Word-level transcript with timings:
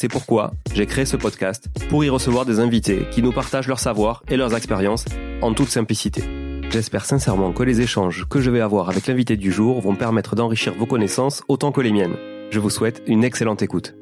C'est 0.00 0.08
pourquoi 0.08 0.52
j'ai 0.72 0.86
créé 0.86 1.04
ce 1.04 1.18
podcast 1.18 1.68
pour 1.90 2.02
y 2.02 2.08
recevoir 2.08 2.46
des 2.46 2.58
invités 2.58 3.06
qui 3.10 3.22
nous 3.22 3.32
partagent 3.32 3.68
leur 3.68 3.78
savoir 3.78 4.22
et 4.28 4.38
leurs 4.38 4.56
expériences 4.56 5.04
en 5.42 5.52
toute 5.52 5.68
simplicité. 5.68 6.22
J'espère 6.70 7.04
sincèrement 7.04 7.52
que 7.52 7.62
les 7.62 7.82
échanges 7.82 8.26
que 8.26 8.40
je 8.40 8.50
vais 8.50 8.62
avoir 8.62 8.88
avec 8.88 9.06
l'invité 9.06 9.36
du 9.36 9.52
jour 9.52 9.78
vont 9.82 9.94
permettre 9.96 10.36
d'enrichir 10.36 10.72
vos 10.72 10.86
connaissances 10.86 11.42
autant 11.48 11.70
que 11.70 11.82
les 11.82 11.92
miennes. 11.92 12.16
Je 12.50 12.60
vous 12.60 12.70
souhaite 12.70 13.02
une 13.06 13.24
excellente 13.24 13.60
écoute. 13.60 13.94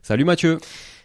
Salut 0.00 0.24
Mathieu. 0.24 0.56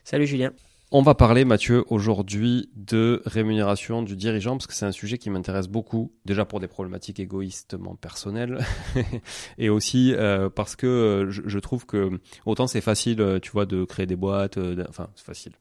Salut 0.05 0.25
Julien. 0.25 0.53
On 0.95 1.01
va 1.01 1.15
parler, 1.15 1.43
Mathieu, 1.43 1.83
aujourd'hui 1.89 2.69
de 2.75 3.23
rémunération 3.25 4.03
du 4.03 4.15
dirigeant, 4.15 4.57
parce 4.57 4.67
que 4.67 4.75
c'est 4.75 4.85
un 4.85 4.91
sujet 4.91 5.17
qui 5.17 5.31
m'intéresse 5.31 5.67
beaucoup, 5.67 6.11
déjà 6.23 6.45
pour 6.45 6.59
des 6.59 6.67
problématiques 6.67 7.19
égoïstement 7.19 7.95
personnelles, 7.95 8.59
et 9.57 9.69
aussi 9.69 10.13
euh, 10.13 10.51
parce 10.51 10.75
que 10.75 10.85
euh, 10.85 11.31
je, 11.31 11.57
trouve 11.57 11.87
que 11.87 12.19
autant 12.45 12.67
c'est 12.67 12.79
facile, 12.79 13.21
euh, 13.21 13.39
tu 13.39 13.49
vois, 13.49 13.65
de 13.65 13.85
créer 13.85 14.05
des 14.05 14.15
boîtes, 14.15 14.59
enfin 14.87 15.09
c'est 15.15 15.25
facile, 15.25 15.53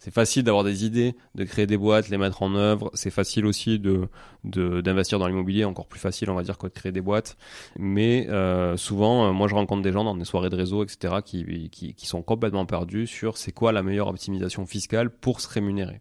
c'est 0.00 0.12
facile 0.12 0.44
d'avoir 0.44 0.64
des 0.64 0.86
idées, 0.86 1.14
de 1.34 1.44
créer 1.44 1.66
des 1.66 1.76
boîtes, 1.76 2.08
les 2.08 2.16
mettre 2.16 2.42
en 2.42 2.54
œuvre. 2.54 2.90
C'est 2.94 3.10
facile 3.10 3.44
aussi 3.44 3.78
de 3.78 4.08
d'investir 4.44 5.18
dans 5.18 5.28
l'immobilier, 5.28 5.66
encore 5.66 5.86
plus 5.86 6.00
facile, 6.00 6.30
on 6.30 6.34
va 6.34 6.42
dire, 6.42 6.56
que 6.56 6.66
de 6.66 6.72
créer 6.72 6.90
des 6.90 7.02
boîtes. 7.02 7.36
Mais 7.78 8.26
euh, 8.30 8.78
souvent, 8.78 9.26
euh, 9.26 9.32
moi, 9.32 9.46
je 9.46 9.54
rencontre 9.54 9.82
des 9.82 9.92
gens 9.92 10.02
dans 10.02 10.16
des 10.16 10.24
soirées 10.24 10.48
de 10.48 10.56
réseau, 10.56 10.82
etc., 10.82 11.16
qui, 11.22 11.68
qui, 11.68 11.92
qui 11.92 12.06
sont 12.06 12.22
complètement 12.22 12.64
perdus 12.64 13.06
sur 13.06 13.36
c'est 13.36 13.52
quoi 13.52 13.72
la 13.72 13.82
meilleure 13.82 14.08
optimisation 14.08 14.64
fiscale 14.64 15.10
pour 15.10 15.42
se 15.42 15.48
rémunérer. 15.50 16.00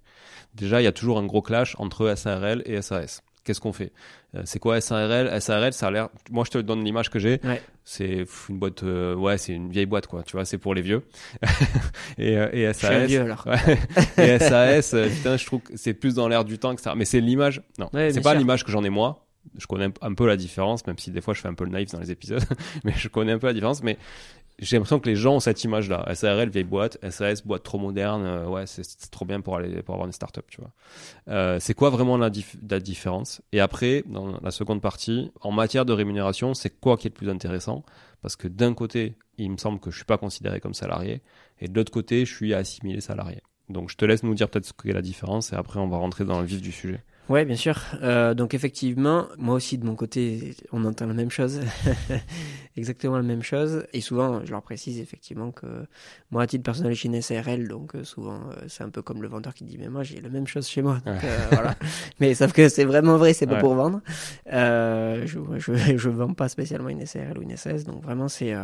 Déjà, 0.55 0.81
il 0.81 0.85
y 0.85 0.87
a 0.87 0.93
toujours 0.93 1.19
un 1.19 1.25
gros 1.25 1.41
clash 1.41 1.75
entre 1.77 2.15
SARL 2.15 2.61
et 2.65 2.81
SAS 2.81 3.21
qu'est-ce 3.43 3.61
qu'on 3.61 3.73
fait? 3.73 3.91
Euh, 4.35 4.41
C'est 4.45 4.59
quoi 4.59 4.79
SARL 4.81 5.41
SARL, 5.41 5.73
ça 5.73 5.87
a 5.87 5.91
l'air. 5.91 6.09
Moi, 6.31 6.43
je 6.45 6.51
te 6.51 6.57
donne 6.59 6.83
l'image 6.83 7.09
que 7.09 7.19
j'ai. 7.19 7.39
C'est 7.83 8.25
une 8.49 8.59
boîte. 8.59 8.83
Euh, 8.83 9.15
ouais, 9.15 9.37
c'est 9.37 9.53
une 9.53 9.71
vieille 9.71 9.85
boîte, 9.87 10.07
quoi. 10.07 10.23
Tu 10.23 10.33
vois, 10.33 10.45
c'est 10.45 10.57
pour 10.59 10.75
les 10.75 10.81
vieux. 10.81 11.03
et, 12.17 12.37
euh, 12.37 12.49
et 12.51 12.71
SAS. 12.73 12.91
Je 12.91 12.97
suis 12.99 13.07
vieux 13.07 13.21
alors. 13.21 13.45
et 14.17 14.39
SAS, 14.39 14.95
putain, 15.15 15.37
je 15.37 15.45
trouve 15.45 15.61
que 15.61 15.75
c'est 15.75 15.93
plus 15.93 16.15
dans 16.15 16.27
l'air 16.27 16.45
du 16.45 16.59
temps 16.59 16.75
que 16.75 16.81
ça. 16.81 16.93
Mais 16.95 17.05
c'est 17.05 17.21
l'image. 17.21 17.61
Non, 17.77 17.89
c'est 17.93 18.21
pas 18.21 18.35
l'image 18.35 18.63
que 18.63 18.71
j'en 18.71 18.83
ai 18.83 18.89
moi 18.89 19.25
je 19.57 19.67
connais 19.67 19.89
un 20.01 20.13
peu 20.13 20.27
la 20.27 20.37
différence, 20.37 20.85
même 20.85 20.97
si 20.97 21.11
des 21.11 21.21
fois 21.21 21.33
je 21.33 21.41
fais 21.41 21.47
un 21.47 21.53
peu 21.53 21.63
le 21.63 21.71
naïf 21.71 21.89
dans 21.91 21.99
les 21.99 22.11
épisodes, 22.11 22.43
mais 22.83 22.93
je 22.95 23.07
connais 23.07 23.31
un 23.31 23.39
peu 23.39 23.47
la 23.47 23.53
différence. 23.53 23.83
Mais 23.83 23.97
j'ai 24.61 24.75
l'impression 24.75 24.99
que 24.99 25.09
les 25.09 25.15
gens 25.15 25.35
ont 25.35 25.39
cette 25.39 25.63
image-là. 25.63 26.13
SARL, 26.13 26.49
vieille 26.49 26.63
boîte, 26.63 26.97
SAS, 27.09 27.45
boîte 27.45 27.63
trop 27.63 27.79
moderne, 27.79 28.25
euh, 28.25 28.47
ouais, 28.47 28.65
c'est 28.67 28.83
trop 29.09 29.25
bien 29.25 29.41
pour 29.41 29.55
aller 29.55 29.81
pour 29.81 29.95
avoir 29.95 30.07
une 30.07 30.13
startup, 30.13 30.45
tu 30.49 30.61
vois. 30.61 30.71
Euh, 31.29 31.57
c'est 31.59 31.73
quoi 31.73 31.89
vraiment 31.89 32.17
la, 32.17 32.29
la, 32.69 32.79
différence? 32.79 33.41
Et 33.51 33.59
après, 33.59 34.03
dans 34.07 34.39
la 34.41 34.51
seconde 34.51 34.81
partie, 34.81 35.31
en 35.41 35.51
matière 35.51 35.85
de 35.85 35.93
rémunération, 35.93 36.53
c'est 36.53 36.79
quoi 36.79 36.97
qui 36.97 37.07
est 37.07 37.11
le 37.11 37.15
plus 37.15 37.29
intéressant? 37.29 37.83
Parce 38.21 38.35
que 38.35 38.47
d'un 38.47 38.73
côté, 38.73 39.15
il 39.37 39.51
me 39.51 39.57
semble 39.57 39.79
que 39.79 39.91
je 39.91 39.95
suis 39.95 40.05
pas 40.05 40.17
considéré 40.17 40.59
comme 40.59 40.73
salarié, 40.73 41.21
et 41.59 41.67
de 41.67 41.75
l'autre 41.75 41.91
côté, 41.91 42.25
je 42.25 42.35
suis 42.35 42.53
assimilé 42.53 43.01
salarié. 43.01 43.41
Donc 43.69 43.89
je 43.89 43.95
te 43.95 44.05
laisse 44.05 44.23
nous 44.23 44.33
dire 44.33 44.49
peut-être 44.49 44.65
ce 44.65 44.73
qu'est 44.73 44.93
la 44.93 45.01
différence, 45.01 45.53
et 45.53 45.55
après 45.55 45.79
on 45.79 45.87
va 45.87 45.97
rentrer 45.97 46.25
dans 46.25 46.39
le 46.39 46.45
vif 46.45 46.61
du 46.61 46.71
sujet. 46.71 47.03
Ouais, 47.29 47.45
bien 47.45 47.55
sûr. 47.55 47.79
Euh, 48.01 48.33
donc 48.33 48.55
effectivement, 48.55 49.27
moi 49.37 49.53
aussi 49.53 49.77
de 49.77 49.85
mon 49.85 49.95
côté, 49.95 50.55
on 50.71 50.83
entend 50.83 51.05
la 51.05 51.13
même 51.13 51.29
chose, 51.29 51.61
exactement 52.75 53.17
la 53.17 53.23
même 53.23 53.43
chose. 53.43 53.85
Et 53.93 54.01
souvent, 54.01 54.43
je 54.43 54.49
leur 54.49 54.63
précise 54.63 54.99
effectivement 54.99 55.51
que 55.51 55.67
moi, 56.31 56.41
à 56.41 56.47
titre 56.47 56.63
personnel, 56.63 56.93
je 56.93 56.97
suis 56.97 57.07
une 57.07 57.21
SARL, 57.21 57.67
donc 57.67 57.93
euh, 57.93 58.03
souvent, 58.03 58.39
euh, 58.49 58.65
c'est 58.67 58.83
un 58.83 58.89
peu 58.89 59.03
comme 59.03 59.21
le 59.21 59.27
vendeur 59.27 59.53
qui 59.53 59.63
dit, 59.63 59.77
mais 59.77 59.89
moi, 59.89 60.01
j'ai 60.01 60.19
la 60.21 60.29
même 60.29 60.47
chose 60.47 60.67
chez 60.67 60.81
moi. 60.81 60.97
Donc, 61.05 61.17
voilà. 61.51 61.75
Mais 62.19 62.33
sauf 62.33 62.51
que 62.51 62.67
c'est 62.67 62.85
vraiment 62.85 63.17
vrai, 63.17 63.33
c'est 63.33 63.45
pas 63.45 63.59
pour 63.59 63.75
vendre. 63.75 64.01
je, 64.47 65.25
je, 65.57 65.73
je 65.97 66.09
vends 66.09 66.33
pas 66.33 66.49
spécialement 66.49 66.89
une 66.89 67.05
SARL 67.05 67.37
ou 67.37 67.43
une 67.43 67.55
SS, 67.55 67.83
donc 67.85 68.01
vraiment, 68.03 68.27
c'est 68.27 68.55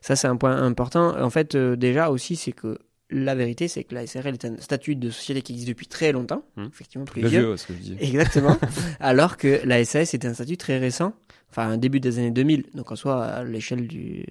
ça, 0.00 0.16
c'est 0.16 0.26
un 0.26 0.36
point 0.36 0.56
important. 0.56 1.20
En 1.20 1.30
fait, 1.30 1.54
déjà 1.54 2.08
aussi, 2.08 2.36
c'est 2.36 2.52
que 2.52 2.78
la 3.10 3.34
vérité, 3.34 3.68
c'est 3.68 3.84
que 3.84 3.94
la 3.94 4.06
SRL 4.06 4.34
est 4.34 4.44
un 4.44 4.56
statut 4.58 4.96
de 4.96 5.10
société 5.10 5.42
qui 5.42 5.52
existe 5.52 5.68
depuis 5.68 5.86
très 5.86 6.12
longtemps, 6.12 6.44
mmh. 6.56 6.64
effectivement 6.66 7.04
plus 7.04 7.26
vieux. 7.26 7.56
ce 7.56 7.66
que 7.66 7.74
je 7.74 7.78
dis. 7.78 7.96
Exactement. 8.00 8.56
alors 9.00 9.36
que 9.36 9.60
la 9.64 9.84
SAS 9.84 10.14
est 10.14 10.24
un 10.24 10.34
statut 10.34 10.56
très 10.56 10.78
récent, 10.78 11.14
enfin 11.50 11.68
un 11.68 11.76
début 11.76 12.00
des 12.00 12.18
années 12.18 12.32
2000. 12.32 12.66
Donc 12.74 12.90
en 12.90 12.96
soi, 12.96 13.24
à 13.24 13.44
l'échelle 13.44 13.86
du, 13.86 14.26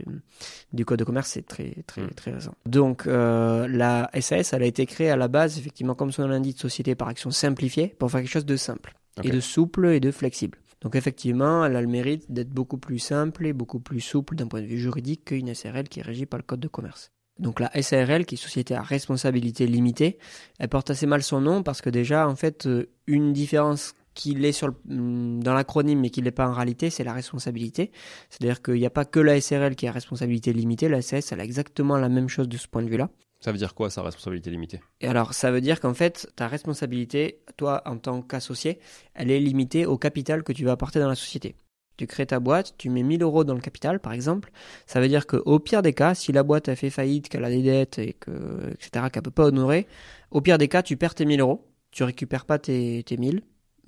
du 0.74 0.84
code 0.84 1.00
de 1.00 1.06
commerce, 1.06 1.30
c'est 1.30 1.46
très 1.46 1.84
très 1.88 2.02
mmh. 2.02 2.14
très 2.16 2.32
récent. 2.32 2.54
Donc 2.66 3.08
euh, 3.08 3.68
la 3.68 4.10
SAS, 4.20 4.52
elle 4.54 4.64
a 4.64 4.68
été 4.68 4.86
créée 4.86 5.10
à 5.10 5.16
la 5.16 5.30
base, 5.30 5.58
effectivement, 5.58 5.96
comme 5.96 6.12
son 6.12 6.24
nom 6.24 6.30
l'indique, 6.30 6.60
société 6.60 6.96
par 6.96 7.08
action 7.08 7.32
simplifiée, 7.32 7.96
pour 7.98 8.12
faire 8.12 8.22
quelque 8.22 8.32
chose 8.32 8.46
de 8.46 8.58
simple 8.58 8.94
et 9.24 9.30
de 9.30 9.40
souple 9.40 9.88
et 9.88 10.02
de 10.02 10.12
flexible. 10.12 10.58
Donc 10.82 10.96
effectivement, 10.96 11.66
elle 11.66 11.76
a 11.78 11.82
le 11.82 11.88
mérite 11.88 12.30
d'être 12.32 12.50
beaucoup 12.50 12.78
plus 12.78 13.00
simple 13.00 13.46
et 13.48 13.54
beaucoup 13.54 13.80
plus 13.80 14.02
souple 14.02 14.36
d'un 14.36 14.48
point 14.48 14.62
de 14.62 14.68
vue 14.68 14.78
juridique 14.78 15.26
qu'une 15.26 15.54
SRL 15.54 15.88
qui 15.88 16.02
est 16.02 16.04
régie 16.04 16.26
par 16.26 16.38
le 16.38 16.44
code 16.44 16.60
de 16.60 16.68
commerce. 16.68 17.12
Donc 17.40 17.60
la 17.60 17.70
SARL, 17.82 18.26
qui 18.26 18.36
est 18.36 18.38
société 18.38 18.76
à 18.76 18.82
responsabilité 18.82 19.68
limitée, 19.68 20.18
elle 20.58 20.70
porte 20.70 20.90
assez 20.90 21.06
mal 21.06 21.22
son 21.22 21.42
nom 21.42 21.64
parce 21.64 21.82
que 21.82 21.90
déjà, 21.90 22.28
en 22.28 22.36
fait, 22.36 22.66
euh, 22.66 22.90
une 23.08 23.34
différence 23.34 23.94
qu'il 24.14 24.46
est 24.46 24.54
sur 24.54 24.70
mm, 24.86 25.44
dans 25.44 25.54
l'acronyme 25.54 26.00
mais 26.00 26.10
qu'il 26.10 26.24
n'est 26.24 26.32
pas 26.32 26.48
en 26.48 26.54
réalité, 26.54 26.90
c'est 26.90 27.04
la 27.04 27.14
responsabilité. 27.14 27.92
C'est-à-dire 28.30 28.62
qu'il 28.62 28.76
n'y 28.76 28.86
a 28.86 28.90
pas 28.90 29.06
que 29.06 29.20
la 29.20 29.40
SRL 29.40 29.76
qui 29.76 29.88
a 29.88 29.92
responsabilité 29.92 30.54
limitée, 30.54 30.88
la 30.88 31.02
SAS, 31.02 31.32
elle 31.32 31.42
a 31.42 31.44
exactement 31.44 31.98
la 31.98 32.10
même 32.10 32.30
chose 32.30 32.48
de 32.48 32.58
ce 32.58 32.68
point 32.68 32.84
de 32.84 32.90
vue-là. 32.90 33.10
Ça 33.42 33.52
veut 33.52 33.58
dire 33.58 33.76
quoi, 33.76 33.90
sa 33.90 34.02
responsabilité 34.02 34.50
limitée? 34.50 34.80
Et 35.02 35.08
alors, 35.08 35.34
ça 35.34 35.52
veut 35.52 35.62
dire 35.62 35.80
qu'en 35.80 35.94
fait, 35.94 36.32
ta 36.36 36.48
responsabilité, 36.48 37.42
toi, 37.58 37.84
en 37.86 37.98
tant 37.98 38.22
qu'associé, 38.22 38.80
elle 39.14 39.30
est 39.30 39.40
limitée 39.40 39.86
au 39.86 39.98
capital 39.98 40.42
que 40.42 40.54
tu 40.54 40.64
vas 40.64 40.72
apporter 40.72 41.00
dans 41.00 41.10
la 41.10 41.16
société 41.16 41.56
tu 41.98 42.08
crées 42.08 42.26
ta 42.26 42.40
boîte, 42.40 42.76
tu 42.78 42.90
mets 42.90 43.04
1000 43.04 43.24
euros 43.24 43.44
dans 43.44 43.54
le 43.54 43.62
capital, 43.62 44.00
par 44.00 44.14
exemple, 44.14 44.52
ça 44.86 45.00
veut 45.00 45.08
dire 45.08 45.28
qu'au 45.28 45.60
pire 45.60 45.82
des 45.82 45.94
cas, 45.94 46.14
si 46.16 46.32
la 46.32 46.44
boîte 46.44 46.70
a 46.70 46.76
fait 46.76 46.90
faillite, 46.90 47.30
qu'elle 47.30 47.46
a 47.46 47.50
des 47.50 47.62
dettes, 47.62 48.00
et 48.00 48.14
que, 48.14 48.72
etc., 48.74 49.08
qu'elle 49.12 49.24
peut 49.24 49.32
pas 49.32 49.46
honorer, 49.46 49.88
au 50.32 50.42
pire 50.42 50.58
des 50.58 50.68
cas, 50.68 50.84
tu 50.84 50.98
perds 50.98 51.16
tes 51.16 51.26
1000 51.26 51.42
euros, 51.42 51.68
tu 51.92 52.04
récupères 52.04 52.46
pas 52.46 52.60
tes, 52.60 53.04
tes 53.04 53.18
1000, 53.18 53.42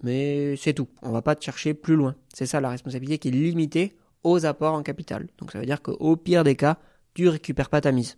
mais 0.03 0.55
c'est 0.57 0.73
tout. 0.73 0.87
On 1.01 1.11
va 1.11 1.21
pas 1.21 1.35
te 1.35 1.43
chercher 1.43 1.73
plus 1.73 1.95
loin. 1.95 2.15
C'est 2.33 2.45
ça 2.45 2.61
la 2.61 2.69
responsabilité 2.69 3.17
qui 3.17 3.27
est 3.29 3.31
limitée 3.31 3.97
aux 4.23 4.45
apports 4.45 4.73
en 4.73 4.83
capital. 4.83 5.27
Donc 5.37 5.51
ça 5.51 5.59
veut 5.59 5.65
dire 5.65 5.81
qu'au 5.81 6.15
pire 6.15 6.43
des 6.43 6.55
cas, 6.55 6.77
tu 7.13 7.27
récupères 7.29 7.69
pas 7.69 7.81
ta 7.81 7.91
mise. 7.91 8.17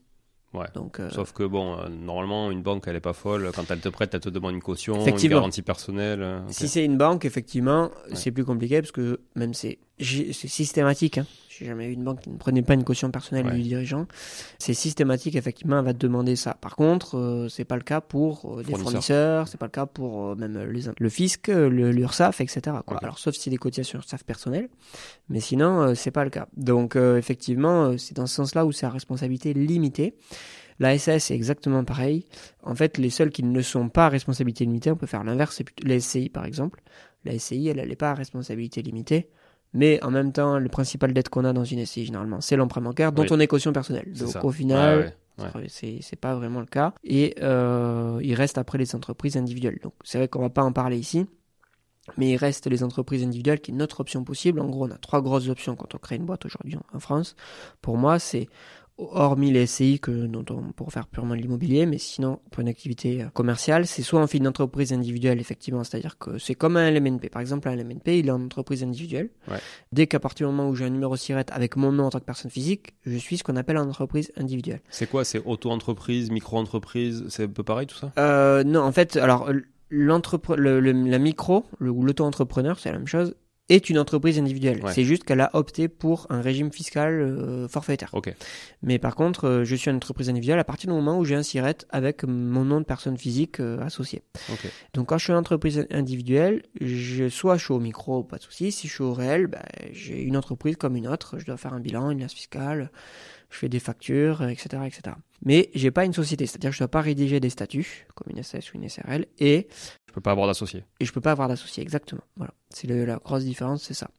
Ouais. 0.54 0.66
Donc, 0.74 1.00
euh, 1.00 1.10
Sauf 1.12 1.32
que 1.32 1.44
bon, 1.44 1.78
euh, 1.78 1.90
normalement, 1.90 2.50
une 2.50 2.64
banque, 2.64 2.86
elle 2.88 2.96
est 2.96 3.00
pas 3.02 3.14
folle. 3.14 3.52
Quand 3.56 3.70
elle 3.70 3.80
te 3.82 3.90
prête, 3.90 4.14
elle 4.16 4.20
te 4.20 4.30
demande 4.30 4.56
une 4.56 4.62
caution, 4.64 5.06
une 5.06 5.16
garantie 5.30 5.62
personnelle. 5.62 6.24
euh. 6.24 6.40
Si 6.50 6.68
c'est 6.68 6.84
une 6.84 6.98
banque, 6.98 7.24
effectivement, 7.26 7.92
c'est 8.14 8.32
plus 8.32 8.46
compliqué 8.46 8.80
parce 8.82 8.92
que 8.92 9.20
même 9.36 9.54
c'est 9.54 9.78
systématique. 10.00 11.20
Hein. 11.20 11.26
J'ai 11.60 11.66
jamais 11.66 11.88
eu 11.90 11.92
une 11.92 12.06
banque 12.06 12.22
qui 12.22 12.30
ne 12.30 12.38
prenait 12.38 12.62
pas 12.62 12.74
une 12.74 12.86
caution 12.86 13.12
personnelle 13.12 13.46
Ouais. 13.46 13.56
du 13.56 13.64
dirigeant. 13.64 14.06
C'est 14.60 14.74
systématique, 14.74 15.36
effectivement, 15.36 15.78
elle 15.80 15.84
va 15.86 15.94
te 15.94 15.98
demander 16.00 16.38
ça. 16.38 16.54
Par 16.54 16.78
contre, 16.78 17.18
euh, 17.18 17.50
c'est 17.50 17.66
pas 17.66 17.76
le 17.76 17.82
cas 17.84 18.00
pour 18.00 18.60
euh, 18.60 18.64
des 18.64 18.74
Fournisseurs. 18.74 19.50
c'est 19.50 19.58
pas 19.58 19.66
le 19.66 19.72
cas 19.72 19.86
pour 19.86 20.28
euh, 20.30 20.36
même 20.36 20.58
les, 20.72 20.82
le 20.98 21.10
fisc, 21.10 21.50
euh, 21.50 21.68
l'URSSAF, 21.70 22.40
etc. 22.40 22.78
Quoi. 22.86 22.98
Alors, 23.02 23.20
sauf 23.20 23.36
si 23.36 23.42
c'est 23.42 23.50
des 23.50 23.58
cotisations 23.58 24.00
URSSAF 24.00 24.24
personnelles, 24.24 24.70
mais 25.28 25.42
sinon, 25.42 25.82
euh, 25.82 25.96
c'est 25.96 26.12
pas 26.12 26.24
le 26.24 26.30
cas. 26.30 26.48
Donc, 26.56 26.96
euh, 26.96 27.18
effectivement, 27.18 27.84
euh, 27.88 27.98
c'est 27.98 28.16
dans 28.16 28.26
ce 28.26 28.36
sens-là 28.36 28.66
où 28.66 28.72
c'est 28.72 28.86
à 28.86 28.90
responsabilité 28.90 29.54
limitée. 29.54 30.16
La 30.82 30.98
SAS 30.98 31.26
c'est 31.26 31.36
exactement 31.36 31.84
pareil. 31.84 32.26
En 32.64 32.74
fait, 32.74 32.98
les 32.98 33.10
seuls 33.10 33.32
qui 33.32 33.44
ne 33.44 33.62
sont 33.62 33.90
pas 33.90 34.06
à 34.06 34.10
responsabilité 34.10 34.64
limitée, 34.64 34.90
on 34.92 34.96
peut 34.96 35.08
faire 35.08 35.26
l'inverse, 35.26 35.56
c'est 35.58 35.66
plutôt 35.66 35.86
la 35.86 36.00
SCI 36.00 36.30
par 36.30 36.46
exemple. 36.46 36.82
La 37.26 37.38
SCI, 37.38 37.68
elle 37.68 37.86
n'est 37.86 37.96
pas 37.98 38.12
à 38.12 38.14
responsabilité 38.14 38.82
limitée, 38.82 39.28
mais 39.74 40.04
en 40.04 40.12
même 40.12 40.32
temps, 40.32 40.58
le 40.60 40.70
principal 40.70 41.14
dette 41.14 41.30
qu'on 41.30 41.46
a 41.46 41.54
dans 41.54 41.64
une 41.64 41.86
SCI 41.86 42.06
généralement, 42.06 42.42
c'est 42.42 42.56
l'emprunt 42.56 42.82
bancaire 42.82 43.12
dont 43.12 43.24
Oui. 43.24 43.28
on 43.32 43.40
est 43.40 43.48
caution 43.48 43.72
personnelle. 43.74 44.12
Donc 44.14 44.30
ça. 44.30 44.44
au 44.46 44.52
final, 44.52 45.14
Ouais, 45.38 45.46
ouais, 45.56 45.62
ouais. 45.62 46.00
c'est 46.02 46.16
pas 46.20 46.36
vraiment 46.36 46.60
le 46.60 46.66
cas. 46.66 46.94
Et 47.04 47.36
euh, 47.42 48.20
il 48.22 48.34
reste 48.34 48.58
après 48.58 48.78
les 48.78 48.96
entreprises 48.96 49.38
individuelles. 49.38 49.80
Donc 49.84 49.94
c'est 50.04 50.18
vrai 50.18 50.28
qu'on 50.28 50.42
va 50.42 50.50
pas 50.50 50.64
en 50.64 50.74
parler 50.74 50.98
ici. 50.98 51.26
Mais 52.18 52.32
il 52.32 52.38
reste 52.38 52.66
les 52.66 52.84
entreprises 52.84 53.24
individuelles 53.24 53.60
qui 53.62 53.70
est 53.70 53.74
notre 53.76 54.00
option 54.00 54.24
possible. 54.24 54.60
En 54.60 54.66
gros, 54.68 54.86
on 54.88 54.92
a 54.92 54.98
trois 54.98 55.22
grosses 55.22 55.48
options 55.48 55.76
quand 55.76 55.94
on 55.94 56.00
crée 56.00 56.16
une 56.16 56.26
boîte 56.26 56.44
aujourd'hui 56.46 56.76
en 56.92 57.00
France. 57.00 57.36
Pour 57.84 57.98
moi, 57.98 58.18
c'est 58.18 58.50
hormis 59.00 59.52
les 59.52 59.66
SCI 59.66 60.00
que, 60.00 60.12
dont 60.28 60.46
on 60.50 60.72
pour 60.74 60.92
faire 60.92 61.08
purement 61.08 61.36
de 61.36 61.40
l'immobilier, 61.42 61.86
mais 61.86 61.98
sinon 61.98 62.40
pour 62.52 62.62
une 62.62 62.68
activité 62.68 63.24
euh, 63.24 63.30
commerciale, 63.30 63.88
c'est 63.88 64.02
soit 64.02 64.22
on 64.22 64.28
fait 64.28 64.38
une 64.40 64.48
entreprise 64.48 64.92
individuelle 64.94 65.40
effectivement, 65.40 65.84
c'est-à-dire 65.84 66.18
que 66.18 66.38
c'est 66.38 66.56
comme 66.56 66.76
un 66.78 66.90
LMNP. 66.92 67.30
Par 67.30 67.42
exemple, 67.42 67.70
un 67.70 67.76
LMNP, 67.76 68.20
il 68.20 68.28
est 68.28 68.32
en 68.32 68.44
entreprise 68.44 68.84
individuelle. 68.84 69.30
Ouais. 69.50 69.58
Dès 69.92 70.08
qu'à 70.08 70.20
partir 70.20 70.48
du 70.50 70.54
moment 70.56 70.70
où 70.70 70.76
j'ai 70.76 70.86
un 70.86 70.90
numéro 70.90 71.16
SIRET 71.16 71.46
avec 71.52 71.76
mon 71.78 71.92
nom 71.92 72.06
en 72.06 72.10
tant 72.10 72.20
que 72.20 72.26
personne 72.26 72.52
physique, 72.52 72.94
je 73.06 73.18
suis 73.18 73.38
ce 73.38 73.44
qu'on 73.44 73.56
appelle 73.56 73.78
en 73.78 73.88
entreprise 73.88 74.32
individuelle. 74.38 74.82
C'est 74.90 75.10
quoi? 75.10 75.24
C'est 75.24 75.42
auto-entreprise, 75.46 76.30
micro-entreprise? 76.32 77.24
C'est 77.30 77.44
un 77.44 77.48
peu 77.48 77.64
pareil 77.64 77.88
tout 77.88 77.96
ça? 77.98 78.12
Euh, 78.18 78.64
non, 78.64 78.82
en 78.82 78.92
fait, 78.92 79.16
alors 79.18 79.50
l'entrepre- 79.90 80.56
le, 80.56 80.80
le- 80.80 80.92
la 80.92 81.20
micro 81.20 81.66
ou 81.82 82.04
l'auto-entrepreneur, 82.04 82.78
c'est 82.80 82.92
la 82.92 82.98
même 82.98 83.08
chose, 83.08 83.36
est 83.70 83.90
une 83.90 84.00
entreprise 84.00 84.40
individuelle. 84.40 84.84
Ouais. 84.84 84.94
C'est 84.94 85.04
juste 85.04 85.24
qu'elle 85.24 85.42
a 85.42 85.50
opté 85.54 85.88
pour 85.88 86.28
un 86.30 86.42
régime 86.42 86.72
fiscal 86.72 87.14
euh, 87.14 87.68
forfaitaire. 87.68 88.12
Mais 88.82 89.00
par 89.00 89.16
contre, 89.16 89.48
euh, 89.48 89.64
je 89.64 89.76
suis 89.76 89.90
une 89.90 89.98
entreprise 89.98 90.30
individuelle 90.30 90.60
à 90.60 90.64
partir 90.64 90.90
du 90.90 90.96
moment 90.96 91.18
où 91.18 91.26
j'ai 91.26 91.36
un 91.36 91.44
SIRET 91.44 91.78
avec 91.90 92.24
mon 92.24 92.66
nom 92.66 92.80
de 92.80 92.86
personne 92.86 93.18
physique 93.18 93.60
euh, 93.60 93.80
associé. 93.82 94.24
Donc 94.94 95.10
quand 95.10 95.18
je 95.18 95.26
suis 95.26 95.34
une 95.34 95.40
entreprise 95.40 95.88
individuelle, 95.92 96.64
je, 96.82 97.30
soit 97.30 97.58
je 97.58 97.66
suis 97.66 97.74
au 97.74 97.80
micro, 97.80 98.24
pas 98.24 98.38
de 98.38 98.44
souci. 98.44 98.72
Si 98.72 98.88
je 98.88 98.94
suis 98.94 99.04
au 99.04 99.14
réel, 99.14 99.48
bah, 99.48 99.64
j'ai 99.92 100.22
une 100.22 100.36
entreprise 100.36 100.76
comme 100.76 100.96
une 100.96 101.08
autre. 101.08 101.38
Je 101.38 101.46
dois 101.46 101.58
faire 101.58 101.74
un 101.74 101.80
bilan, 101.80 102.10
une 102.12 102.20
liasse 102.20 102.34
fiscale, 102.34 102.92
je 103.50 103.58
fais 103.58 103.70
des 103.70 103.80
factures, 103.80 104.42
euh, 104.42 104.48
etc., 104.48 104.84
etc. 104.86 105.16
Mais 105.44 105.70
j'ai 105.74 105.92
pas 105.92 106.06
une 106.06 106.14
société, 106.14 106.46
c'est-à-dire 106.46 106.72
que 106.72 106.76
je 106.76 106.80
dois 106.80 106.90
pas 106.90 107.02
rédiger 107.02 107.40
des 107.40 107.50
statuts 107.50 108.08
comme 108.16 108.36
une 108.36 108.44
SAS 108.44 108.74
ou 108.74 108.78
une 108.78 108.88
SRL 108.88 109.26
et 109.40 109.68
Je 110.08 110.14
peux 110.14 110.22
pas 110.22 110.32
avoir 110.32 110.48
d'associé. 110.48 110.84
et 111.00 111.06
je 111.06 111.14
peux 111.14 111.22
pas 111.22 111.32
avoir 111.32 111.48
d'associé 111.48 111.82
exactement. 111.82 112.24
Voilà, 112.36 112.54
c'est 112.70 112.88
la 112.88 113.18
grosse 113.18 113.46
différence, 113.46 113.84
c'est 113.84 113.94
ça. 113.94 114.10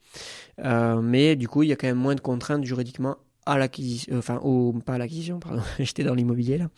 Euh, 0.61 1.00
mais 1.00 1.37
du 1.37 1.49
coup, 1.49 1.62
il 1.62 1.69
y 1.69 1.73
a 1.73 1.77
quand 1.77 1.88
même 1.88 1.97
moins 1.99 2.15
de 2.15 2.21
contraintes 2.21 2.65
juridiquement 2.65 3.17
à 3.47 3.59
l'acquisition, 3.59 4.17
enfin, 4.19 4.37
au, 4.38 4.73
pas 4.73 4.94
à 4.94 4.99
l'acquisition, 4.99 5.41
pardon, 5.41 5.62
j'étais 5.79 6.05
dans 6.05 6.15
l'immobilier 6.15 6.59
là, 6.59 6.69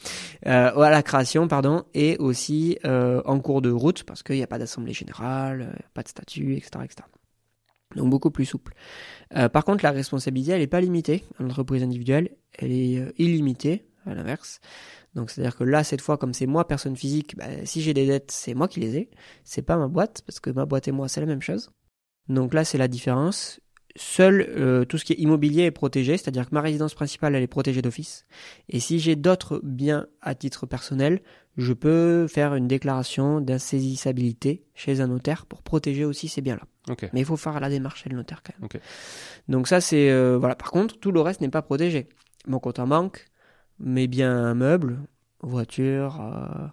euh, 0.46 0.80
à 0.80 0.90
la 0.90 1.02
création, 1.02 1.48
pardon, 1.48 1.84
et 1.94 2.16
aussi 2.18 2.78
euh, 2.84 3.20
en 3.24 3.40
cours 3.40 3.62
de 3.62 3.70
route 3.70 4.04
parce 4.04 4.22
qu'il 4.22 4.36
n'y 4.36 4.42
a 4.42 4.46
pas 4.46 4.58
d'assemblée 4.58 4.92
générale, 4.92 5.62
euh, 5.62 5.78
pas 5.94 6.02
de 6.02 6.08
statut, 6.08 6.54
etc., 6.56 6.70
etc. 6.84 7.02
Donc 7.96 8.10
beaucoup 8.10 8.30
plus 8.30 8.44
souple. 8.44 8.74
Euh, 9.36 9.48
par 9.48 9.64
contre, 9.64 9.84
la 9.84 9.90
responsabilité, 9.90 10.52
elle 10.52 10.60
n'est 10.60 10.66
pas 10.66 10.80
limitée 10.80 11.24
à 11.38 11.42
l'entreprise 11.42 11.82
individuelle, 11.82 12.30
elle 12.58 12.72
est 12.72 12.98
euh, 12.98 13.12
illimitée, 13.18 13.84
à 14.06 14.14
l'inverse. 14.14 14.60
Donc 15.14 15.30
c'est-à-dire 15.30 15.56
que 15.56 15.64
là, 15.64 15.84
cette 15.84 16.00
fois, 16.00 16.16
comme 16.16 16.32
c'est 16.32 16.46
moi, 16.46 16.66
personne 16.66 16.96
physique, 16.96 17.36
bah, 17.36 17.44
si 17.64 17.82
j'ai 17.82 17.94
des 17.94 18.06
dettes, 18.06 18.30
c'est 18.30 18.54
moi 18.54 18.68
qui 18.68 18.80
les 18.80 18.96
ai. 18.96 19.10
C'est 19.44 19.62
pas 19.62 19.76
ma 19.76 19.88
boîte, 19.88 20.22
parce 20.26 20.40
que 20.40 20.50
ma 20.50 20.64
boîte 20.64 20.88
et 20.88 20.92
moi, 20.92 21.08
c'est 21.08 21.20
la 21.20 21.26
même 21.26 21.42
chose. 21.42 21.70
Donc 22.28 22.54
là, 22.54 22.64
c'est 22.64 22.78
la 22.78 22.88
différence. 22.88 23.60
Seul 23.94 24.46
euh, 24.56 24.86
tout 24.86 24.96
ce 24.96 25.04
qui 25.04 25.12
est 25.12 25.16
immobilier 25.16 25.64
est 25.64 25.70
protégé, 25.70 26.16
c'est-à-dire 26.16 26.48
que 26.48 26.54
ma 26.54 26.62
résidence 26.62 26.94
principale, 26.94 27.34
elle 27.34 27.42
est 27.42 27.46
protégée 27.46 27.82
d'office. 27.82 28.24
Et 28.70 28.80
si 28.80 28.98
j'ai 28.98 29.16
d'autres 29.16 29.60
biens 29.62 30.06
à 30.22 30.34
titre 30.34 30.64
personnel, 30.64 31.20
je 31.56 31.72
peux 31.72 32.26
faire 32.28 32.54
une 32.54 32.66
déclaration 32.66 33.40
d'insaisissabilité 33.40 34.64
chez 34.74 35.00
un 35.00 35.08
notaire 35.08 35.46
pour 35.46 35.62
protéger 35.62 36.04
aussi 36.04 36.28
ces 36.28 36.40
biens-là. 36.40 36.62
Mais 37.12 37.20
il 37.20 37.26
faut 37.26 37.36
faire 37.36 37.60
la 37.60 37.68
démarche 37.68 38.02
chez 38.02 38.10
le 38.10 38.16
notaire 38.16 38.42
quand 38.42 38.54
même. 38.58 38.68
Donc 39.48 39.68
ça, 39.68 39.80
c'est... 39.80 40.10
euh, 40.10 40.38
voilà. 40.38 40.54
Par 40.54 40.70
contre, 40.70 40.98
tout 40.98 41.12
le 41.12 41.20
reste 41.20 41.40
n'est 41.40 41.50
pas 41.50 41.62
protégé. 41.62 42.08
Mon 42.46 42.58
compte 42.58 42.78
en 42.78 42.86
banque, 42.86 43.26
mes 43.78 44.08
biens 44.08 44.54
meubles, 44.54 44.98
voiture, 45.42 46.20
euh, 46.20 46.66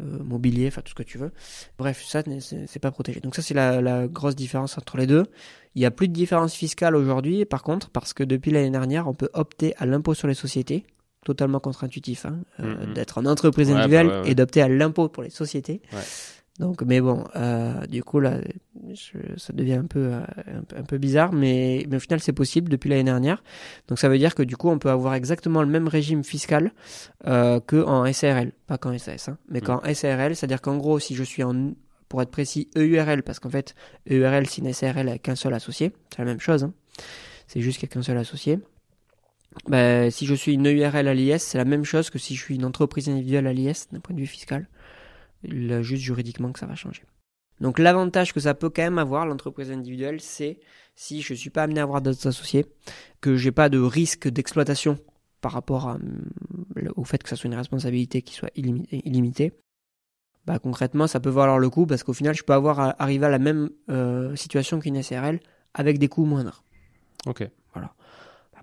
euh, 0.00 0.22
mobilier, 0.22 0.68
enfin 0.68 0.82
tout 0.82 0.90
ce 0.90 0.94
que 0.94 1.02
tu 1.02 1.18
veux. 1.18 1.32
Bref, 1.78 2.04
ça, 2.04 2.22
c'est 2.66 2.78
pas 2.78 2.90
protégé. 2.90 3.20
Donc 3.20 3.34
ça, 3.34 3.42
c'est 3.42 3.54
la, 3.54 3.80
la 3.80 4.06
grosse 4.08 4.36
différence 4.36 4.78
entre 4.78 4.96
les 4.96 5.06
deux. 5.06 5.24
Il 5.74 5.80
n'y 5.80 5.86
a 5.86 5.90
plus 5.90 6.08
de 6.08 6.12
différence 6.12 6.54
fiscale 6.54 6.94
aujourd'hui, 6.94 7.44
par 7.46 7.62
contre, 7.62 7.90
parce 7.90 8.12
que 8.12 8.22
depuis 8.22 8.50
l'année 8.50 8.70
dernière, 8.70 9.08
on 9.08 9.14
peut 9.14 9.30
opter 9.32 9.74
à 9.78 9.86
l'impôt 9.86 10.14
sur 10.14 10.28
les 10.28 10.34
sociétés, 10.34 10.84
totalement 11.24 11.60
contre-intuitif, 11.60 12.26
hein, 12.26 12.38
euh, 12.60 12.86
Mhm. 12.86 12.94
d'être 12.94 13.18
en 13.18 13.26
entreprise 13.26 13.68
Ouais, 13.68 13.74
bah 13.74 13.80
individuelle 13.80 14.06
ouais, 14.08 14.20
ouais. 14.22 14.30
et 14.30 14.34
d'opter 14.34 14.62
à 14.62 14.68
l'impôt 14.68 15.08
pour 15.08 15.22
les 15.22 15.30
sociétés. 15.30 15.80
Donc, 16.58 16.82
mais 16.82 17.00
bon, 17.00 17.24
euh, 17.34 17.86
du 17.86 18.04
coup 18.04 18.20
là, 18.20 18.38
je- 18.92 19.38
ça 19.38 19.54
devient 19.54 19.72
un 19.74 19.86
peu, 19.86 20.00
euh, 20.12 20.20
un, 20.48 20.62
peu- 20.64 20.76
un 20.76 20.82
peu 20.82 20.98
bizarre, 20.98 21.32
mais, 21.32 21.86
mais 21.88 21.96
au 21.96 22.00
final 22.00 22.20
c'est 22.20 22.34
possible 22.34 22.70
depuis 22.70 22.90
l'année 22.90 23.04
dernière. 23.04 23.42
Donc 23.88 23.98
ça 23.98 24.08
veut 24.10 24.18
dire 24.18 24.34
que 24.34 24.42
du 24.42 24.56
coup 24.58 24.68
on 24.68 24.78
peut 24.78 24.90
avoir 24.90 25.14
exactement 25.14 25.62
le 25.62 25.68
même 25.68 25.88
régime 25.88 26.22
fiscal 26.24 26.72
euh, 27.26 27.58
que 27.60 27.82
en 27.82 28.04
SARL, 28.12 28.52
pas 28.66 28.76
qu'en 28.76 28.96
SAS, 28.98 29.28
hein, 29.30 29.38
mais 29.48 29.60
Mm. 29.60 29.64
qu'en 29.64 29.80
SARL, 29.94 30.36
c'est-à-dire 30.36 30.60
qu'en 30.60 30.76
gros 30.76 30.98
si 30.98 31.14
je 31.14 31.22
suis 31.24 31.42
en, 31.42 31.72
pour 32.10 32.20
être 32.20 32.30
précis, 32.30 32.68
EURL, 32.76 33.22
parce 33.22 33.38
qu'en 33.38 33.48
fait 33.50 33.74
EURL 34.10 34.46
c'est 34.46 34.60
une 34.60 34.72
SARL 34.74 35.08
avec 35.08 35.22
qu'un 35.22 35.36
seul 35.36 35.54
associé, 35.54 35.92
c'est 36.10 36.18
la 36.18 36.26
même 36.26 36.40
chose, 36.40 36.64
hein. 36.64 36.74
c'est 37.46 37.62
juste 37.62 37.78
qu'il 37.78 37.86
n'y 37.88 37.92
a 37.92 37.94
qu'un 37.94 38.02
seul 38.02 38.18
associé. 38.18 38.58
Ben, 39.68 40.10
si 40.10 40.26
je 40.26 40.34
suis 40.34 40.54
une 40.54 40.66
EURL 40.66 41.06
à 41.08 41.14
l'IS, 41.14 41.38
c'est 41.42 41.58
la 41.58 41.64
même 41.64 41.84
chose 41.84 42.10
que 42.10 42.18
si 42.18 42.34
je 42.34 42.42
suis 42.42 42.54
une 42.56 42.64
entreprise 42.64 43.08
individuelle 43.08 43.46
à 43.46 43.52
l'IS 43.52 43.88
d'un 43.92 44.00
point 44.00 44.14
de 44.14 44.20
vue 44.20 44.26
fiscal. 44.26 44.68
Là, 45.44 45.82
juste 45.82 46.02
juridiquement 46.02 46.52
que 46.52 46.58
ça 46.58 46.66
va 46.66 46.74
changer. 46.74 47.02
Donc 47.60 47.78
l'avantage 47.78 48.32
que 48.32 48.40
ça 48.40 48.54
peut 48.54 48.70
quand 48.70 48.82
même 48.82 48.98
avoir, 48.98 49.26
l'entreprise 49.26 49.70
individuelle, 49.70 50.20
c'est 50.20 50.58
si 50.96 51.22
je 51.22 51.34
suis 51.34 51.50
pas 51.50 51.64
amené 51.64 51.80
à 51.80 51.84
avoir 51.84 52.00
d'autres 52.02 52.26
associés, 52.26 52.66
que 53.20 53.36
j'ai 53.36 53.52
pas 53.52 53.68
de 53.68 53.78
risque 53.78 54.28
d'exploitation 54.28 54.98
par 55.40 55.52
rapport 55.52 55.96
au 56.96 57.04
fait 57.04 57.22
que 57.22 57.28
ça 57.28 57.36
soit 57.36 57.48
une 57.48 57.54
responsabilité 57.56 58.22
qui 58.22 58.34
soit 58.34 58.50
illimi- 58.56 58.86
illimitée. 58.90 59.52
Bah, 60.44 60.58
concrètement, 60.58 61.06
ça 61.06 61.20
peut 61.20 61.30
valoir 61.30 61.58
le 61.58 61.70
coup 61.70 61.86
parce 61.86 62.02
qu'au 62.02 62.12
final, 62.12 62.34
je 62.34 62.42
peux 62.42 62.52
avoir 62.52 62.80
à- 62.80 63.02
arriver 63.02 63.26
à 63.26 63.30
la 63.30 63.38
même 63.38 63.70
euh, 63.90 64.34
situation 64.34 64.80
qu'une 64.80 64.96
SRL 64.96 65.38
avec 65.74 65.98
des 65.98 66.08
coûts 66.08 66.24
moindres. 66.24 66.64
Ok. 67.26 67.46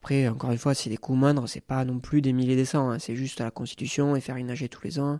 Après, 0.01 0.29
encore 0.29 0.51
une 0.51 0.57
fois, 0.57 0.73
c'est 0.73 0.89
des 0.89 0.95
coûts 0.95 1.13
moindres, 1.13 1.49
c'est 1.49 1.59
pas 1.59 1.83
non 1.83 1.99
plus 1.99 2.21
des 2.21 2.31
milliers 2.31 2.55
des 2.55 2.63
cents, 2.63 2.89
hein, 2.89 2.99
c'est 2.99 3.17
juste 3.17 3.41
à 3.41 3.43
la 3.43 3.51
constitution 3.51 4.15
et 4.15 4.21
faire 4.21 4.37
une 4.37 4.49
AG 4.49 4.69
tous 4.69 4.81
les 4.85 4.97
ans 4.97 5.19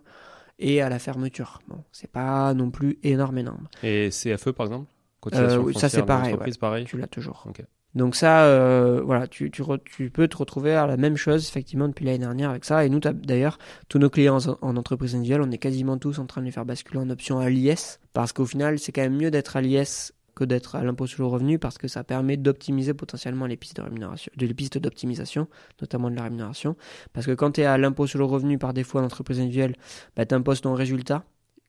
et 0.58 0.80
à 0.80 0.88
la 0.88 0.98
fermeture. 0.98 1.60
Bon, 1.68 1.84
c'est 1.92 2.10
pas 2.10 2.54
non 2.54 2.70
plus 2.70 2.98
énorme, 3.02 3.36
énorme. 3.36 3.68
Et 3.82 4.08
CFE 4.10 4.52
par 4.52 4.66
exemple? 4.66 4.90
Euh, 5.34 5.72
ça, 5.74 5.90
c'est 5.90 6.02
pareil. 6.06 6.34
Tu 6.86 6.96
l'as 6.96 7.06
toujours. 7.08 7.46
Donc 7.94 8.14
ça, 8.14 8.44
euh, 8.44 9.02
voilà, 9.04 9.26
tu, 9.26 9.50
tu, 9.50 9.62
re- 9.62 9.80
tu 9.84 10.10
peux 10.10 10.28
te 10.28 10.36
retrouver 10.36 10.74
à 10.74 10.86
la 10.86 10.96
même 10.96 11.16
chose 11.16 11.46
effectivement 11.48 11.88
depuis 11.88 12.04
l'année 12.06 12.18
dernière 12.18 12.48
avec 12.50 12.64
ça. 12.64 12.84
Et 12.86 12.88
nous, 12.88 13.00
d'ailleurs, 13.00 13.58
tous 13.88 13.98
nos 13.98 14.08
clients 14.08 14.38
en, 14.46 14.56
en 14.62 14.76
entreprise 14.76 15.14
individuelle, 15.14 15.42
on 15.42 15.50
est 15.50 15.58
quasiment 15.58 15.98
tous 15.98 16.18
en 16.20 16.26
train 16.26 16.40
de 16.40 16.46
les 16.46 16.52
faire 16.52 16.64
basculer 16.64 17.00
en 17.00 17.10
option 17.10 17.38
à 17.40 17.50
l'IS, 17.50 17.98
parce 18.12 18.32
qu'au 18.32 18.46
final, 18.46 18.78
c'est 18.78 18.92
quand 18.92 19.02
même 19.02 19.16
mieux 19.16 19.30
d'être 19.30 19.56
à 19.56 19.60
l'IS 19.60 20.12
que 20.34 20.44
d'être 20.44 20.76
à 20.76 20.84
l'impôt 20.84 21.06
sur 21.06 21.22
le 21.22 21.28
revenu, 21.28 21.58
parce 21.58 21.78
que 21.78 21.88
ça 21.88 22.04
permet 22.04 22.36
d'optimiser 22.36 22.94
potentiellement 22.94 23.46
les 23.46 23.56
pistes 23.56 23.76
de 23.76 23.82
rémunération, 23.82 24.32
les 24.36 24.54
pistes 24.54 24.78
d'optimisation, 24.78 25.48
notamment 25.80 26.10
de 26.10 26.16
la 26.16 26.24
rémunération. 26.24 26.76
Parce 27.12 27.26
que 27.26 27.32
quand 27.32 27.52
tu 27.52 27.62
es 27.62 27.64
à 27.64 27.78
l'impôt 27.78 28.06
sur 28.06 28.18
le 28.18 28.24
revenu 28.24 28.58
par 28.58 28.72
défaut 28.72 28.98
en 28.98 29.04
entreprise 29.04 29.40
individuelle, 29.40 29.76
bah, 30.16 30.26
tu 30.26 30.34
imposes 30.34 30.60
ton 30.60 30.74
résultat, 30.74 31.24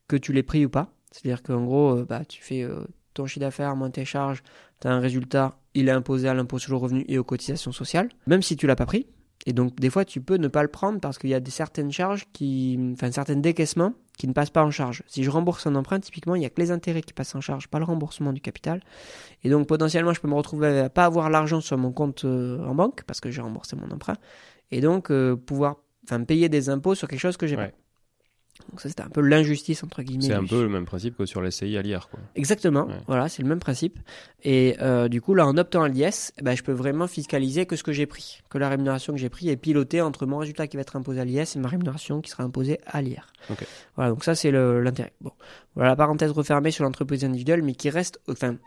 que 0.08 0.15
tu 0.15 0.34
l'aies 0.34 0.44
pris 0.44 0.65
ou 0.65 0.70
pas. 0.70 0.94
C'est-à-dire 1.12 1.44
qu'en 1.44 1.63
gros, 1.63 1.98
euh, 1.98 2.06
bah, 2.06 2.25
tu 2.25 2.41
fais 2.41 2.63
euh, 2.63 2.86
ton 3.13 3.25
chiffre 3.25 3.41
d'affaires 3.41 3.75
moins 3.75 3.89
tes 3.89 4.06
charges, 4.06 4.44
tu 4.80 4.88
as 4.88 4.91
un 4.91 5.00
résultat, 5.00 5.58
il 5.74 5.88
est 5.88 5.91
imposé 5.91 6.27
à 6.27 6.34
l'impôt 6.34 6.60
sur 6.60 6.72
le 6.72 6.77
revenu 6.77 7.06
et 7.08 7.18
aux 7.18 7.24
cotisations 7.24 7.72
sociales, 7.72 8.10
même 8.27 8.41
si 8.41 8.56
tu 8.56 8.68
l'as 8.68 8.75
pas 8.75 8.86
pris. 8.86 9.08
Et 9.45 9.53
donc, 9.53 9.75
des 9.79 9.89
fois, 9.89 10.05
tu 10.05 10.21
peux 10.21 10.36
ne 10.36 10.48
pas 10.48 10.62
le 10.62 10.67
prendre 10.67 11.00
parce 11.00 11.17
qu'il 11.17 11.29
y 11.29 11.33
a 11.33 11.39
des 11.39 11.51
certaines 11.51 11.91
charges 11.91 12.25
qui, 12.31 12.79
enfin, 12.93 13.12
certaines 13.12 13.41
décaissements 13.41 13.93
qui 14.17 14.27
ne 14.27 14.33
passent 14.33 14.51
pas 14.51 14.63
en 14.63 14.69
charge. 14.69 15.03
Si 15.07 15.24
je 15.24 15.29
rembourse 15.31 15.65
un 15.65 15.75
emprunt, 15.75 16.00
typiquement, 16.00 16.36
il 16.36 16.39
n'y 16.39 16.45
a 16.45 16.50
que 16.50 16.62
les 16.62 16.69
intérêts 16.69 17.01
qui 17.01 17.13
passent 17.13 17.33
en 17.33 17.41
charge, 17.41 17.67
pas 17.67 17.79
le 17.79 17.86
remboursement 17.86 18.33
du 18.33 18.41
capital. 18.41 18.81
Et 19.43 19.50
donc, 19.50 19.67
potentiellement, 19.67 20.13
je 20.13 20.21
peux 20.21 20.27
me 20.27 20.36
retrouver 20.36 20.79
à 20.79 20.89
pas 20.89 21.05
avoir 21.05 21.29
l'argent 21.29 21.60
sur 21.60 21.77
mon 21.77 21.91
compte 21.91 22.24
euh, 22.25 22.63
en 22.65 22.75
banque 22.75 23.03
parce 23.07 23.19
que 23.19 23.31
j'ai 23.31 23.41
remboursé 23.41 23.75
mon 23.75 23.89
emprunt. 23.89 24.17
Et 24.69 24.79
donc, 24.79 25.10
euh, 25.10 25.36
pouvoir, 25.36 25.77
enfin, 26.03 26.24
payer 26.24 26.48
des 26.48 26.69
impôts 26.69 26.93
sur 26.93 27.07
quelque 27.07 27.19
chose 27.19 27.38
que 27.38 27.48
j'ai 27.48 27.55
pas. 27.55 27.71
Donc 28.70 28.79
ça, 28.79 28.89
c'était 28.89 29.01
un 29.01 29.10
peu 29.10 29.22
l'injustice, 29.22 29.84
entre 29.84 30.01
guillemets. 30.03 30.25
C'est 30.27 30.34
un 30.34 30.43
du- 30.43 30.48
peu 30.50 30.62
le 30.62 30.70
même 30.70 30.86
principe 30.86 31.17
que 31.17 31.25
sur 31.25 31.41
l'SCI 31.41 31.77
à 31.77 31.81
l'IR, 31.81 32.08
quoi. 32.10 32.20
Exactement, 32.36 32.86
Ouais. 32.86 32.93
voilà, 33.08 33.27
c'est 33.27 33.41
le 33.41 33.50
même 33.50 33.60
principe. 33.60 33.98
Et 34.43 34.75
euh, 34.81 35.08
du 35.10 35.20
coup, 35.20 35.34
là, 35.34 35.48
en 35.48 35.58
optant 35.58 35.81
à 35.81 35.89
l'IS, 35.89 36.31
eh 36.38 36.41
ben, 36.43 36.55
je 36.55 36.62
peux 36.62 36.72
vraiment 36.72 37.08
fiscaliser 37.08 37.65
que 37.65 37.75
ce 37.75 37.84
que 37.84 37.91
j'ai 37.91 38.05
pris, 38.05 38.41
que 38.50 38.58
la 38.60 38.70
rémunération 38.70 39.13
que 39.13 39.20
j'ai 39.20 39.29
pris 39.29 39.50
est 39.50 39.58
pilotée 39.58 40.01
entre 40.01 40.25
mon 40.25 40.38
résultat 40.38 40.67
qui 40.67 40.77
va 40.77 40.81
être 40.81 40.96
imposé 40.96 41.20
à 41.22 41.25
l'IS 41.25 41.55
et 41.55 41.60
ma 41.60 41.70
rémunération 41.70 42.22
qui 42.22 42.29
sera 42.29 42.43
imposée 42.43 42.79
à 42.86 43.01
l'IR. 43.01 43.34
Voilà, 43.96 44.12
donc 44.12 44.24
ça, 44.24 44.36
c'est 44.36 44.51
l'intérêt. 44.51 45.13
Bon, 45.22 45.31
voilà 45.75 45.89
la 45.91 45.96
parenthèse 45.96 46.31
refermée 46.31 46.72
sur 46.72 46.84
l'entreprise 46.84 47.25
individuelle, 47.25 47.63
mais 47.63 47.74
qui 47.74 47.89
reste, 47.89 48.20
enfin, 48.29 48.58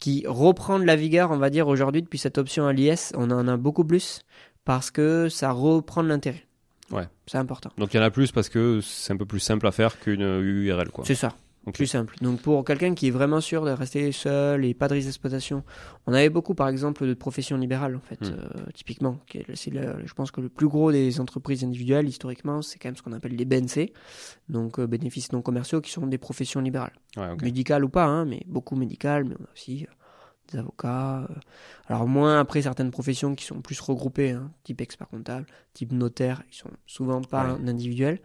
qui 0.00 0.24
reprend 0.26 0.78
de 0.80 0.84
la 0.84 0.96
vigueur, 0.96 1.30
on 1.30 1.38
va 1.38 1.48
dire, 1.50 1.68
aujourd'hui, 1.68 2.02
depuis 2.02 2.18
cette 2.18 2.38
option 2.38 2.66
à 2.66 2.72
l'IS, 2.72 3.12
on 3.14 3.30
en 3.30 3.46
a 3.46 3.56
beaucoup 3.56 3.84
plus 3.84 4.22
parce 4.64 4.90
que 4.90 5.28
ça 5.28 5.52
reprend 5.52 6.02
de 6.02 6.08
l'intérêt. 6.08 6.44
Ouais. 6.90 7.08
C'est 7.26 7.38
important. 7.38 7.70
Donc 7.78 7.94
il 7.94 7.96
y 7.96 8.00
en 8.00 8.02
a 8.04 8.10
plus 8.10 8.30
parce 8.32 8.48
que 8.48 8.80
c'est 8.82 9.12
un 9.12 9.16
peu 9.16 9.26
plus 9.26 9.40
simple 9.40 9.66
à 9.66 9.72
faire 9.72 9.98
qu'une 9.98 10.20
URL, 10.22 10.90
quoi. 10.90 11.04
C'est 11.06 11.14
ça. 11.14 11.34
Ok. 11.66 11.76
Plus 11.76 11.86
simple. 11.86 12.14
Donc 12.20 12.42
pour 12.42 12.62
quelqu'un 12.62 12.94
qui 12.94 13.06
est 13.06 13.10
vraiment 13.10 13.40
sûr 13.40 13.64
de 13.64 13.70
rester 13.70 14.12
seul 14.12 14.66
et 14.66 14.74
pas 14.74 14.86
de 14.86 14.92
risque 14.92 15.06
d'exploitation, 15.06 15.64
on 16.06 16.12
avait 16.12 16.28
beaucoup 16.28 16.54
par 16.54 16.68
exemple 16.68 17.06
de 17.06 17.14
professions 17.14 17.56
libérales 17.56 17.96
en 17.96 18.00
fait, 18.00 18.20
Hmm. 18.20 18.34
euh, 18.34 18.64
typiquement. 18.74 19.18
C'est 19.54 19.72
je 19.72 20.12
pense 20.12 20.30
que 20.30 20.42
le 20.42 20.50
plus 20.50 20.68
gros 20.68 20.92
des 20.92 21.20
entreprises 21.20 21.64
individuelles 21.64 22.06
historiquement, 22.06 22.60
c'est 22.60 22.78
quand 22.78 22.88
même 22.88 22.96
ce 22.96 23.02
qu'on 23.02 23.14
appelle 23.14 23.34
les 23.34 23.46
BNC, 23.46 23.94
donc 24.50 24.78
euh, 24.78 24.86
bénéfices 24.86 25.32
non 25.32 25.40
commerciaux, 25.40 25.80
qui 25.80 25.90
sont 25.90 26.06
des 26.06 26.18
professions 26.18 26.60
libérales, 26.60 26.92
Ouais, 27.16 27.34
médicales 27.42 27.82
ou 27.84 27.88
pas, 27.88 28.04
hein, 28.04 28.26
mais 28.26 28.42
beaucoup 28.46 28.76
médicales, 28.76 29.24
mais 29.24 29.34
on 29.40 29.44
a 29.44 29.48
aussi 29.54 29.86
euh, 29.88 29.92
des 30.52 30.58
avocats. 30.58 31.20
euh, 31.30 31.34
alors 31.86 32.06
moins 32.06 32.38
après 32.40 32.62
certaines 32.62 32.90
professions 32.90 33.34
qui 33.34 33.44
sont 33.44 33.60
plus 33.60 33.80
regroupées, 33.80 34.32
hein, 34.32 34.50
type 34.62 34.80
expert 34.80 35.08
comptable, 35.08 35.46
type 35.72 35.92
notaire, 35.92 36.42
ils 36.50 36.54
sont 36.56 36.70
souvent 36.86 37.20
pas 37.22 37.44
Ouais. 37.44 37.50
en 37.60 37.66
individuel 37.68 38.20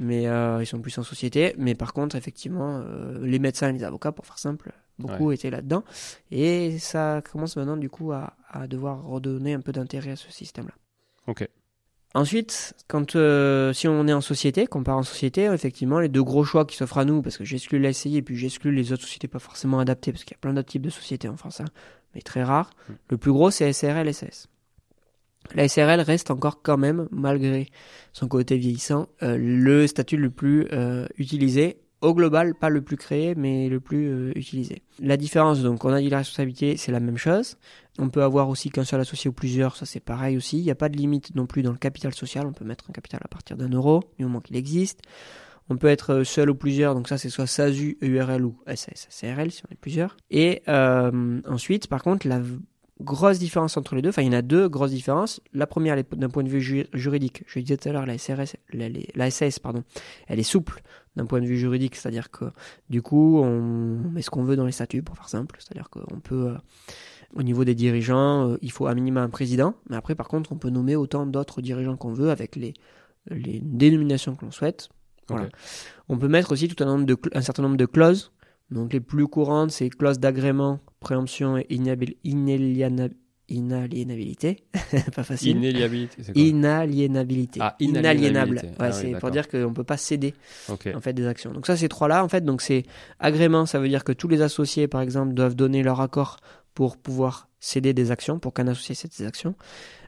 mais 0.00 0.28
euh, 0.28 0.62
ils 0.62 0.66
sont 0.66 0.80
plus 0.80 0.96
en 0.98 1.02
société. 1.02 1.54
Mais 1.58 1.74
par 1.74 1.92
contre, 1.92 2.14
effectivement, 2.14 2.78
euh, 2.84 3.18
les 3.26 3.40
médecins 3.40 3.68
et 3.70 3.72
les 3.72 3.82
avocats, 3.82 4.12
pour 4.12 4.26
faire 4.26 4.38
simple, 4.38 4.70
beaucoup 5.00 5.32
étaient 5.32 5.50
là-dedans. 5.50 5.82
Et 6.30 6.78
ça 6.78 7.20
commence 7.32 7.56
maintenant, 7.56 7.76
du 7.76 7.90
coup, 7.90 8.12
à, 8.12 8.36
à 8.48 8.68
devoir 8.68 9.02
redonner 9.04 9.54
un 9.54 9.60
peu 9.60 9.72
d'intérêt 9.72 10.12
à 10.12 10.16
ce 10.16 10.30
système-là. 10.30 10.74
Ok. 11.26 11.48
Ensuite, 12.14 12.74
quand 12.88 13.16
euh, 13.16 13.72
si 13.72 13.86
on 13.86 14.06
est 14.08 14.12
en 14.12 14.22
société, 14.22 14.66
qu'on 14.66 14.82
part 14.82 14.96
en 14.96 15.02
société, 15.02 15.44
effectivement, 15.44 16.00
les 16.00 16.08
deux 16.08 16.22
gros 16.22 16.42
choix 16.42 16.64
qui 16.64 16.76
s'offrent 16.76 16.98
à 16.98 17.04
nous, 17.04 17.20
parce 17.20 17.36
que 17.36 17.44
j'exclus 17.44 17.78
la 17.78 17.92
SCI 17.92 18.16
et 18.16 18.22
puis 18.22 18.36
j'exclus 18.36 18.72
les 18.72 18.92
autres 18.92 19.02
sociétés 19.02 19.28
pas 19.28 19.38
forcément 19.38 19.78
adaptées, 19.78 20.12
parce 20.12 20.24
qu'il 20.24 20.34
y 20.34 20.38
a 20.38 20.40
plein 20.40 20.54
d'autres 20.54 20.70
types 20.70 20.82
de 20.82 20.90
sociétés 20.90 21.28
en 21.28 21.36
France, 21.36 21.60
hein, 21.60 21.66
mais 22.14 22.22
très 22.22 22.42
rares. 22.42 22.70
Mm. 22.88 22.92
Le 23.10 23.16
plus 23.18 23.32
gros, 23.32 23.50
c'est 23.50 23.70
SRL 23.72 24.12
SAS. 24.14 24.48
La 25.54 25.68
SRL 25.68 26.00
reste 26.00 26.30
encore 26.30 26.62
quand 26.62 26.78
même, 26.78 27.08
malgré 27.10 27.68
son 28.12 28.28
côté 28.28 28.56
vieillissant, 28.56 29.08
euh, 29.22 29.36
le 29.38 29.86
statut 29.86 30.16
le 30.16 30.30
plus 30.30 30.66
euh, 30.72 31.06
utilisé. 31.18 31.78
Au 32.00 32.14
global, 32.14 32.54
pas 32.54 32.68
le 32.70 32.80
plus 32.80 32.96
créé, 32.96 33.34
mais 33.34 33.68
le 33.68 33.80
plus 33.80 34.06
euh, 34.08 34.32
utilisé. 34.36 34.82
La 35.00 35.16
différence, 35.16 35.60
donc, 35.62 35.84
on 35.84 35.92
a 35.92 36.00
dit 36.00 36.08
la 36.10 36.18
responsabilité, 36.18 36.76
c'est 36.76 36.92
la 36.92 37.00
même 37.00 37.16
chose. 37.16 37.56
On 37.98 38.08
peut 38.08 38.22
avoir 38.22 38.48
aussi 38.48 38.70
qu'un 38.70 38.84
seul 38.84 39.00
associé 39.00 39.28
ou 39.28 39.32
plusieurs, 39.32 39.74
ça 39.76 39.84
c'est 39.84 39.98
pareil 39.98 40.36
aussi. 40.36 40.58
Il 40.58 40.62
n'y 40.64 40.70
a 40.70 40.76
pas 40.76 40.88
de 40.88 40.96
limite 40.96 41.34
non 41.34 41.46
plus 41.46 41.62
dans 41.62 41.72
le 41.72 41.78
capital 41.78 42.14
social. 42.14 42.46
On 42.46 42.52
peut 42.52 42.64
mettre 42.64 42.84
un 42.88 42.92
capital 42.92 43.20
à 43.24 43.28
partir 43.28 43.56
d'un 43.56 43.68
euro, 43.70 44.04
du 44.16 44.24
moment 44.24 44.40
qu'il 44.40 44.54
existe. 44.54 45.00
On 45.70 45.76
peut 45.76 45.88
être 45.88 46.14
euh, 46.14 46.24
seul 46.24 46.48
ou 46.50 46.54
plusieurs, 46.54 46.94
donc 46.94 47.08
ça 47.08 47.18
c'est 47.18 47.30
soit 47.30 47.46
SASU, 47.48 47.98
EURL 48.00 48.44
ou 48.44 48.56
SAS, 48.74 49.06
SARL 49.10 49.50
si 49.50 49.62
on 49.68 49.72
est 49.72 49.76
plusieurs. 49.78 50.16
Et 50.30 50.62
euh, 50.68 51.40
ensuite, 51.48 51.88
par 51.88 52.02
contre, 52.04 52.28
la 52.28 52.40
grosse 53.00 53.38
différence 53.38 53.76
entre 53.76 53.94
les 53.94 54.02
deux, 54.02 54.08
enfin 54.08 54.22
il 54.22 54.26
y 54.26 54.30
en 54.30 54.38
a 54.38 54.42
deux 54.42 54.68
grosses 54.68 54.90
différences. 54.92 55.40
La 55.52 55.66
première, 55.66 56.02
d'un 56.16 56.30
point 56.30 56.42
de 56.42 56.48
vue 56.48 56.60
ju- 56.60 56.86
juridique. 56.94 57.42
Je 57.46 57.60
disais 57.60 57.76
tout 57.76 57.88
à 57.88 57.92
l'heure, 57.92 58.06
la 58.06 58.16
SRS, 58.18 58.56
la, 58.72 58.86
la 59.14 59.30
SAS, 59.30 59.58
pardon, 59.58 59.82
elle 60.26 60.38
est 60.40 60.44
souple 60.44 60.80
d'un 61.18 61.26
point 61.26 61.40
de 61.40 61.46
vue 61.46 61.58
juridique, 61.58 61.96
c'est-à-dire 61.96 62.30
que 62.30 62.46
du 62.88 63.02
coup, 63.02 63.38
on 63.38 64.10
met 64.10 64.22
ce 64.22 64.30
qu'on 64.30 64.44
veut 64.44 64.56
dans 64.56 64.64
les 64.64 64.72
statuts, 64.72 65.02
pour 65.02 65.16
faire 65.16 65.28
simple, 65.28 65.56
c'est-à-dire 65.58 65.90
qu'on 65.90 66.20
peut, 66.20 66.48
euh, 66.48 66.54
au 67.34 67.42
niveau 67.42 67.64
des 67.64 67.74
dirigeants, 67.74 68.50
euh, 68.52 68.56
il 68.62 68.72
faut 68.72 68.86
à 68.86 68.94
minima 68.94 69.22
un 69.22 69.28
président, 69.28 69.74
mais 69.90 69.96
après, 69.96 70.14
par 70.14 70.28
contre, 70.28 70.52
on 70.52 70.56
peut 70.56 70.70
nommer 70.70 70.96
autant 70.96 71.26
d'autres 71.26 71.60
dirigeants 71.60 71.96
qu'on 71.96 72.12
veut 72.12 72.30
avec 72.30 72.56
les, 72.56 72.72
les 73.30 73.60
dénominations 73.60 74.34
que 74.36 74.44
l'on 74.44 74.50
souhaite. 74.52 74.88
Voilà. 75.28 75.48
On 76.08 76.16
peut 76.16 76.28
mettre 76.28 76.52
aussi 76.52 76.68
tout 76.68 76.82
un, 76.82 76.86
nombre 76.86 77.04
de, 77.04 77.16
un 77.34 77.42
certain 77.42 77.62
nombre 77.62 77.76
de 77.76 77.84
clauses. 77.84 78.32
Donc 78.70 78.92
les 78.92 79.00
plus 79.00 79.26
courantes, 79.26 79.70
c'est 79.70 79.90
clauses 79.90 80.18
d'agrément, 80.18 80.80
préemption 81.00 81.58
et 81.58 81.66
inhabil- 81.68 82.16
inaliéna- 82.24 83.10
inaliénabilité. 83.48 84.64
pas 85.14 85.22
facile. 85.24 85.56
Inéliabilité, 85.56 86.22
c'est 86.22 86.32
quoi 86.32 86.42
Inaliénabilité. 86.42 87.60
Ah, 87.62 87.76
Inaliénable. 87.80 88.20
inaliénabilité. 88.58 88.66
Ouais, 88.68 88.74
Ah 88.78 88.88
oui, 88.88 88.92
c'est 89.00 89.18
pour 89.18 89.30
dire 89.30 89.48
qu'on 89.48 89.68
ne 89.70 89.74
peut 89.74 89.84
pas 89.84 89.96
céder 89.96 90.34
en 90.94 91.00
fait 91.00 91.12
des 91.12 91.26
actions. 91.26 91.52
Donc 91.52 91.66
ça, 91.66 91.76
ces 91.76 91.88
trois-là, 91.88 92.24
en 92.24 92.28
fait, 92.28 92.44
donc 92.44 92.62
c'est 92.62 92.84
agrément, 93.20 93.66
ça 93.66 93.78
veut 93.78 93.88
dire 93.88 94.04
que 94.04 94.12
tous 94.12 94.28
les 94.28 94.42
associés, 94.42 94.88
par 94.88 95.00
exemple, 95.00 95.34
doivent 95.34 95.54
donner 95.56 95.82
leur 95.82 96.00
accord 96.00 96.36
pour 96.74 96.96
pouvoir 96.96 97.48
céder 97.60 97.92
des 97.92 98.12
actions, 98.12 98.38
pour 98.38 98.54
qu'un 98.54 98.68
associé 98.68 98.94
cède 98.94 99.12
ses 99.12 99.26
actions. 99.26 99.56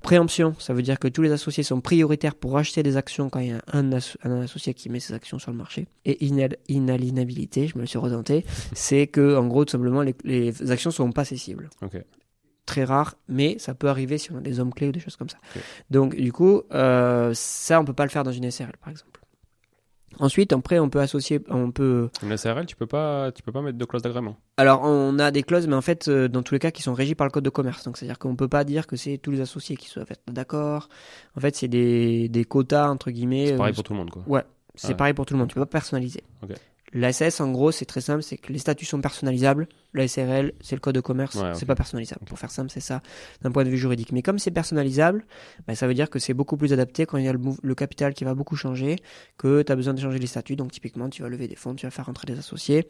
Préemption, 0.03 0.55
ça 0.61 0.73
veut 0.73 0.83
dire 0.83 1.01
que 1.01 1.09
tous 1.09 1.21
les 1.21 1.33
associés 1.33 1.65
sont 1.65 1.81
prioritaires 1.81 2.37
pour 2.37 2.57
acheter 2.57 2.85
des 2.85 2.97
actions 2.97 3.29
quand 3.29 3.41
il 3.41 3.49
y 3.49 3.53
a 3.53 3.61
un, 3.73 3.91
asso- 3.91 4.17
un 4.23 4.41
associé 4.43 4.73
qui 4.73 4.89
met 4.89 5.01
ses 5.01 5.13
actions 5.15 5.41
sur 5.41 5.51
le 5.51 5.57
marché. 5.57 5.89
Et 6.05 6.25
inal- 6.25 6.57
inaliénabilité, 6.69 7.67
je 7.67 7.75
me 7.77 7.81
le 7.81 7.87
suis 7.89 7.99
retenté, 7.99 8.45
c'est 8.73 9.09
que, 9.09 9.37
en 9.37 9.49
gros, 9.49 9.65
tout 9.65 9.73
simplement, 9.73 10.03
les, 10.03 10.15
les 10.25 10.71
actions 10.71 10.93
sont 10.93 11.11
pas 11.11 11.25
cessibles 11.25 11.69
Ok. 11.83 12.01
Très 12.67 12.85
rare, 12.85 13.17
mais 13.29 13.59
ça 13.59 13.75
peut 13.75 13.89
arriver 13.89 14.19
si 14.19 14.31
on 14.33 14.37
a 14.39 14.41
des 14.41 14.61
hommes 14.61 14.73
clés 14.73 14.89
ou 14.89 14.93
des 14.93 15.01
choses 15.01 15.17
comme 15.17 15.29
ça. 15.29 15.39
Donc 15.91 16.15
du 16.15 16.33
coup, 16.33 16.63
euh, 16.73 17.33
ça 17.35 17.81
on 17.81 17.85
peut 17.85 17.93
pas 17.93 18.05
le 18.05 18.11
faire 18.11 18.25
dans 18.25 18.33
une 18.33 18.51
SRL 18.51 18.77
par 18.81 18.91
exemple. 18.91 19.21
Ensuite, 20.19 20.53
après, 20.53 20.81
on 20.81 20.91
peut 20.91 20.99
associer, 21.01 21.41
on 21.49 21.71
peut. 21.71 22.11
Une 22.23 22.37
SRL, 22.37 22.67
tu 22.67 22.75
peux 22.75 22.87
pas, 22.87 23.31
tu 23.33 23.43
peux 23.45 23.53
pas 23.53 23.63
mettre 23.63 23.79
de 23.79 23.85
clause 23.85 24.03
d'agrément. 24.03 24.37
Alors, 24.57 24.83
on 24.83 25.19
a 25.21 25.31
des 25.31 25.45
clauses, 25.45 25.69
mais 25.69 25.77
en 25.77 25.81
fait, 25.81 26.09
euh, 26.09 26.27
dans 26.29 26.43
tous 26.43 26.53
les 26.53 26.59
cas, 26.59 26.73
qui 26.73 26.83
sont 26.83 26.93
régies 26.93 27.15
par 27.15 27.27
le 27.29 27.31
code 27.31 27.45
de 27.45 27.49
commerce. 27.49 27.85
Donc, 27.85 27.97
c'est-à-dire 27.97 28.19
qu'on 28.19 28.35
peut 28.35 28.49
pas 28.49 28.65
dire 28.65 28.89
que 28.89 28.97
c'est 28.97 29.19
tous 29.19 29.31
les 29.31 29.41
associés 29.41 29.77
qui 29.77 29.89
soient 29.89 30.03
d'accord. 30.27 30.89
En 31.37 31.41
fait, 31.41 31.55
c'est 31.55 31.69
des, 31.69 32.29
des 32.29 32.45
quotas 32.45 32.89
entre 32.89 33.13
guillemets. 33.13 33.47
C'est 33.47 33.57
pareil 33.57 33.73
euh, 33.73 33.75
pour 33.77 33.85
tout 33.85 33.93
le 33.93 33.99
monde, 34.01 34.11
quoi. 34.11 34.23
Ouais, 34.27 34.43
c'est 34.75 34.89
Ouais. 34.89 34.95
pareil 34.95 35.15
pour 35.15 35.27
tout 35.27 35.35
le 35.35 35.39
monde. 35.39 35.49
Tu 35.49 35.55
peux 35.55 35.61
pas 35.61 35.67
personnaliser. 35.67 36.25
La 36.93 37.13
SS, 37.13 37.41
en 37.41 37.53
gros, 37.53 37.71
c'est 37.71 37.85
très 37.85 38.01
simple, 38.01 38.23
c'est 38.23 38.37
que 38.37 38.53
les 38.53 38.59
statuts 38.59 38.85
sont 38.85 39.01
personnalisables. 39.01 39.69
La 39.95 40.09
SRL, 40.09 40.53
c'est 40.61 40.75
le 40.75 40.81
code 40.81 40.97
de 40.97 41.01
commerce, 41.01 41.37
Ouais, 41.37 41.53
c'est 41.55 41.63
ok. 41.63 41.67
pas 41.69 41.75
personnalisable. 41.77 42.25
Pour 42.27 42.39
faire 42.39 42.51
simple, 42.51 42.69
c'est 42.71 42.81
ça, 42.81 43.01
d'un 43.43 43.53
point 43.53 43.63
de 43.65 43.71
vue 43.71 43.79
juridique. 43.79 44.11
Mais 44.11 44.23
comme 44.23 44.41
c'est 44.41 44.51
personnalisable, 44.51 45.25
bah, 45.69 45.75
ça 45.77 45.87
veut 45.87 45.95
dire 45.95 46.11
que 46.11 46.19
c'est 46.19 46.35
beaucoup 46.35 46.57
plus 46.57 46.73
adapté 46.73 47.07
quand 47.07 47.17
il 47.19 47.25
y 47.25 47.29
a 47.29 47.33
le, 47.33 47.39
le 47.63 47.75
capital 47.77 48.13
qui 48.13 48.25
va 48.25 48.35
beaucoup 48.35 48.57
changer, 48.57 48.97
que 49.39 49.63
tu 49.63 49.71
as 49.71 49.77
besoin 49.77 49.95
de 49.95 50.01
changer 50.01 50.19
les 50.19 50.27
statuts. 50.27 50.57
Donc, 50.57 50.73
typiquement, 50.73 51.09
tu 51.09 51.23
vas 51.23 51.29
lever 51.29 51.47
des 51.47 51.55
fonds, 51.55 51.75
tu 51.77 51.87
vas 51.87 51.91
faire 51.91 52.07
rentrer 52.07 52.27
des 52.27 52.39
associés. 52.39 52.89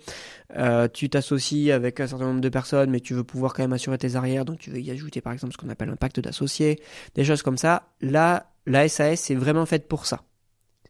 Euh, 0.57 0.88
tu 0.88 1.11
t'associes 1.11 1.71
avec 1.71 2.00
un 2.00 2.07
certain 2.07 2.25
nombre 2.26 2.40
de 2.40 2.49
personnes, 2.49 2.90
mais 2.90 3.00
tu 3.00 3.12
veux 3.12 3.25
pouvoir 3.25 3.52
quand 3.52 3.62
même 3.62 3.73
assurer 3.75 3.99
tes 3.99 4.16
arrières, 4.16 4.45
donc 4.47 4.59
tu 4.61 4.71
veux 4.71 4.80
y 4.80 4.90
ajouter, 4.90 5.21
par 5.21 5.33
exemple, 5.35 5.52
ce 5.52 5.59
qu'on 5.59 5.69
appelle 5.69 5.90
un 5.90 5.97
pacte 5.97 6.21
d'associés, 6.21 6.80
des 7.14 7.25
choses 7.25 7.42
comme 7.42 7.59
ça. 7.59 7.90
Là, 8.00 8.52
la 8.66 8.88
SAS, 8.88 9.21
c'est 9.21 9.35
vraiment 9.35 9.66
faite 9.66 9.88
pour 9.88 10.07
ça. 10.07 10.23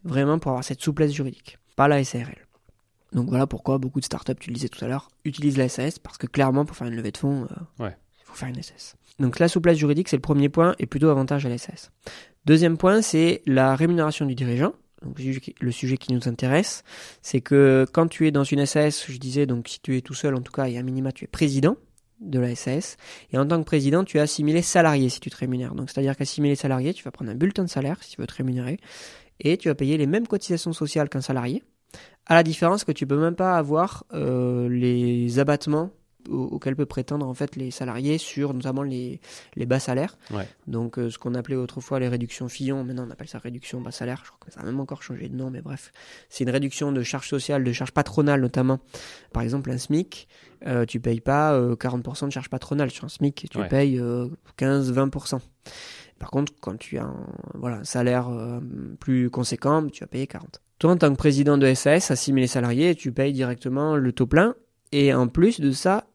Vraiment 0.03 0.39
pour 0.39 0.51
avoir 0.51 0.63
cette 0.63 0.81
souplesse 0.81 1.11
juridique. 1.11 1.57
Pas 1.75 1.87
la 1.89 2.03
SARL. 2.03 2.35
Donc 3.13 3.27
voilà 3.29 3.45
pourquoi 3.47 3.77
beaucoup 3.77 3.99
de 3.99 4.05
startups, 4.05 4.35
tu 4.39 4.49
le 4.49 4.55
disais 4.55 4.69
tout 4.69 4.83
à 4.83 4.87
l'heure, 4.87 5.09
utilisent 5.25 5.57
la 5.57 5.67
SAS 5.69 5.99
parce 5.99 6.17
que 6.17 6.27
clairement 6.27 6.63
pour 6.65 6.75
faire 6.77 6.87
une 6.87 6.95
levée 6.95 7.11
de 7.11 7.17
fonds, 7.17 7.43
euh, 7.79 7.83
Ouais. 7.83 7.95
il 8.21 8.25
faut 8.25 8.35
faire 8.35 8.47
une 8.49 8.61
SAS. 8.63 8.95
Donc 9.19 9.37
la 9.39 9.47
souplesse 9.49 9.77
juridique, 9.77 10.07
c'est 10.07 10.15
le 10.15 10.21
premier 10.21 10.47
point 10.49 10.75
et 10.79 10.85
plutôt 10.85 11.09
avantage 11.09 11.45
à 11.45 11.49
la 11.49 11.57
SAS. 11.57 11.91
Deuxième 12.45 12.77
point, 12.77 13.01
c'est 13.01 13.41
la 13.45 13.75
rémunération 13.75 14.25
du 14.25 14.33
dirigeant. 14.35 14.73
Donc 15.03 15.17
le 15.17 15.23
sujet 15.25 15.39
qui- 15.41 15.55
le 15.59 15.71
sujet 15.71 15.97
qui 15.97 16.13
nous 16.13 16.27
intéresse, 16.29 16.83
c'est 17.21 17.41
que 17.41 17.85
quand 17.91 18.07
tu 18.07 18.27
es 18.27 18.31
dans 18.31 18.43
une 18.43 18.65
SAS, 18.65 19.05
je 19.09 19.17
disais 19.17 19.45
donc 19.45 19.67
si 19.67 19.79
tu 19.81 19.97
es 19.97 20.01
tout 20.01 20.13
seul 20.13 20.35
en 20.35 20.41
tout 20.41 20.51
cas 20.53 20.67
et 20.67 20.77
à 20.77 20.83
minima 20.83 21.11
tu 21.11 21.25
es 21.25 21.27
président 21.27 21.75
de 22.21 22.39
la 22.39 22.55
SAS 22.55 22.97
et 23.33 23.37
en 23.39 23.47
tant 23.47 23.57
que 23.59 23.65
président 23.65 24.03
tu 24.03 24.17
es 24.17 24.19
assimilé 24.21 24.61
salarié 24.61 25.09
si 25.09 25.19
tu 25.19 25.29
te 25.31 25.35
rémunères. 25.37 25.73
Donc 25.75 25.89
c'est-à-dire 25.89 26.15
qu'assimilé 26.15 26.55
salarié, 26.55 26.93
tu 26.93 27.03
vas 27.03 27.11
prendre 27.11 27.31
un 27.31 27.35
bulletin 27.35 27.63
de 27.63 27.69
salaire 27.69 27.97
si 28.01 28.11
tu 28.11 28.21
veux 28.21 28.27
te 28.27 28.35
rémunérer 28.35 28.77
et 29.39 29.57
tu 29.57 29.69
vas 29.69 29.75
payer 29.75 29.97
les 29.97 30.05
mêmes 30.05 30.27
cotisations 30.27 30.71
sociales 30.71 31.09
qu'un 31.09 31.21
salarié. 31.21 31.63
À 32.27 32.35
la 32.35 32.43
différence 32.43 32.83
que 32.83 32.91
tu 32.91 33.05
peux 33.07 33.19
même 33.19 33.35
pas 33.35 33.57
avoir 33.57 34.05
euh, 34.13 34.69
les 34.69 35.39
abattements 35.39 35.89
au- 36.29 36.43
auxquels 36.51 36.75
peuvent 36.75 36.85
prétendre 36.85 37.27
en 37.27 37.33
fait 37.33 37.55
les 37.55 37.71
salariés 37.71 38.19
sur 38.19 38.53
notamment 38.53 38.83
les, 38.83 39.19
les 39.55 39.65
bas 39.65 39.79
salaires. 39.79 40.17
Ouais. 40.31 40.47
Donc 40.67 40.99
euh, 40.99 41.09
ce 41.09 41.17
qu'on 41.17 41.33
appelait 41.33 41.55
autrefois 41.55 41.99
les 41.99 42.07
réductions 42.07 42.47
Fillon, 42.47 42.83
maintenant 42.83 43.05
on 43.07 43.11
appelle 43.11 43.27
ça 43.27 43.39
réduction 43.39 43.81
bas 43.81 43.91
salaire. 43.91 44.21
Je 44.23 44.29
crois 44.29 44.37
que 44.45 44.53
ça 44.53 44.61
a 44.61 44.63
même 44.63 44.79
encore 44.79 45.01
changé 45.01 45.27
de 45.29 45.35
nom, 45.35 45.49
mais 45.49 45.61
bref, 45.61 45.91
c'est 46.29 46.43
une 46.43 46.51
réduction 46.51 46.91
de 46.91 47.01
charges 47.01 47.27
sociales, 47.27 47.63
de 47.63 47.71
charges 47.73 47.91
patronales 47.91 48.39
notamment. 48.39 48.79
Par 49.33 49.41
exemple, 49.41 49.71
un 49.71 49.79
SMIC, 49.79 50.27
euh, 50.67 50.85
tu 50.85 50.99
payes 50.99 51.21
pas 51.21 51.53
euh, 51.53 51.75
40% 51.75 52.27
de 52.27 52.31
charges 52.31 52.49
patronales 52.51 52.91
sur 52.91 53.05
un 53.05 53.09
SMIC, 53.09 53.47
tu 53.49 53.57
Ouais. 53.57 53.67
payes 53.67 53.99
euh, 53.99 54.27
15-20%. 54.59 55.39
Par 56.19 56.29
contre, 56.29 56.53
quand 56.61 56.77
tu 56.77 56.99
as 56.99 57.03
un, 57.05 57.25
voilà, 57.55 57.77
un 57.77 57.83
salaire 57.83 58.29
euh, 58.29 58.59
plus 58.99 59.31
conséquent, 59.31 59.87
tu 59.87 60.01
vas 60.03 60.07
payer 60.07 60.27
40. 60.27 60.61
Toi, 60.81 60.93
en 60.93 60.97
tant 60.97 61.11
que 61.11 61.17
président 61.17 61.59
de 61.59 61.71
SAS, 61.75 62.09
assimiler 62.09 62.47
salariés, 62.47 62.95
tu 62.95 63.11
payes 63.11 63.33
directement 63.33 63.95
le 63.95 64.11
taux 64.13 64.25
plein. 64.25 64.55
Et 64.91 65.13
en 65.13 65.27
plus 65.27 65.61
de 65.61 65.69
ça, 65.69 66.07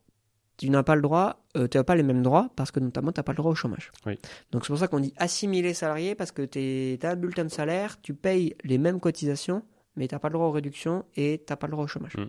tu 0.57 0.71
n'as 0.71 0.83
pas 0.83 0.97
le 0.97 1.03
droit, 1.03 1.45
euh, 1.57 1.69
tu 1.69 1.79
n'as 1.79 1.85
pas 1.85 1.95
les 1.95 2.03
mêmes 2.03 2.25
droits 2.25 2.51
parce 2.57 2.73
que 2.73 2.81
notamment 2.81 3.13
tu 3.13 3.21
n'as 3.21 3.23
pas 3.23 3.31
le 3.31 3.37
droit 3.37 3.53
au 3.53 3.55
chômage. 3.55 3.93
Oui. 4.07 4.19
Donc 4.51 4.65
c'est 4.65 4.73
pour 4.73 4.79
ça 4.79 4.89
qu'on 4.89 4.99
dit 4.99 5.15
assimiler 5.19 5.73
salarié 5.73 6.17
parce 6.17 6.33
que 6.33 6.43
tu 6.43 6.99
as 7.07 7.11
un 7.11 7.15
bulletin 7.15 7.45
de 7.45 7.49
salaire, 7.49 8.01
tu 8.03 8.13
payes 8.13 8.57
les 8.65 8.77
mêmes 8.77 8.99
cotisations, 8.99 9.63
mais 9.95 10.09
tu 10.09 10.17
n'as 10.17 10.19
pas 10.19 10.31
le 10.31 10.33
droit 10.33 10.49
aux 10.49 10.51
réductions 10.51 11.05
et 11.15 11.45
tu 11.47 11.53
n'as 11.53 11.57
pas 11.57 11.69
le 11.69 11.71
droit 11.71 11.85
au 11.85 11.87
chômage. 11.87 12.17
Mm. 12.17 12.27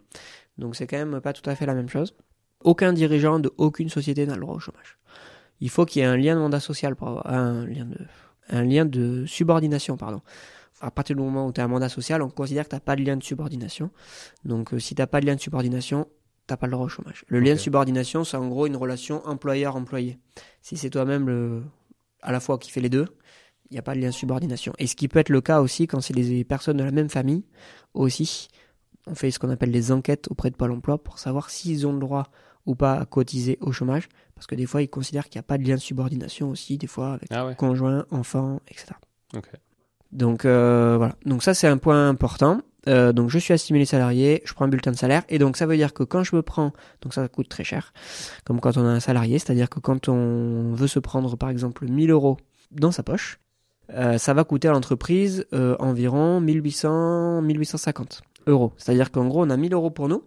Donc 0.59 0.75
c'est 0.75 0.85
quand 0.85 1.03
même 1.03 1.19
pas 1.21 1.33
tout 1.33 1.49
à 1.49 1.55
fait 1.55 1.65
la 1.65 1.73
même 1.73 1.89
chose. 1.89 2.13
Aucun 2.63 2.93
dirigeant 2.93 3.39
de 3.39 3.51
aucune 3.57 3.89
société 3.89 4.27
n'a 4.27 4.35
le 4.35 4.41
droit 4.41 4.53
au 4.53 4.59
chômage. 4.59 4.99
Il 5.59 5.71
faut 5.71 5.85
qu'il 5.85 6.03
y 6.03 6.05
ait 6.05 6.07
un 6.07 6.17
lien 6.17 6.35
de 6.35 6.41
mandat 6.41 6.59
social, 6.59 6.95
pour 6.95 7.07
avoir, 7.07 7.33
un, 7.33 7.65
lien 7.65 7.85
de, 7.85 7.97
un 8.49 8.63
lien 8.63 8.85
de 8.85 9.25
subordination, 9.25 9.97
pardon. 9.97 10.21
À 10.79 10.91
partir 10.91 11.15
du 11.15 11.21
moment 11.21 11.47
où 11.47 11.51
tu 11.51 11.59
as 11.59 11.63
un 11.63 11.67
mandat 11.67 11.89
social, 11.89 12.21
on 12.21 12.29
considère 12.29 12.65
que 12.65 12.69
tu 12.69 12.75
n'as 12.75 12.79
pas 12.81 12.95
de 12.95 13.01
lien 13.03 13.17
de 13.17 13.23
subordination. 13.23 13.89
Donc 14.45 14.73
euh, 14.73 14.79
si 14.79 14.93
tu 14.95 15.01
n'as 15.01 15.07
pas 15.07 15.21
de 15.21 15.25
lien 15.25 15.35
de 15.35 15.41
subordination, 15.41 16.07
t'as 16.45 16.57
pas 16.57 16.67
le 16.67 16.71
droit 16.71 16.85
au 16.85 16.89
chômage. 16.89 17.25
Le 17.27 17.39
lien 17.39 17.53
de 17.53 17.59
subordination, 17.59 18.23
c'est 18.23 18.37
en 18.37 18.47
gros 18.47 18.67
une 18.67 18.75
relation 18.75 19.25
employeur-employé. 19.25 20.19
Si 20.61 20.77
c'est 20.77 20.89
toi-même 20.89 21.27
le, 21.27 21.63
à 22.21 22.31
la 22.31 22.39
fois 22.39 22.57
qui 22.57 22.71
fait 22.71 22.81
les 22.81 22.89
deux, 22.89 23.07
il 23.69 23.73
n'y 23.73 23.79
a 23.79 23.81
pas 23.81 23.95
de 23.95 23.99
lien 23.99 24.09
de 24.09 24.13
subordination. 24.13 24.73
Et 24.77 24.87
ce 24.87 24.95
qui 24.95 25.07
peut 25.07 25.19
être 25.19 25.29
le 25.29 25.41
cas 25.41 25.61
aussi 25.61 25.87
quand 25.87 25.99
c'est 25.99 26.13
des 26.13 26.43
personnes 26.43 26.77
de 26.77 26.83
la 26.83 26.91
même 26.91 27.09
famille, 27.09 27.43
aussi, 27.93 28.47
on 29.07 29.15
fait 29.15 29.31
ce 29.31 29.39
qu'on 29.39 29.49
appelle 29.49 29.71
des 29.71 29.91
enquêtes 29.91 30.29
auprès 30.29 30.49
de 30.51 30.55
Pôle 30.55 30.71
emploi 30.71 31.03
pour 31.03 31.19
savoir 31.19 31.49
s'ils 31.49 31.85
ont 31.87 31.93
le 31.93 31.99
droit 31.99 32.29
ou 32.65 32.75
pas 32.75 32.93
à 32.99 33.05
cotiser 33.05 33.57
au 33.61 33.71
chômage, 33.71 34.09
parce 34.35 34.45
que 34.45 34.55
des 34.55 34.65
fois 34.65 34.81
ils 34.81 34.89
considèrent 34.89 35.29
qu'il 35.29 35.39
n'y 35.39 35.43
a 35.45 35.47
pas 35.47 35.57
de 35.57 35.63
lien 35.63 35.75
de 35.75 35.81
subordination 35.81 36.49
aussi, 36.49 36.77
des 36.77 36.87
fois 36.87 37.13
avec 37.13 37.29
Ah 37.31 37.45
ouais. 37.45 37.55
conjoint, 37.55 38.05
enfant, 38.11 38.59
etc. 38.67 38.87
Donc 40.11 40.45
euh, 40.45 40.95
voilà. 40.97 41.15
Donc 41.25 41.43
ça 41.43 41.53
c'est 41.53 41.67
un 41.67 41.77
point 41.77 42.09
important. 42.09 42.61
Euh, 42.87 43.11
donc 43.11 43.29
je 43.29 43.37
suis 43.37 43.53
assimilé 43.53 43.85
salarié, 43.85 44.41
je 44.45 44.53
prends 44.53 44.65
un 44.65 44.69
bulletin 44.69 44.91
de 44.91 44.97
salaire 44.97 45.23
et 45.27 45.39
donc 45.39 45.57
ça 45.57 45.65
veut 45.65 45.75
dire 45.75 45.93
que 45.93 46.03
quand 46.03 46.23
je 46.23 46.35
me 46.35 46.41
prends, 46.41 46.71
donc 47.01 47.13
ça, 47.13 47.27
coûte 47.27 47.49
très 47.49 47.65
cher, 47.65 47.93
comme 48.45 48.61
quand 48.61 48.77
on 48.77 48.85
a 48.85 48.89
un 48.89 48.99
salarié, 49.01 49.39
c'est-à-dire 49.39 49.69
que 49.69 49.79
quand 49.79 50.07
on 50.07 50.73
veut 50.73 50.87
se 50.87 50.99
prendre 50.99 51.35
par 51.35 51.49
exemple 51.49 51.85
1000 51.85 52.11
euros 52.11 52.37
dans 52.71 52.91
sa 52.91 53.03
poche, 53.03 53.39
euh, 53.91 54.17
ça 54.17 54.33
va 54.33 54.43
coûter 54.45 54.69
à 54.69 54.71
l'entreprise 54.71 55.45
euh, 55.53 55.75
environ 55.79 56.39
1800, 56.39 57.41
1850 57.41 58.21
euros. 58.47 58.73
C'est-à-dire 58.77 59.11
qu'en 59.11 59.27
gros 59.27 59.45
on 59.45 59.49
a 59.49 59.57
1000 59.57 59.73
euros 59.73 59.91
pour 59.91 60.07
nous 60.07 60.23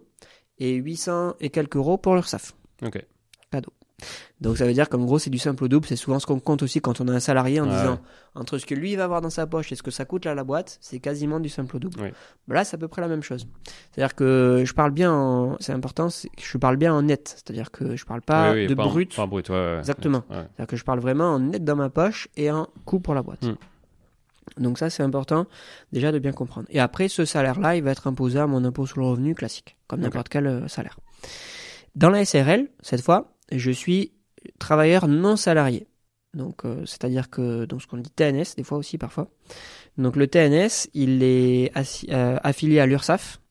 et 0.59 0.75
800 0.75 1.35
et 1.39 1.49
quelques 1.49 1.77
euros 1.77 1.97
pour 1.97 2.13
l'URSSAF. 2.13 2.53
Ok. 2.83 3.03
Donc 4.39 4.57
ça 4.57 4.65
veut 4.65 4.73
dire 4.73 4.89
qu'en 4.89 4.99
gros 4.99 5.19
c'est 5.19 5.29
du 5.29 5.37
simple 5.37 5.63
au 5.63 5.67
double, 5.67 5.85
c'est 5.87 5.95
souvent 5.95 6.19
ce 6.19 6.25
qu'on 6.25 6.39
compte 6.39 6.63
aussi 6.63 6.81
quand 6.81 6.99
on 7.01 7.07
a 7.07 7.11
un 7.13 7.19
salarié 7.19 7.59
en 7.61 7.65
disant 7.67 7.99
entre 8.33 8.57
ce 8.57 8.65
que 8.65 8.73
lui 8.73 8.95
va 8.95 9.03
avoir 9.03 9.21
dans 9.21 9.29
sa 9.29 9.45
poche 9.45 9.71
et 9.71 9.75
ce 9.75 9.83
que 9.83 9.91
ça 9.91 10.05
coûte 10.05 10.25
là 10.25 10.33
la 10.33 10.43
boîte, 10.43 10.77
c'est 10.81 10.99
quasiment 10.99 11.39
du 11.39 11.49
simple 11.49 11.75
au 11.75 11.79
double. 11.79 11.99
Oui. 12.01 12.09
Bah 12.47 12.55
là 12.55 12.63
c'est 12.63 12.75
à 12.75 12.77
peu 12.79 12.87
près 12.87 13.01
la 13.01 13.07
même 13.07 13.21
chose. 13.23 13.45
C'est-à-dire 13.91 14.15
que 14.15 14.63
je 14.65 14.73
parle 14.73 14.91
bien, 14.91 15.11
en... 15.13 15.57
c'est 15.59 15.73
important, 15.73 16.07
je 16.09 16.57
parle 16.57 16.77
bien 16.77 16.93
en 16.93 17.01
net, 17.03 17.35
c'est-à-dire 17.43 17.69
que 17.71 17.95
je 17.95 18.05
parle 18.05 18.21
pas 18.21 18.53
Oui, 18.53 18.61
oui, 18.61 18.67
de 18.67 18.73
pas 18.73 18.83
en- 18.83 18.89
brut, 18.89 19.15
Pas 19.15 19.23
en 19.23 19.27
brut, 19.27 19.49
ouais, 19.49 19.55
ouais. 19.55 19.77
Exactement. 19.79 20.23
C'est-à-dire 20.29 20.67
que 20.67 20.75
je 20.75 20.83
parle 20.83 20.99
vraiment 20.99 21.33
en 21.33 21.39
net 21.39 21.63
dans 21.63 21.75
ma 21.75 21.89
poche 21.89 22.27
et 22.35 22.49
en 22.51 22.67
coût 22.85 22.99
pour 22.99 23.13
la 23.13 23.21
boîte. 23.21 23.43
Hmm. 23.43 23.55
Donc 24.57 24.79
ça 24.79 24.89
c'est 24.89 25.03
important 25.03 25.45
déjà 25.93 26.11
de 26.11 26.19
bien 26.19 26.31
comprendre. 26.31 26.67
Et 26.71 26.79
après 26.79 27.07
ce 27.07 27.25
salaire-là, 27.25 27.75
il 27.75 27.83
va 27.83 27.91
être 27.91 28.07
imposé 28.07 28.39
à 28.39 28.47
mon 28.47 28.65
impôt 28.65 28.85
sur 28.85 28.99
le 28.99 29.05
revenu 29.05 29.35
classique, 29.35 29.77
comme 29.87 30.01
n'importe 30.01 30.29
quel 30.29 30.47
euh, 30.47 30.67
salaire. 30.67 30.97
Dans 31.95 32.09
la 32.09 32.25
SRL, 32.25 32.67
cette 32.81 33.01
fois, 33.01 33.30
je 33.51 33.71
suis 33.71 34.13
travailleur 34.59 35.07
non 35.07 35.35
salarié. 35.35 35.87
Donc 36.33 36.63
euh, 36.63 36.85
c'est-à-dire 36.85 37.29
que 37.29 37.65
donc 37.65 37.81
ce 37.81 37.87
qu'on 37.87 37.97
dit 37.97 38.09
TNS 38.09 38.55
des 38.55 38.63
fois 38.63 38.77
aussi 38.77 38.97
parfois. 38.97 39.29
Donc 39.97 40.15
le 40.15 40.27
TNS, 40.27 40.89
il 40.93 41.23
est 41.23 41.71
euh, 42.09 42.37
affilié 42.43 42.79
à 42.79 42.85
l'URSSAF 42.85 43.41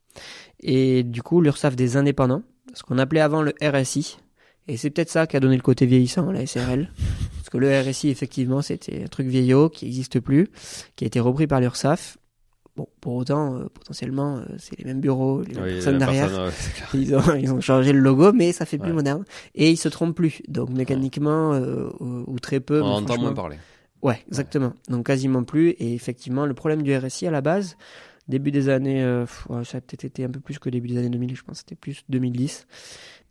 et 0.61 1.03
du 1.03 1.23
coup 1.23 1.41
l'URSSAF 1.41 1.77
des 1.77 1.97
indépendants, 1.97 2.43
ce 2.73 2.83
qu'on 2.83 2.99
appelait 2.99 3.21
avant 3.21 3.43
le 3.43 3.55
RSI. 3.63 4.19
Et 4.69 4.77
c'est 4.77 4.91
peut-être 4.91 5.11
ça 5.11 5.27
qui 5.27 5.37
a 5.37 5.41
donné 5.41 5.57
le 5.57 5.63
côté 5.63 5.85
vieillissant 5.85 6.29
à 6.29 6.33
la 6.33 6.47
SRL. 6.47 6.91
Parce 7.37 7.49
que 7.51 7.59
le 7.59 7.81
RSI, 7.81 8.09
effectivement, 8.09 8.63
c'était 8.63 9.03
un 9.03 9.09
truc 9.09 9.27
vieillot 9.27 9.69
qui 9.69 9.87
n'existe 9.87 10.21
plus, 10.21 10.49
qui 10.95 11.05
a 11.05 11.07
été 11.07 11.19
repris 11.19 11.47
par 11.47 11.61
l'URSSAF. 11.61 12.19
Bon, 12.81 12.89
pour 13.03 13.15
autant, 13.17 13.57
euh, 13.57 13.65
potentiellement, 13.75 14.39
euh, 14.39 14.45
c'est 14.59 14.79
les 14.79 14.85
mêmes 14.87 15.01
bureaux, 15.01 15.43
les 15.43 15.53
mêmes 15.55 15.65
Oui, 15.65 15.73
personnes 15.75 15.99
derrière. 15.99 16.29
personne, 16.31 16.47
ouais. 16.47 17.03
Ils 17.03 17.15
ont, 17.15 17.35
ils 17.35 17.53
ont 17.53 17.61
changé 17.61 17.93
le 17.93 17.99
logo, 17.99 18.33
mais 18.33 18.53
ça 18.53 18.65
fait 18.65 18.79
plus 18.79 18.89
Ouais. 18.89 18.95
moderne. 18.97 19.25
Et 19.55 19.71
ils 19.71 19.77
se 19.77 19.91
trompent 19.91 20.17
plus. 20.17 20.41
Donc 20.49 20.71
mécaniquement, 20.71 21.53
euh, 21.53 21.91
ou, 22.01 22.25
ou 22.27 22.39
très 22.39 22.61
peu. 22.61 22.81
On 22.81 22.87
entend 22.87 23.19
moins 23.19 23.35
parler. 23.35 23.59
Ouais, 24.01 24.19
exactement. 24.29 24.73
Donc 24.89 25.05
quasiment 25.07 25.45
plus. 25.45 25.71
Et 25.79 25.93
effectivement, 25.95 26.47
le 26.47 26.55
problème 26.55 26.81
du 26.83 26.97
RSI 26.97 27.27
à 27.27 27.31
la 27.31 27.43
base, 27.43 27.77
début 28.29 28.51
des 28.51 28.71
années, 28.71 29.03
ça 29.65 29.77
a 29.77 29.81
peut-être 29.83 30.05
été 30.05 30.25
un 30.25 30.31
peu 30.31 30.41
plus 30.41 30.59
que 30.59 30.71
début 30.71 30.89
des 30.89 30.97
années 30.97 31.11
2000, 31.11 31.37
je 31.37 31.43
pense, 31.43 31.59
que 31.59 31.69
c'était 31.69 31.75
plus 31.75 32.03
2010. 32.09 32.67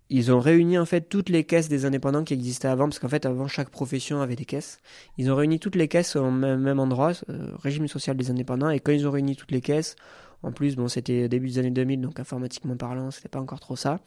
Ils 0.09 0.31
ont 0.31 0.39
réuni 0.39 0.77
en 0.77 0.85
fait 0.85 1.01
toutes 1.07 1.29
les 1.29 1.43
caisses 1.43 1.69
des 1.69 1.85
indépendants 1.85 2.23
qui 2.23 2.33
existaient 2.33 2.67
avant, 2.67 2.85
parce 2.85 2.99
qu'en 2.99 3.09
fait 3.09 3.25
avant 3.25 3.47
chaque 3.47 3.69
profession 3.69 4.21
avait 4.21 4.35
des 4.35 4.45
caisses. 4.45 4.79
Ils 5.17 5.31
ont 5.31 5.35
réuni 5.35 5.59
toutes 5.59 5.75
les 5.75 5.87
caisses 5.87 6.15
au 6.15 6.31
même, 6.31 6.79
endroit, 6.79 7.11
euh, 7.29 7.51
régime 7.61 7.87
social 7.87 8.17
des 8.17 8.31
indépendants, 8.31 8.69
et 8.69 8.79
quand 8.79 8.91
ils 8.91 9.07
ont 9.07 9.11
réuni 9.11 9.35
toutes 9.35 9.51
les 9.51 9.61
caisses, 9.61 9.95
en 10.41 10.51
plus 10.51 10.75
bon 10.75 10.87
c'était 10.87 11.27
début 11.29 11.47
des 11.49 11.59
années 11.59 11.71
2000, 11.71 12.01
donc 12.01 12.19
informatiquement 12.19 12.75
parlant 12.75 13.11
c'était 13.11 13.29
pas 13.29 13.39
encore 13.39 13.59
trop 13.59 13.75
ça, 13.75 13.99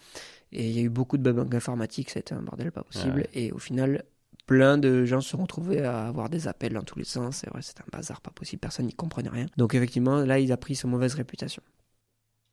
et 0.51 0.69
il 0.69 0.75
y 0.77 0.81
a 0.81 0.83
eu 0.83 0.89
beaucoup 0.89 1.19
de 1.19 1.31
bugs 1.31 1.57
informatiques, 1.57 2.11
c'était 2.11 2.35
un 2.35 2.43
bordel 2.43 2.73
pas 2.73 2.83
possible, 2.83 3.19
Ouais. 3.21 3.29
et 3.35 3.53
au 3.53 3.59
final 3.59 4.05
plein 4.47 4.77
de 4.77 5.05
gens 5.05 5.21
se 5.21 5.31
sont 5.31 5.39
retrouvés 5.43 5.85
à 5.85 6.09
avoir 6.09 6.29
des 6.29 6.49
appels 6.49 6.73
dans 6.73 6.83
tous 6.83 6.99
les 6.99 7.05
sens. 7.05 7.37
C'est 7.37 7.51
vrai, 7.51 7.63
c'était 7.63 7.83
un 7.83 7.97
bazar 7.97 8.21
pas 8.21 8.33
possible. 8.33 8.59
Personne 8.59 8.87
n'y 8.87 8.93
comprenait 8.93 9.29
rien. 9.29 9.47
Donc 9.57 9.75
effectivement, 9.75 10.17
là, 10.25 10.41
il 10.41 10.51
a 10.51 10.57
pris 10.57 10.75
sa 10.75 10.89
mauvaise 10.89 11.15
réputation. 11.15 11.63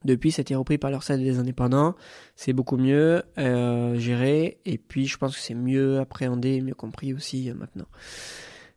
Depuis, 0.06 0.32
c'était 0.32 0.56
repris 0.56 0.78
par 0.78 0.92
leur 0.92 1.04
salle 1.04 1.22
des 1.22 1.40
indépendants. 1.40 1.96
C'est 2.36 2.54
beaucoup 2.54 2.78
mieux 2.78 3.24
euh, 3.38 3.98
géré. 4.00 4.60
Et 4.66 4.78
puis, 4.78 5.08
je 5.08 5.18
pense 5.18 5.36
que 5.36 5.42
c'est 5.42 5.54
mieux 5.54 6.00
appréhendé, 6.00 6.62
mieux 6.62 6.74
compris 6.74 7.14
aussi 7.14 7.50
euh, 7.50 7.54
maintenant. 7.54 7.88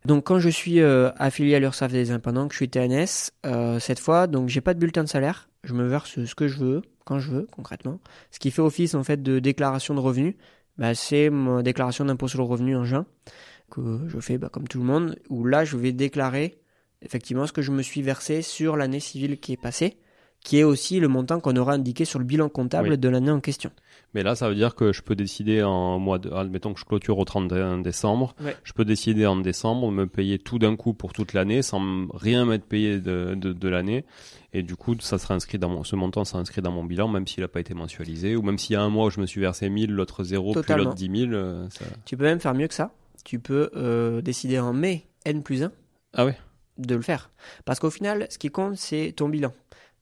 Donc, 0.04 0.24
quand 0.24 0.40
je 0.40 0.48
suis 0.48 0.80
euh, 0.80 1.10
affilié 1.16 1.54
à 1.54 1.60
l'URSSAF 1.60 1.92
des 1.92 2.10
indépendants, 2.10 2.48
que 2.48 2.54
je 2.54 2.58
suis 2.58 2.68
TNS, 2.68 3.30
euh, 3.46 3.78
cette 3.78 4.00
fois, 4.00 4.26
donc 4.26 4.48
j'ai 4.48 4.60
pas 4.60 4.74
de 4.74 4.80
bulletin 4.80 5.04
de 5.04 5.08
salaire. 5.08 5.48
Je 5.62 5.74
me 5.74 5.86
verse 5.86 6.24
ce 6.24 6.34
que 6.34 6.48
je 6.48 6.58
veux, 6.58 6.82
quand 7.04 7.20
je 7.20 7.30
veux, 7.30 7.46
concrètement. 7.52 8.00
Ce 8.32 8.40
qui 8.40 8.50
fait 8.50 8.62
office, 8.62 8.94
en 8.96 9.04
fait, 9.04 9.22
de 9.22 9.38
déclaration 9.38 9.94
de 9.94 10.00
revenus. 10.00 10.34
Bah, 10.76 10.94
c'est 10.94 11.30
ma 11.30 11.62
déclaration 11.62 12.04
d'impôt 12.04 12.26
sur 12.28 12.38
le 12.38 12.44
revenu 12.44 12.74
en 12.76 12.84
juin 12.84 13.06
que 13.72 14.00
je 14.08 14.20
fais 14.20 14.38
bah, 14.38 14.48
comme 14.50 14.68
tout 14.68 14.78
le 14.78 14.84
monde, 14.84 15.18
où 15.30 15.44
là 15.44 15.64
je 15.64 15.76
vais 15.76 15.92
déclarer 15.92 16.60
effectivement 17.00 17.46
ce 17.46 17.52
que 17.52 17.62
je 17.62 17.72
me 17.72 17.82
suis 17.82 18.02
versé 18.02 18.42
sur 18.42 18.76
l'année 18.76 19.00
civile 19.00 19.40
qui 19.40 19.52
est 19.52 19.60
passée, 19.60 19.98
qui 20.44 20.58
est 20.58 20.64
aussi 20.64 20.98
le 20.98 21.06
montant 21.08 21.38
qu'on 21.40 21.54
aura 21.56 21.74
indiqué 21.74 22.04
sur 22.04 22.18
le 22.18 22.24
bilan 22.24 22.48
comptable 22.48 22.90
Oui. 22.90 22.98
de 22.98 23.08
l'année 23.08 23.30
en 23.30 23.40
question. 23.40 23.70
Mais 24.14 24.22
là, 24.22 24.34
ça 24.34 24.48
veut 24.48 24.54
dire 24.56 24.74
que 24.74 24.92
je 24.92 25.00
peux 25.00 25.14
décider 25.14 25.62
en 25.62 25.98
mois 25.98 26.18
de, 26.18 26.30
admettons 26.30 26.74
que 26.74 26.80
je 26.80 26.84
clôture 26.84 27.16
au 27.18 27.24
31 27.24 27.78
décembre, 27.78 28.34
Ouais. 28.44 28.56
je 28.64 28.72
peux 28.72 28.84
décider 28.84 29.24
en 29.24 29.36
décembre 29.36 29.88
de 29.90 29.94
me 29.94 30.06
payer 30.06 30.38
tout 30.38 30.58
d'un 30.58 30.74
coup 30.76 30.92
pour 30.94 31.12
toute 31.12 31.32
l'année 31.32 31.62
sans 31.62 31.80
rien 32.12 32.44
m'être 32.44 32.64
payé 32.66 32.98
de, 32.98 33.34
de, 33.36 33.52
de 33.52 33.68
l'année. 33.68 34.04
Et 34.52 34.62
du 34.62 34.76
coup, 34.76 34.96
ça 35.00 35.16
sera 35.16 35.34
inscrit 35.34 35.58
dans 35.58 35.70
mon, 35.70 35.84
ce 35.84 35.96
montant 35.96 36.24
sera 36.24 36.40
inscrit 36.40 36.60
dans 36.60 36.72
mon 36.72 36.84
bilan, 36.84 37.08
même 37.08 37.26
s'il 37.26 37.42
n'a 37.42 37.48
pas 37.48 37.60
été 37.60 37.72
mensualisé, 37.72 38.36
ou 38.36 38.42
même 38.42 38.58
s'il 38.58 38.74
y 38.74 38.76
a 38.76 38.82
un 38.82 38.90
mois 38.90 39.06
où 39.06 39.10
je 39.10 39.20
me 39.20 39.26
suis 39.26 39.40
versé 39.40 39.70
1000, 39.70 39.92
l'autre 39.92 40.24
0, 40.24 40.52
puis 40.52 40.60
Totalement. 40.60 40.84
l'autre 40.84 40.96
10 40.96 41.20
000. 41.20 41.32
euh, 41.32 41.66
ça- 41.70 41.84
Tu 42.04 42.16
peux 42.16 42.24
même 42.24 42.40
faire 42.40 42.52
mieux 42.54 42.68
que 42.68 42.74
ça. 42.74 42.92
Tu 43.24 43.38
peux 43.38 43.70
euh, 43.76 44.20
décider 44.20 44.58
en 44.58 44.72
mai 44.74 45.06
N 45.24 45.42
plus 45.42 45.62
1 45.62 45.70
Ah 46.14 46.24
ouais? 46.26 46.36
de 46.78 46.94
le 46.96 47.02
faire. 47.02 47.30
Parce 47.64 47.78
qu'au 47.80 47.90
final, 47.90 48.26
ce 48.28 48.38
qui 48.38 48.50
compte, 48.50 48.76
c'est 48.76 49.12
ton 49.16 49.28
bilan. 49.28 49.52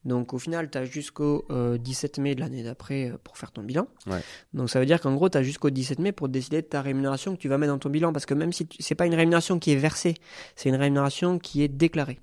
Donc 0.03 0.33
au 0.33 0.39
final, 0.39 0.69
tu 0.71 0.77
as 0.79 0.85
jusqu'au 0.85 1.45
euh, 1.51 1.77
17 1.77 2.17
mai 2.17 2.33
de 2.35 2.39
l'année 2.39 2.63
d'après 2.63 3.09
euh, 3.11 3.17
pour 3.23 3.37
faire 3.37 3.51
ton 3.51 3.61
bilan. 3.61 3.87
Ouais. 4.07 4.21
Donc 4.53 4.69
ça 4.69 4.79
veut 4.79 4.85
dire 4.87 4.99
qu'en 4.99 5.13
gros, 5.13 5.29
tu 5.29 5.37
as 5.37 5.43
jusqu'au 5.43 5.69
17 5.69 5.99
mai 5.99 6.11
pour 6.11 6.27
décider 6.27 6.61
de 6.63 6.67
ta 6.67 6.81
rémunération 6.81 7.35
que 7.35 7.39
tu 7.41 7.47
vas 7.49 7.57
mettre 7.59 7.71
dans 7.73 7.79
ton 7.79 7.89
bilan. 7.89 8.11
Parce 8.11 8.25
que 8.25 8.33
même 8.33 8.51
si 8.51 8.65
tu- 8.67 8.81
c'est 8.81 8.95
pas 8.95 9.05
une 9.05 9.13
rémunération 9.15 9.59
qui 9.59 9.71
est 9.71 9.75
versée, 9.75 10.15
c'est 10.55 10.69
une 10.69 10.75
rémunération 10.75 11.37
qui 11.37 11.61
est 11.61 11.67
déclarée. 11.67 12.19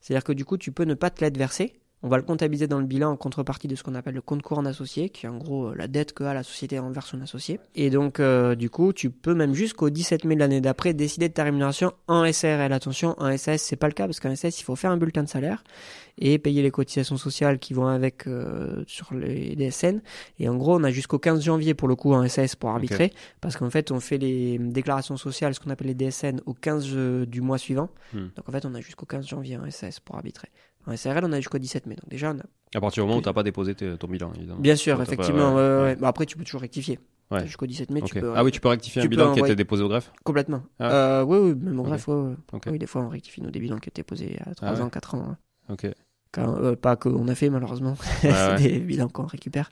C'est-à-dire 0.00 0.24
que 0.24 0.32
du 0.32 0.44
coup, 0.44 0.56
tu 0.56 0.70
peux 0.72 0.84
ne 0.84 0.94
pas 0.94 1.10
te 1.10 1.22
l'être 1.24 1.36
versée. 1.36 1.80
On 2.02 2.08
va 2.08 2.18
le 2.18 2.22
comptabiliser 2.22 2.66
dans 2.66 2.78
le 2.78 2.84
bilan 2.84 3.10
en 3.10 3.16
contrepartie 3.16 3.68
de 3.68 3.74
ce 3.74 3.82
qu'on 3.82 3.94
appelle 3.94 4.14
le 4.14 4.20
compte 4.20 4.42
courant 4.42 4.62
d'associé, 4.62 5.08
qui 5.08 5.24
est 5.24 5.28
en 5.30 5.38
gros 5.38 5.68
euh, 5.68 5.74
la 5.74 5.88
dette 5.88 6.12
que 6.12 6.24
a 6.24 6.34
la 6.34 6.42
société 6.42 6.78
envers 6.78 7.06
son 7.06 7.22
associé. 7.22 7.58
Et 7.74 7.88
donc, 7.88 8.20
euh, 8.20 8.54
du 8.54 8.68
coup, 8.68 8.92
tu 8.92 9.08
peux 9.08 9.34
même 9.34 9.54
jusqu'au 9.54 9.88
17 9.88 10.24
mai 10.24 10.34
de 10.34 10.40
l'année 10.40 10.60
d'après 10.60 10.92
décider 10.92 11.28
de 11.30 11.32
ta 11.32 11.44
rémunération 11.44 11.94
en 12.06 12.30
SRL. 12.30 12.70
Attention, 12.70 13.14
en 13.18 13.34
SAS, 13.38 13.62
c'est 13.62 13.76
pas 13.76 13.86
le 13.86 13.94
cas 13.94 14.04
parce 14.04 14.20
qu'en 14.20 14.36
SAS, 14.36 14.60
il 14.60 14.64
faut 14.64 14.76
faire 14.76 14.90
un 14.90 14.98
bulletin 14.98 15.22
de 15.22 15.28
salaire 15.28 15.64
et 16.18 16.38
payer 16.38 16.62
les 16.62 16.70
cotisations 16.70 17.16
sociales 17.16 17.58
qui 17.58 17.72
vont 17.72 17.86
avec 17.86 18.26
euh, 18.26 18.84
sur 18.86 19.14
les 19.14 19.56
DSN. 19.56 20.00
Et 20.38 20.50
en 20.50 20.56
gros, 20.56 20.78
on 20.78 20.84
a 20.84 20.90
jusqu'au 20.90 21.18
15 21.18 21.42
janvier 21.42 21.72
pour 21.72 21.88
le 21.88 21.96
coup 21.96 22.12
en 22.12 22.28
SAS 22.28 22.56
pour 22.56 22.70
arbitrer 22.70 23.10
parce 23.40 23.56
qu'en 23.56 23.70
fait, 23.70 23.90
on 23.90 24.00
fait 24.00 24.18
les 24.18 24.58
déclarations 24.58 25.16
sociales, 25.16 25.54
ce 25.54 25.60
qu'on 25.60 25.70
appelle 25.70 25.88
les 25.88 25.94
DSN, 25.94 26.40
au 26.44 26.52
15 26.52 27.26
du 27.26 27.40
mois 27.40 27.58
suivant. 27.58 27.88
Hmm. 28.12 28.28
Donc 28.36 28.48
en 28.48 28.52
fait, 28.52 28.66
on 28.66 28.74
a 28.74 28.80
jusqu'au 28.80 29.06
15 29.06 29.26
janvier 29.26 29.56
en 29.56 29.70
SAS 29.70 29.98
pour 29.98 30.16
arbitrer. 30.16 30.48
En 30.86 30.96
SRL, 30.96 31.24
on 31.24 31.32
a 31.32 31.36
jusqu'au 31.36 31.58
17 31.58 31.86
mai. 31.86 31.96
Donc 31.96 32.08
déjà, 32.08 32.32
on 32.32 32.38
a 32.38 32.42
À 32.76 32.80
partir 32.80 33.02
du 33.02 33.08
moment 33.08 33.18
où 33.18 33.22
tu 33.22 33.28
n'as 33.28 33.32
pas 33.32 33.42
déposé 33.42 33.74
ton 33.74 34.06
bilan, 34.08 34.32
évidemment. 34.36 34.60
Bien 34.60 34.76
sûr, 34.76 34.96
pas- 34.96 35.02
effectivement. 35.02 35.54
ouais, 35.54 35.60
ouais, 35.62 35.82
ouais. 35.82 35.96
Bah, 35.96 36.08
après, 36.08 36.26
tu 36.26 36.36
peux 36.36 36.44
toujours 36.44 36.60
rectifier. 36.60 36.98
Ouais. 37.30 37.44
Jusqu'au 37.44 37.66
17 37.66 37.90
mai, 37.90 38.02
tu 38.02 38.14
peux. 38.20 38.32
Ah 38.36 38.44
oui, 38.44 38.52
tu 38.52 38.60
peux 38.60 38.68
rectifier 38.68 39.02
tu 39.02 39.06
un 39.06 39.10
bilan 39.10 39.32
qui 39.34 39.40
a 39.40 39.44
été 39.46 39.56
déposé 39.56 39.82
au 39.82 39.88
greffe? 39.88 40.12
Complètement. 40.22 40.62
Ah. 40.78 40.92
Euh, 40.92 41.24
oui, 41.24 41.38
oui, 41.38 41.54
même 41.60 41.80
en 41.80 41.82
Ok. 41.82 41.88
bref, 41.88 42.06
ouais, 42.08 42.14
ouais. 42.14 42.34
Ok. 42.52 42.62
Oui, 42.70 42.78
des 42.78 42.86
fois, 42.86 43.02
on 43.02 43.08
rectifie 43.08 43.42
nos 43.42 43.50
bilans 43.50 43.78
qui 43.78 43.88
étaient 43.88 44.04
posés 44.04 44.36
à 44.46 44.54
3 44.54 44.68
Ah 44.68 44.82
ans, 44.82 44.88
4 44.90 45.14
ans. 45.16 45.26
hein. 45.30 45.36
Ok. 45.68 45.88
Quand- 46.30 46.56
euh, 46.62 46.76
pas 46.76 46.94
qu'on 46.94 47.26
a 47.26 47.34
fait, 47.34 47.50
malheureusement. 47.50 47.96
C'est 48.20 48.56
des 48.58 48.78
bilans 48.78 49.08
qu'on 49.08 49.26
récupère 49.26 49.70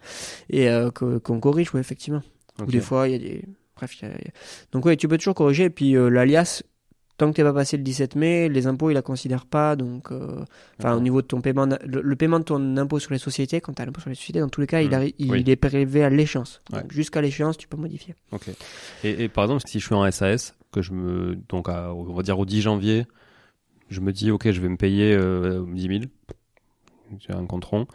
et 0.51 0.69
euh, 0.69 0.91
qu'on 0.91 1.39
corrige, 1.39 1.73
oui, 1.75 1.81
effectivement. 1.81 2.23
Ou 2.61 2.67
des 2.67 2.81
fois, 2.81 3.07
il 3.09 3.13
y 3.13 3.15
a 3.15 3.19
des. 3.19 3.45
Bref, 3.77 3.97
a- 4.03 4.07
y 4.07 4.11
a- 4.11 4.17
donc, 4.73 4.85
oui, 4.87 4.97
tu 4.97 5.07
peux 5.07 5.19
toujours 5.19 5.35
corriger. 5.35 5.65
Et 5.65 5.71
puis, 5.71 5.97
euh, 5.97 6.09
l'alias, 6.09 6.63
tant 7.17 7.31
que 7.31 7.37
t'es 7.37 7.43
pas 7.43 7.53
passé 7.53 7.77
le 7.77 7.83
17 7.83 8.17
mai, 8.17 8.49
les 8.49 8.67
impôts, 8.67 8.91
ils 8.91 8.95
la 8.95 9.03
considèrent 9.03 9.47
pas. 9.47 9.77
Donc, 9.77 10.11
euh, 10.13 10.45
enfin, 10.79 10.97
au 10.97 11.01
niveau 11.01 11.23
de 11.23 11.27
ton 11.27 11.41
paiement, 11.41 11.67
le, 11.85 12.01
le 12.03 12.17
paiement 12.17 12.39
de 12.41 12.45
ton 12.45 12.77
impôt 12.77 12.99
sur 12.99 13.13
les 13.13 13.19
sociétés, 13.19 13.61
quand 13.61 13.73
t'as 13.75 13.85
l'impôt 13.87 14.01
sur 14.01 14.11
les 14.11 14.17
sociétés, 14.17 14.41
dans 14.41 14.49
tous 14.49 14.61
les 14.61 14.67
cas, 14.67 14.81
il, 14.81 14.91
Oui. 15.31 15.45
est 15.47 15.57
prélevé 15.57 16.03
à 16.05 16.11
l'échéance. 16.11 16.61
Ouais. 16.73 16.83
Jusqu'à 16.91 17.21
l'échéance, 17.23 17.57
tu 17.57 17.69
peux 17.69 17.77
modifier. 17.77 18.15
Ok. 18.33 18.49
Et, 19.05 19.25
et 19.25 19.29
par 19.29 19.45
exemple, 19.45 19.63
si 19.67 19.79
je 19.81 19.87
suis 19.87 19.95
en 19.95 20.11
SAS, 20.11 20.55
que 20.73 20.83
je 20.83 20.93
me, 20.93 21.37
donc 21.49 21.69
à- 21.69 21.95
on 21.95 22.13
va 22.15 22.23
dire 22.23 22.39
au 22.39 22.45
10 22.45 22.63
janvier, 22.63 23.07
je 23.91 24.01
me 24.01 24.13
dis, 24.13 24.31
ok, 24.31 24.51
je 24.51 24.61
vais 24.61 24.69
me 24.69 24.77
payer 24.77 25.13
euh, 25.15 25.65
10 25.73 25.83
000, 25.83 26.01
j'ai 27.21 27.33
un 27.33 27.47
compte 27.47 27.65
rond. 27.65 27.87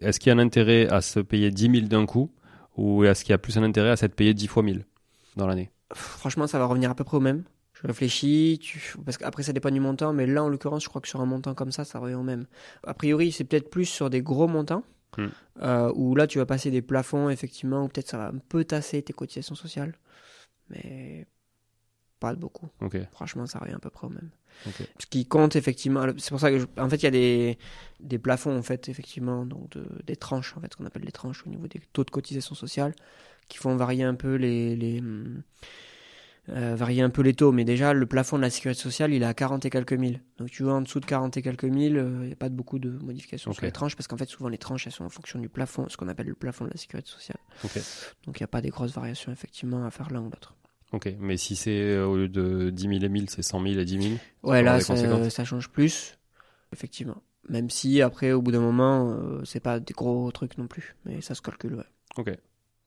Est-ce 0.00 0.20
qu'il 0.20 0.30
y 0.30 0.32
a 0.32 0.36
un 0.36 0.38
intérêt 0.38 0.86
à 0.88 1.00
se 1.00 1.18
payer 1.20 1.50
10 1.50 1.70
000 1.70 1.86
d'un 1.88 2.06
coup, 2.06 2.30
ou 2.76 3.04
est-ce 3.04 3.24
qu'il 3.24 3.32
y 3.32 3.34
a 3.34 3.38
plus 3.38 3.56
un 3.58 3.62
intérêt 3.62 3.90
à 3.90 3.96
s'être 3.96 4.14
payé 4.14 4.32
10 4.32 4.46
fois 4.46 4.62
1000 4.62 4.84
dans 5.36 5.46
l'année? 5.46 5.70
Franchement, 5.92 6.46
ça 6.46 6.58
va 6.58 6.66
revenir 6.66 6.90
à 6.90 6.94
peu 6.94 7.04
près 7.04 7.16
au 7.16 7.20
même. 7.20 7.42
Je 7.82 7.86
réfléchis, 7.86 8.58
tu... 8.60 8.94
parce 9.04 9.16
qu'après 9.16 9.42
ça 9.42 9.52
dépend 9.52 9.70
du 9.70 9.80
montant, 9.80 10.12
mais 10.12 10.26
là 10.26 10.44
en 10.44 10.48
l'occurrence, 10.48 10.82
je 10.84 10.88
crois 10.88 11.00
que 11.00 11.08
sur 11.08 11.20
un 11.20 11.26
montant 11.26 11.54
comme 11.54 11.72
ça, 11.72 11.84
ça 11.84 11.98
revient 11.98 12.14
au 12.14 12.22
même. 12.22 12.46
A 12.84 12.94
priori, 12.94 13.32
c'est 13.32 13.44
peut-être 13.44 13.70
plus 13.70 13.86
sur 13.86 14.10
des 14.10 14.22
gros 14.22 14.48
montants, 14.48 14.84
Hmm. 15.18 15.26
euh, 15.62 15.92
où 15.96 16.14
là 16.14 16.28
tu 16.28 16.38
vas 16.38 16.46
passer 16.46 16.70
des 16.70 16.82
plafonds, 16.82 17.30
effectivement, 17.30 17.82
ou 17.84 17.88
peut-être 17.88 18.06
ça 18.08 18.16
va 18.16 18.28
un 18.28 18.38
peu 18.48 18.64
tasser 18.64 19.02
tes 19.02 19.12
cotisations 19.12 19.56
sociales, 19.56 19.96
mais 20.68 21.26
pas 22.20 22.32
de 22.34 22.38
beaucoup. 22.40 22.68
Ok. 22.80 22.96
Franchement, 23.10 23.46
ça 23.46 23.58
revient 23.58 23.72
à 23.74 23.78
peu 23.80 23.90
près 23.90 24.06
au 24.06 24.10
même. 24.10 24.30
Ok. 24.66 24.82
Ce 25.00 25.06
qui 25.06 25.26
compte 25.26 25.56
effectivement, 25.56 26.06
c'est 26.18 26.30
pour 26.30 26.38
ça 26.38 26.50
que, 26.50 26.58
je- 26.60 26.66
en 26.78 26.88
fait, 26.88 26.96
il 26.98 27.04
y 27.04 27.06
a 27.06 27.10
des, 27.10 27.58
des 27.98 28.18
plafonds 28.20 28.56
en 28.56 28.62
fait, 28.62 28.88
effectivement, 28.88 29.44
donc 29.46 29.70
de- 29.70 29.86
des 30.06 30.16
tranches, 30.16 30.56
en 30.56 30.60
fait, 30.60 30.68
ce 30.72 30.76
qu'on 30.76 30.86
appelle 30.86 31.04
des 31.04 31.12
tranches 31.12 31.44
au 31.46 31.50
niveau 31.50 31.66
des 31.66 31.80
taux 31.92 32.04
de 32.04 32.10
cotisation 32.10 32.54
sociale, 32.54 32.94
qui 33.48 33.58
font 33.58 33.74
varier 33.74 34.04
un 34.04 34.14
peu 34.14 34.34
les, 34.36 34.76
les 34.76 35.00
hum, 35.00 35.42
euh, 36.48 36.74
varier 36.74 37.02
un 37.02 37.10
peu 37.10 37.22
les 37.22 37.34
taux. 37.34 37.52
Mais 37.52 37.64
déjà, 37.64 37.92
le 37.92 38.06
plafond 38.06 38.36
de 38.36 38.42
la 38.42 38.50
sécurité 38.50 38.80
sociale, 38.80 39.12
il 39.12 39.22
est 39.22 39.26
à 39.26 39.34
40 39.34 39.64
et 39.66 39.70
quelques 39.70 39.92
mille. 39.92 40.22
Donc, 40.38 40.50
tu 40.50 40.62
vois, 40.62 40.74
en 40.74 40.80
dessous 40.80 41.00
de 41.00 41.06
40 41.06 41.36
et 41.36 41.42
quelques 41.42 41.64
mille, 41.64 41.96
euh, 41.96 42.18
il 42.22 42.26
n'y 42.26 42.32
a 42.32 42.36
pas 42.36 42.48
de 42.48 42.54
beaucoup 42.54 42.78
de 42.78 42.90
modifications 42.90 43.52
sur 43.52 43.64
les 43.64 43.72
tranches, 43.72 43.96
parce 43.96 44.08
qu'en 44.08 44.16
fait, 44.16 44.28
souvent 44.28 44.48
les 44.48 44.58
tranches, 44.58 44.86
elles 44.86 44.92
sont 44.92 45.04
en 45.04 45.10
fonction 45.10 45.38
du 45.38 45.48
plafond, 45.48 45.88
ce 45.88 45.96
qu'on 45.96 46.08
appelle 46.08 46.28
le 46.28 46.34
plafond 46.34 46.64
de 46.64 46.70
la 46.70 46.76
sécurité 46.76 47.10
sociale. 47.10 47.38
Ok. 47.64 47.76
Donc, 48.26 48.40
il 48.40 48.42
n'y 48.42 48.44
a 48.44 48.48
pas 48.48 48.60
des 48.60 48.70
grosses 48.70 48.94
variations 48.94 49.32
effectivement 49.32 49.84
à 49.84 49.90
faire 49.90 50.10
l'un 50.10 50.20
ou 50.20 50.24
l'autre. 50.24 50.56
Ok. 50.92 51.14
Mais 51.20 51.36
si 51.36 51.56
c'est 51.56 51.80
euh, 51.80 52.06
au 52.06 52.16
lieu 52.16 52.28
de 52.28 52.70
10 52.70 52.82
000 52.82 52.94
et 53.04 53.08
1000, 53.08 53.30
c'est 53.30 53.42
100 53.42 53.62
000 53.62 53.78
et 53.78 53.84
10 53.84 54.02
000 54.02 54.14
Ouais, 54.42 54.62
là, 54.62 54.80
ça, 54.80 55.30
ça 55.30 55.44
change 55.44 55.68
plus, 55.68 56.18
effectivement. 56.72 57.22
Même 57.48 57.70
si, 57.70 58.02
après, 58.02 58.32
au 58.32 58.42
bout 58.42 58.52
d'un 58.52 58.60
moment, 58.60 59.10
euh, 59.10 59.42
c'est 59.44 59.60
pas 59.60 59.80
des 59.80 59.94
gros 59.94 60.30
trucs 60.30 60.58
non 60.58 60.66
plus. 60.66 60.96
Mais 61.04 61.20
ça 61.20 61.34
se 61.34 61.42
calcule, 61.42 61.74
ouais. 61.74 61.84
Ok. 62.16 62.30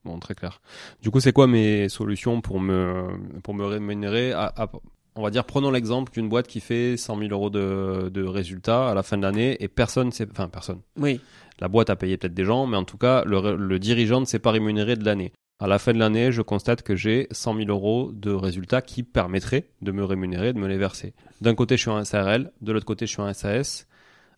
Bon, 0.05 0.19
très 0.19 0.35
clair. 0.35 0.61
Du 1.01 1.11
coup, 1.11 1.19
c'est 1.19 1.31
quoi 1.31 1.47
mes 1.47 1.87
solutions 1.89 2.41
pour 2.41 2.59
me, 2.59 3.07
pour 3.41 3.53
me 3.53 3.65
rémunérer 3.65 4.33
à, 4.33 4.51
à- 4.57 4.69
On 5.15 5.21
va 5.21 5.29
dire, 5.29 5.45
prenons 5.45 5.71
l'exemple 5.71 6.11
d'une 6.11 6.27
boîte 6.27 6.47
qui 6.47 6.59
fait 6.59 6.97
100 6.97 7.17
000 7.19 7.29
euros 7.31 7.49
de, 7.49 8.09
de 8.09 8.23
résultats 8.23 8.89
à 8.89 8.93
la 8.95 9.03
fin 9.03 9.15
de 9.17 9.21
l'année 9.21 9.55
et 9.63 9.67
personne, 9.67 10.11
sait- 10.11 10.27
enfin 10.31 10.49
personne. 10.49 10.81
Oui, 10.97 11.21
La 11.61 11.67
boîte 11.69 11.89
a 11.89 11.95
payé 11.95 12.17
peut-être 12.17 12.33
des 12.33 12.43
gens, 12.45 12.65
mais 12.67 12.75
en 12.77 12.83
tout 12.83 12.97
cas, 12.97 13.23
le, 13.23 13.55
le 13.55 13.79
dirigeant 13.79 14.19
ne 14.19 14.25
s'est 14.25 14.39
pas 14.39 14.51
rémunéré 14.51 14.95
de 14.95 15.05
l'année. 15.05 15.31
À 15.59 15.67
la 15.67 15.79
fin 15.79 15.93
de 15.93 15.99
l'année, 15.99 16.31
je 16.33 16.41
constate 16.41 16.81
que 16.81 16.95
j'ai 16.95 17.27
100 17.31 17.55
000 17.55 17.69
euros 17.69 18.11
de 18.11 18.31
résultats 18.31 18.81
qui 18.81 19.03
permettraient 19.03 19.69
de 19.81 19.91
me 19.93 20.03
rémunérer, 20.03 20.51
de 20.51 20.59
me 20.59 20.67
les 20.67 20.77
verser. 20.77 21.13
D'un 21.39 21.55
côté, 21.55 21.77
je 21.77 21.81
suis 21.83 21.91
en 21.91 22.03
SARL, 22.03 22.51
de 22.59 22.71
l'autre 22.73 22.85
côté, 22.87 23.05
je 23.05 23.11
suis 23.13 23.21
en 23.21 23.31
SAS. 23.33 23.87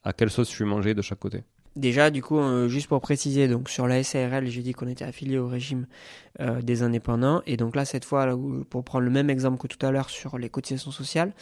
À 0.04 0.14
quelle 0.14 0.30
sauce 0.30 0.50
je 0.52 0.56
suis 0.56 0.66
mangé 0.66 0.94
de 0.94 1.02
chaque 1.02 1.18
côté? 1.20 1.44
Déjà, 1.76 2.10
du 2.10 2.22
coup, 2.24 2.40
euh, 2.40 2.70
juste 2.70 2.88
pour 2.88 3.02
préciser, 3.02 3.48
donc 3.50 3.70
sur 3.70 3.86
la 3.86 4.02
SARL, 4.02 4.48
j'ai 4.48 4.62
dit 4.62 4.72
qu'on 4.74 4.88
était 4.88 5.04
affilié 5.04 5.38
au 5.38 5.48
régime 5.48 5.88
euh, 6.40 6.62
des 6.62 6.84
indépendants. 6.84 7.42
Et 7.46 7.58
donc 7.58 7.76
là, 7.76 7.84
cette 7.84 8.06
fois, 8.06 8.26
là 8.26 8.36
où- 8.38 8.64
pour 8.64 8.84
prendre 8.86 9.04
le 9.04 9.12
même 9.12 9.30
exemple 9.30 9.58
que 9.58 9.68
tout 9.68 9.86
à 9.86 9.92
l'heure 9.92 10.10
sur 10.10 10.38
les 10.38 10.50
cotisations 10.50 10.92
sociales, 10.92 11.34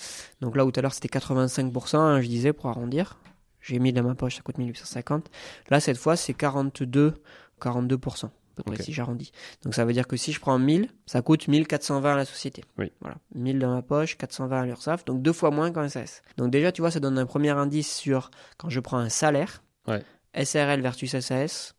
donc 0.42 0.56
là 0.58 0.66
où 0.66 0.72
tout 0.72 0.80
à 0.80 0.82
l'heure 0.84 0.94
c'était 0.94 1.08
85%, 1.08 2.00
hein, 2.00 2.22
je 2.22 2.28
disais, 2.28 2.52
pour 2.52 2.68
arrondir, 2.70 3.20
j'ai 3.62 3.78
mis 3.78 3.94
dans 3.94 4.02
ma 4.04 4.16
poche, 4.16 4.36
ça 4.38 4.42
coûte 4.42 4.58
1850. 4.58 5.30
Là, 5.70 5.80
cette 5.80 5.98
fois, 5.98 6.16
c'est 6.16 6.34
42, 6.34 7.14
42%, 7.62 8.26
à 8.26 8.30
peu 8.56 8.64
près, 8.64 8.76
Ok. 8.76 8.82
si 8.82 8.92
j'arrondis. 8.92 9.32
Donc 9.64 9.74
ça 9.76 9.86
veut 9.86 9.94
dire 9.94 10.08
que 10.08 10.18
si 10.18 10.32
je 10.32 10.40
prends 10.40 10.58
1000, 10.60 10.90
ça 11.06 11.22
coûte 11.22 11.48
1420 11.48 12.14
à 12.14 12.18
la 12.18 12.26
société. 12.26 12.64
Oui. 12.78 12.92
Voilà. 13.02 13.18
1000 13.36 13.60
dans 13.60 13.74
ma 13.74 13.82
poche, 13.84 14.18
420 14.18 14.62
à 14.62 14.66
l'URSSAF, 14.66 15.06
donc 15.06 15.22
deux 15.22 15.34
fois 15.34 15.52
moins 15.52 15.72
qu'en 15.72 15.88
SAS. 15.88 16.24
Donc 16.38 16.52
déjà, 16.52 16.72
tu 16.72 16.82
vois, 16.82 16.92
ça 16.92 17.00
donne 17.00 17.18
un 17.20 17.26
premier 17.28 17.52
indice 17.52 17.94
sur 17.96 18.32
quand 18.58 18.70
je 18.70 18.80
prends 18.80 18.98
un 18.98 19.10
salaire. 19.10 19.64
Ouais. 19.88 20.02
SRL 20.36 20.82
versus 20.82 21.18
SAS. 21.20 21.76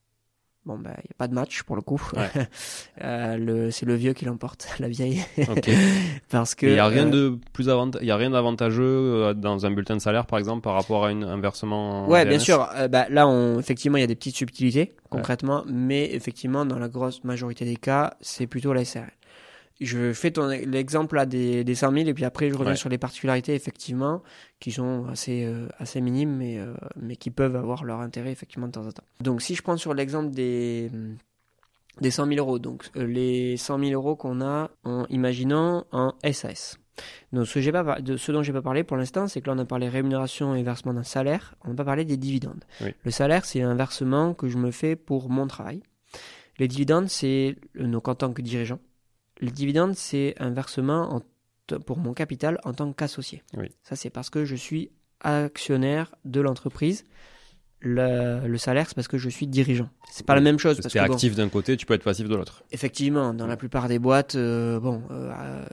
Bon, 0.67 0.79
bah, 0.79 0.93
il 0.97 1.09
n'y 1.09 1.11
a 1.11 1.19
pas 1.19 1.29
de 1.29 1.35
match 1.35 1.62
pour 1.64 1.77
le 1.77 1.83
coup. 1.83 2.03
Ouais. 2.17 2.31
Euh, 3.03 3.37
le, 3.37 3.71
c'est 3.73 3.87
le 3.87 3.97
vieux 3.97 4.12
qui 4.12 4.25
l'emporte, 4.25 4.69
la 4.79 4.88
vieille. 4.88 5.25
Parce 6.31 6.55
que. 6.55 6.64
Il 6.64 6.75
n'y 6.75 6.79
a 6.79 6.87
rien 6.87 7.09
euh, 7.09 7.11
de 7.11 7.38
plus 7.53 7.67
y 7.67 8.11
a 8.11 8.17
rien 8.17 8.31
d'avantageux 8.31 8.83
euh, 8.83 9.35
dans 9.35 9.67
un 9.67 9.71
bulletin 9.73 9.97
de 9.97 10.01
salaire, 10.01 10.27
par 10.27 10.38
exemple, 10.38 10.62
par 10.62 10.75
rapport 10.75 11.05
à 11.05 11.11
une, 11.11 11.25
un 11.25 11.40
versement. 11.40 12.05
en 12.05 12.09
Ouais, 12.09 12.25
bien 12.25 12.38
sûr. 12.38 12.69
Euh, 12.77 12.87
bah, 12.87 13.07
là, 13.11 13.27
on, 13.27 13.59
effectivement, 13.59 13.99
il 13.99 14.03
y 14.03 14.05
a 14.05 14.07
des 14.07 14.14
petites 14.14 14.37
subtilités, 14.37 14.95
concrètement, 15.11 15.64
mais 15.67 16.14
effectivement, 16.14 16.64
dans 16.64 16.79
la 16.79 16.88
grosse 16.88 17.25
majorité 17.25 17.64
des 17.64 17.77
cas, 17.77 18.14
c'est 18.21 18.47
plutôt 18.47 18.73
la 18.73 18.85
SRL. 18.85 19.11
Je 19.81 20.13
fais 20.13 20.31
ton, 20.31 20.47
l'exemple 20.47 21.17
là 21.17 21.27
des, 21.27 21.65
des 21.65 21.75
100 21.75 21.93
000 21.93 22.07
et 22.09 22.15
puis 22.15 22.25
après, 22.25 22.49
je 22.49 22.55
reviens 22.55 22.73
Ouais. 22.73 22.77
sur 22.77 22.89
les 22.89 22.99
particularités, 22.99 23.55
effectivement, 23.55 24.23
qui 24.61 24.71
sont 24.71 25.07
assez, 25.11 25.45
euh, 25.45 25.67
assez 25.79 26.01
minimes, 26.01 26.37
mais, 26.37 26.59
euh, 26.59 26.75
mais 26.97 27.17
qui 27.17 27.31
peuvent 27.31 27.57
avoir 27.57 27.85
leur 27.85 28.01
intérêt, 28.01 28.31
effectivement, 28.31 28.67
de 28.69 28.73
temps 28.73 28.87
en 28.87 28.93
temps. 28.93 29.03
Donc, 29.21 29.43
si 29.43 29.55
je 29.57 29.63
prends 29.63 29.77
sur 29.77 29.93
l'exemple 29.93 30.31
des, 30.31 30.91
des 32.01 32.11
100 32.11 32.27
000 32.29 32.39
euros, 32.39 32.59
donc 32.61 32.85
euh, 32.97 33.05
les 33.05 33.57
100 33.57 33.79
000 33.81 33.91
euros 33.93 34.15
qu'on 34.17 34.41
a 34.41 34.71
en 34.85 35.07
imaginant 35.11 35.87
en 35.93 36.15
SAS. 36.33 36.79
Donc, 37.33 37.47
ce, 37.49 37.71
pas, 37.71 38.01
de 38.01 38.17
ce 38.17 38.31
dont 38.31 38.45
j'ai 38.45 38.53
pas 38.53 38.63
parlé 38.63 38.85
pour 38.85 38.97
l'instant, 38.97 39.27
c'est 39.27 39.41
que 39.41 39.49
là, 39.49 39.55
on 39.57 39.59
a 39.59 39.65
parlé 39.65 39.89
rémunération 39.89 40.55
et 40.55 40.63
versement 40.63 40.95
d'un 40.95 41.03
salaire. 41.03 41.57
On 41.65 41.71
n'a 41.71 41.75
pas 41.75 41.85
parlé 41.85 42.05
des 42.05 42.17
dividendes. 42.17 42.63
Oui. 42.81 42.95
Le 43.03 43.11
salaire, 43.11 43.45
c'est 43.45 43.63
un 43.63 43.75
versement 43.75 44.35
que 44.35 44.49
je 44.49 44.57
me 44.57 44.71
fais 44.71 44.95
pour 44.95 45.29
mon 45.31 45.49
travail. 45.49 45.83
Les 46.61 46.69
dividendes, 46.69 47.09
c'est 47.09 47.57
donc 47.75 48.07
en 48.07 48.15
tant 48.15 48.33
que 48.33 48.41
dirigeant. 48.41 48.79
Les 49.40 49.51
dividendes, 49.51 49.94
c'est 49.94 50.35
un 50.38 50.51
versement 50.51 51.14
en 51.14 51.23
pour 51.87 51.99
mon 51.99 52.12
capital 52.12 52.59
en 52.64 52.73
tant 52.73 52.92
qu'associé. 52.92 53.42
Oui. 53.57 53.68
Ça, 53.83 53.97
c'est 53.97 54.11
parce 54.11 54.31
que 54.31 54.44
je 54.44 54.55
suis 54.55 54.90
actionnaire 55.20 56.14
de 56.25 56.40
l'entreprise. 56.40 57.05
Le, 57.81 58.47
le 58.47 58.59
salaire, 58.59 58.88
c'est 58.88 58.94
parce 58.94 59.09
que 59.09 59.18
je 59.18 59.29
suis 59.29 59.47
dirigeant. 59.47 59.90
C'est 60.11 60.25
pas 60.25 60.35
la 60.35 60.40
même 60.40 60.59
chose. 60.59 60.81
Parce 60.81 60.92
que 60.92 60.99
bon, 60.99 61.12
actif 61.12 61.35
d'un 61.35 61.49
côté, 61.49 61.77
tu 61.77 61.85
peux 61.85 61.94
être 61.94 62.05
passif 62.05 62.29
de 62.29 62.35
l'autre. 62.35 62.64
Effectivement, 62.70 63.35
dans 63.35 63.47
la 63.47 63.57
plupart 63.57 63.88
des 63.88 63.99
boîtes, 63.99 64.37
euh, 64.37 64.81
bon, 64.81 65.03
euh, 65.11 65.31
euh, 65.38 65.64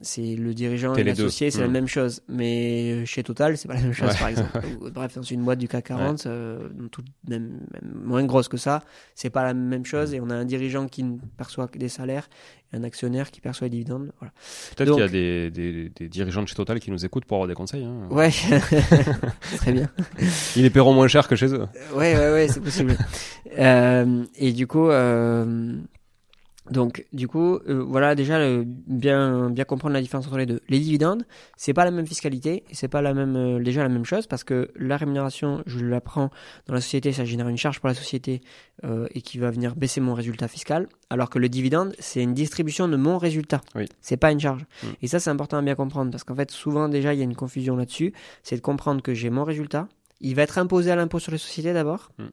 c'est 0.00 0.36
le 0.36 0.54
dirigeant 0.54 0.92
T'es 0.92 1.00
et 1.00 1.04
l'associé, 1.04 1.50
c'est 1.50 1.60
la 1.60 1.68
Mm. 1.68 1.72
même 1.72 1.86
chose. 1.88 2.20
Mais 2.28 3.04
chez 3.06 3.22
Total, 3.22 3.56
c'est 3.56 3.68
pas 3.68 3.74
la 3.74 3.80
même 3.82 3.92
chose, 3.92 4.08
Ouais. 4.10 4.18
par 4.18 4.28
exemple. 4.28 4.50
Bref, 4.94 5.14
dans 5.16 5.22
une 5.22 5.42
boîte 5.44 5.58
du 5.58 5.68
CAC 5.68 5.86
40, 5.86 6.26
euh, 6.26 6.68
tout- 6.90 7.02
même, 7.28 7.60
même 7.72 7.92
moins 8.04 8.24
grosse 8.24 8.48
que 8.48 8.56
ça, 8.56 8.82
c'est 9.14 9.30
pas 9.30 9.42
la 9.42 9.54
même 9.54 9.84
chose. 9.84 10.14
Et 10.14 10.20
on 10.20 10.30
a 10.30 10.34
un 10.34 10.44
dirigeant 10.44 10.86
qui 10.86 11.02
ne 11.02 11.16
perçoit 11.36 11.68
que 11.68 11.78
des 11.78 11.88
salaires 11.88 12.28
et 12.72 12.76
un 12.76 12.84
actionnaire 12.84 13.30
qui 13.30 13.40
perçoit 13.40 13.66
les 13.66 13.70
dividendes. 13.70 14.12
Voilà. 14.18 14.32
Peut-être 14.76 14.88
Donc- 14.88 14.96
qu'il 14.96 15.04
y 15.04 15.08
a 15.08 15.08
des, 15.08 15.50
des, 15.50 15.88
des 15.88 16.08
dirigeants 16.08 16.42
de 16.42 16.48
chez 16.48 16.54
Total 16.54 16.78
qui 16.80 16.90
nous 16.90 17.04
écoutent 17.04 17.24
pour 17.24 17.36
avoir 17.36 17.48
des 17.48 17.54
conseils. 17.54 17.84
hein. 17.84 18.08
Ouais, 18.10 18.30
très 19.56 19.72
bien. 19.72 19.88
Ils 20.56 20.62
les 20.62 20.70
paieront 20.70 20.94
moins 20.94 21.08
cher 21.08 21.26
que 21.28 21.36
chez 21.36 21.52
eux. 21.54 21.66
Ouais, 21.94 22.14
ouais, 22.16 22.32
ouais, 22.32 22.48
c'est 22.48 22.60
possible. 22.60 22.96
Euh, 23.58 24.24
et 24.36 24.52
du 24.52 24.66
coup, 24.66 24.88
euh, 24.90 25.72
donc, 26.70 27.06
du 27.12 27.28
coup, 27.28 27.56
euh, 27.68 27.82
voilà 27.86 28.14
déjà 28.14 28.38
le- 28.38 28.64
bien 28.66 29.50
bien 29.50 29.64
comprendre 29.64 29.94
la 29.94 30.00
différence 30.00 30.26
entre 30.26 30.38
les 30.38 30.46
deux. 30.46 30.60
Les 30.68 30.78
dividendes, 30.78 31.24
c'est 31.56 31.72
pas 31.72 31.84
la 31.84 31.90
même 31.90 32.06
fiscalité, 32.06 32.64
c'est 32.72 32.88
pas 32.88 33.02
la 33.02 33.14
même 33.14 33.36
euh, 33.36 33.62
déjà 33.62 33.82
la 33.82 33.88
même 33.88 34.04
chose 34.04 34.26
parce 34.26 34.44
que 34.44 34.70
la 34.76 34.96
rémunération, 34.96 35.62
je 35.66 35.80
la 35.80 36.00
prends 36.00 36.30
dans 36.66 36.74
la 36.74 36.80
société, 36.80 37.12
ça 37.12 37.24
génère 37.24 37.48
une 37.48 37.56
charge 37.56 37.80
pour 37.80 37.88
la 37.88 37.94
société 37.94 38.40
euh, 38.84 39.06
et 39.14 39.22
qui 39.22 39.38
va 39.38 39.50
venir 39.50 39.74
baisser 39.76 40.00
mon 40.00 40.14
résultat 40.14 40.48
fiscal, 40.48 40.88
alors 41.10 41.30
que 41.30 41.38
le 41.38 41.48
dividende, 41.48 41.94
c'est 41.98 42.22
une 42.22 42.34
distribution 42.34 42.88
de 42.88 42.96
mon 42.96 43.18
résultat. 43.18 43.60
Oui. 43.74 43.86
C'est 44.00 44.16
pas 44.16 44.30
une 44.32 44.40
charge. 44.40 44.62
Mm. 44.82 44.86
Et 45.02 45.06
ça, 45.08 45.20
c'est 45.20 45.30
important 45.30 45.58
à 45.58 45.62
bien 45.62 45.74
comprendre 45.74 46.10
parce 46.10 46.24
qu'en 46.24 46.34
fait, 46.34 46.50
souvent 46.50 46.88
déjà, 46.88 47.14
il 47.14 47.18
y 47.18 47.20
a 47.20 47.24
une 47.24 47.34
confusion 47.36 47.76
là-dessus. 47.76 48.12
C'est 48.42 48.56
de 48.56 48.60
comprendre 48.60 49.02
que 49.02 49.14
j'ai 49.14 49.30
mon 49.30 49.44
résultat. 49.44 49.88
Il 50.20 50.34
va 50.34 50.42
être 50.42 50.58
imposé 50.58 50.90
à 50.90 50.96
l'impôt 50.96 51.18
sur 51.20 51.32
les 51.32 51.38
sociétés 51.38 51.72
d'abord. 51.72 52.10
Mm. 52.18 52.24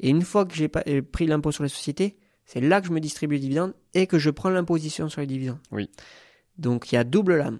Et 0.00 0.08
une 0.10 0.22
fois 0.22 0.44
que 0.44 0.54
j'ai 0.54 0.68
pris 0.68 1.26
l'impôt 1.26 1.52
sur 1.52 1.62
les 1.62 1.68
sociétés, 1.68 2.16
c'est 2.44 2.60
là 2.60 2.80
que 2.80 2.86
je 2.86 2.92
me 2.92 3.00
distribue 3.00 3.34
les 3.36 3.40
dividendes 3.40 3.74
et 3.94 4.06
que 4.06 4.18
je 4.18 4.30
prends 4.30 4.50
l'imposition 4.50 5.08
sur 5.08 5.20
les 5.20 5.26
dividendes. 5.26 5.58
Oui. 5.72 5.90
Donc 6.58 6.92
il 6.92 6.94
y 6.94 6.98
a 6.98 7.04
double 7.04 7.36
lame. 7.36 7.58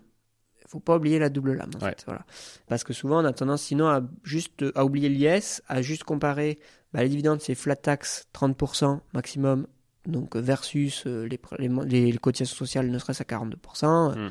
Il 0.62 0.68
faut 0.68 0.80
pas 0.80 0.96
oublier 0.96 1.18
la 1.18 1.28
double 1.28 1.52
lame. 1.54 1.70
En 1.76 1.84
Ouais. 1.84 1.90
fait, 1.90 2.02
voilà. 2.06 2.24
Parce 2.68 2.84
que 2.84 2.92
souvent 2.92 3.22
on 3.22 3.24
a 3.24 3.32
tendance 3.32 3.62
sinon 3.62 3.86
à 3.88 4.02
juste 4.24 4.64
à 4.74 4.84
oublier 4.84 5.08
l'IS, 5.08 5.62
à 5.68 5.82
juste 5.82 6.04
comparer 6.04 6.58
bah, 6.92 7.02
les 7.02 7.08
dividendes 7.08 7.40
c'est 7.40 7.54
flat 7.54 7.76
tax 7.76 8.26
30% 8.34 9.00
maximum 9.14 9.66
donc 10.06 10.36
versus 10.36 11.04
euh, 11.06 11.26
les, 11.26 11.40
les, 11.58 12.12
les, 12.12 12.18
cotisations 12.18 12.56
sociales 12.56 12.90
ne 12.90 12.98
serait-ce 12.98 13.22
à 13.22 13.26
42%, 13.26 14.30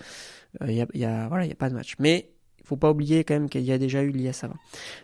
il 0.61 0.67
n'y 0.67 0.81
a, 0.83 0.87
y 0.93 1.03
a, 1.03 1.27
voilà, 1.27 1.47
y 1.47 1.51
a 1.51 1.55
pas 1.55 1.69
de 1.69 1.73
match. 1.73 1.95
Mais 1.97 2.29
il 2.59 2.65
faut 2.67 2.77
pas 2.77 2.91
oublier 2.91 3.23
quand 3.23 3.33
même 3.33 3.49
qu'il 3.49 3.61
y 3.63 3.71
a 3.71 3.79
déjà 3.79 4.03
eu 4.03 4.11
l'IS 4.11 4.43
avant. 4.43 4.55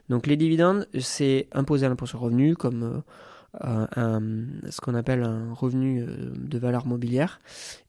Donc 0.10 0.28
les 0.28 0.38
dividendes, 0.38 0.88
c'est 1.00 1.48
imposé 1.54 1.88
à 1.88 1.90
l'impôt 1.90 2.06
sur 2.06 2.20
le 2.20 2.26
revenu 2.26 2.56
comme 2.56 2.84
euh, 2.84 3.02
un, 3.60 4.22
ce 4.70 4.80
qu'on 4.82 4.96
appelle 4.96 5.24
un 5.24 5.54
revenu 5.54 6.02
euh, 6.02 6.32
de 6.36 6.60
valeur 6.60 6.86
mobilière. 6.86 7.40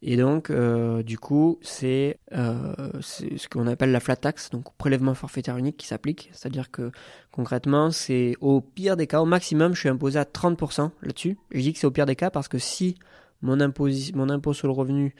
Et 0.02 0.16
donc, 0.16 0.50
euh, 0.50 1.02
du 1.02 1.18
coup, 1.18 1.58
c'est 1.62 2.18
ce 2.30 3.48
qu'on 3.48 3.66
appelle 3.66 3.92
la 3.92 4.00
flat 4.00 4.16
tax, 4.16 4.50
donc 4.50 4.74
prélèvement 4.76 5.14
forfaitaire 5.14 5.56
unique 5.56 5.76
qui 5.76 5.86
s'applique. 5.86 6.30
C'est-à-dire 6.32 6.70
que 6.70 6.90
concrètement, 7.30 7.90
c'est 7.90 8.34
au 8.40 8.60
pire 8.60 8.96
des 8.96 9.06
cas, 9.06 9.20
au 9.20 9.26
maximum, 9.26 9.74
je 9.74 9.80
suis 9.80 9.88
imposé 9.88 10.18
à 10.18 10.24
30% 10.24 10.90
là-dessus. 11.02 11.36
Je 11.50 11.60
dis 11.60 11.72
que 11.72 11.78
c'est 11.78 11.86
au 11.86 11.90
pire 11.90 12.06
des 12.06 12.16
cas 12.16 12.30
parce 12.30 12.48
que 12.48 12.58
si 12.58 12.96
mon 13.42 13.60
impôt, 13.60 13.88
mon 14.14 14.28
impôt 14.30 14.52
sur 14.52 14.66
le 14.66 14.72
revenu 14.72 15.14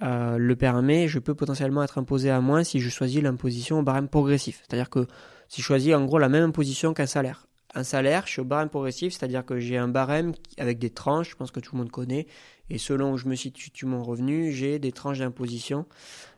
le 0.00 0.54
permet, 0.54 1.06
je 1.06 1.20
peux 1.20 1.34
potentiellement 1.34 1.82
être 1.84 1.98
imposé 1.98 2.30
à 2.30 2.40
moins 2.40 2.64
si 2.64 2.80
je 2.80 2.90
choisis 2.90 3.22
l'imposition 3.22 3.78
au 3.78 3.82
barème 3.82 4.08
progressif. 4.08 4.62
C'est-à-dire 4.66 4.90
que 4.90 5.06
si 5.48 5.60
je 5.60 5.66
choisis 5.66 5.94
en 5.94 6.04
gros 6.04 6.18
la 6.18 6.28
même 6.28 6.48
imposition 6.48 6.94
qu'un 6.94 7.06
salaire, 7.06 7.46
un 7.74 7.84
salaire, 7.84 8.24
je 8.26 8.32
suis 8.32 8.40
au 8.40 8.44
barème 8.44 8.68
progressif, 8.68 9.14
c'est-à-dire 9.14 9.44
que 9.44 9.58
j'ai 9.58 9.76
un 9.76 9.88
barème 9.88 10.32
avec 10.58 10.78
des 10.78 10.90
tranches, 10.90 11.30
je 11.30 11.36
pense 11.36 11.50
que 11.50 11.60
tout 11.60 11.74
le 11.74 11.80
monde 11.80 11.90
connaît, 11.90 12.26
et 12.70 12.78
selon 12.78 13.12
où 13.12 13.16
je 13.18 13.26
me 13.26 13.34
situe 13.34 13.86
mon 13.86 14.02
revenu, 14.02 14.52
j'ai 14.52 14.78
des 14.78 14.92
tranches 14.92 15.18
d'imposition. 15.18 15.86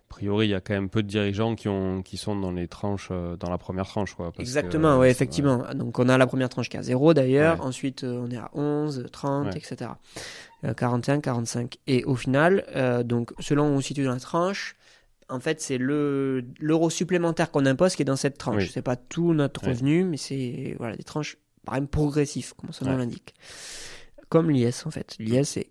A 0.09 0.15
priori, 0.15 0.47
il 0.47 0.51
y 0.51 0.55
a 0.55 0.61
quand 0.61 0.75
même 0.75 0.89
peu 0.89 1.03
de 1.03 1.09
dirigeants 1.09 1.57
qui, 1.57 1.69
ont, 1.69 2.03
qui 2.03 2.17
sont 2.17 2.37
dans 2.37 2.53
les 2.53 2.69
tranches, 2.69 3.09
euh, 3.11 3.37
dans 3.37 3.51
la 3.51 3.59
première 3.59 3.87
tranche. 3.87 4.15
Quoi, 4.15 4.33
Exactement, 4.39 4.99
oui, 4.99 5.09
effectivement. 5.09 5.65
Donc 5.75 5.99
on 5.99 6.09
a 6.09 6.17
la 6.17 6.29
première 6.29 6.49
tranche 6.49 6.69
qui 6.69 6.77
est 6.77 6.81
à 6.81 6.85
0 6.85 7.13
d'ailleurs, 7.13 7.61
ensuite 7.65 8.05
euh, 8.05 8.25
on 8.25 8.31
est 8.31 8.37
à 8.37 8.51
11, 8.55 9.07
30, 9.11 9.57
etc. 9.57 9.91
41, 10.77 11.21
45. 11.21 11.79
Et 11.87 12.05
au 12.05 12.15
final, 12.15 12.65
euh, 12.75 13.03
donc 13.03 13.33
selon 13.41 13.69
où 13.69 13.73
on 13.73 13.81
se 13.81 13.89
situe 13.89 14.05
dans 14.05 14.13
la 14.13 14.21
tranche, 14.21 14.77
en 15.29 15.41
fait, 15.41 15.61
c'est 15.61 15.79
le 15.79 16.45
l'euro 16.61 16.91
supplémentaire 16.91 17.51
qu'on 17.51 17.67
impose 17.67 17.97
qui 17.97 18.03
est 18.03 18.07
dans 18.07 18.17
cette 18.17 18.39
tranche. 18.39 18.71
C'est 18.71 18.83
pas 18.83 18.97
tout 18.97 19.35
notre 19.35 19.67
revenu, 19.67 20.05
mais 20.05 20.17
c'est 20.17 20.75
voilà 20.79 20.97
des 20.97 21.05
tranches 21.05 21.37
par 21.65 21.75
exemple 21.75 21.91
progressifs, 21.91 22.53
comme 22.55 22.73
son 22.73 22.85
nom 22.85 22.97
l'indique. 22.97 23.35
Comme 24.29 24.51
l'IS 24.51 24.87
en 24.87 24.91
fait. 24.91 25.17
L'IS 25.19 25.45
c'est 25.45 25.71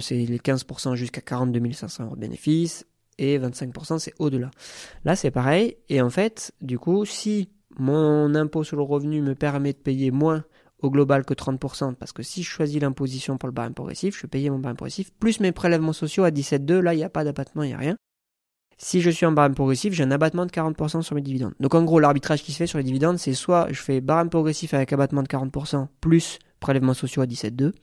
c'est 0.00 0.14
les 0.14 0.38
15% 0.38 0.94
jusqu'à 0.94 1.20
42 1.20 1.72
500 1.72 2.04
euros 2.04 2.14
de 2.14 2.20
bénéfices 2.20 2.86
et 3.18 3.38
25% 3.38 3.98
c'est 3.98 4.14
au-delà. 4.18 4.50
Là 5.04 5.16
c'est 5.16 5.30
pareil 5.30 5.76
et 5.88 6.00
en 6.00 6.10
fait 6.10 6.52
du 6.60 6.78
coup 6.78 7.04
si 7.04 7.50
mon 7.78 8.34
impôt 8.34 8.64
sur 8.64 8.76
le 8.76 8.82
revenu 8.82 9.20
me 9.22 9.34
permet 9.34 9.72
de 9.72 9.78
payer 9.78 10.10
moins 10.10 10.44
au 10.82 10.90
global 10.90 11.24
que 11.24 11.34
30%, 11.34 11.94
parce 11.94 12.12
que 12.12 12.22
si 12.22 12.42
je 12.42 12.48
choisis 12.48 12.80
l'imposition 12.80 13.36
pour 13.36 13.48
le 13.48 13.52
barème 13.52 13.74
progressif, 13.74 14.16
je 14.16 14.22
vais 14.22 14.28
payer 14.28 14.50
mon 14.50 14.58
barème 14.58 14.76
progressif, 14.76 15.12
plus 15.12 15.40
mes 15.40 15.52
prélèvements 15.52 15.92
sociaux 15.92 16.24
à 16.24 16.30
17,2, 16.30 16.78
là 16.78 16.94
il 16.94 16.98
n'y 16.98 17.04
a 17.04 17.10
pas 17.10 17.22
d'abattement, 17.22 17.62
il 17.62 17.68
n'y 17.68 17.74
a 17.74 17.78
rien. 17.78 17.96
Si 18.82 19.02
je 19.02 19.10
suis 19.10 19.26
en 19.26 19.32
barème 19.32 19.54
progressif, 19.54 19.92
j'ai 19.92 20.04
un 20.04 20.10
abattement 20.10 20.46
de 20.46 20.50
40% 20.50 21.02
sur 21.02 21.14
mes 21.14 21.20
dividendes. 21.20 21.52
Donc 21.60 21.74
en 21.74 21.84
gros, 21.84 22.00
l'arbitrage 22.00 22.42
qui 22.42 22.52
se 22.52 22.56
fait 22.56 22.66
sur 22.66 22.78
les 22.78 22.84
dividendes, 22.84 23.18
c'est 23.18 23.34
soit 23.34 23.66
je 23.70 23.78
fais 23.78 24.00
barème 24.00 24.30
progressif 24.30 24.72
avec 24.72 24.90
abattement 24.94 25.22
de 25.22 25.28
40% 25.28 25.86
plus 26.00 26.38
prélèvements 26.60 26.94
sociaux 26.94 27.20
à 27.20 27.26
17,2, 27.26 27.74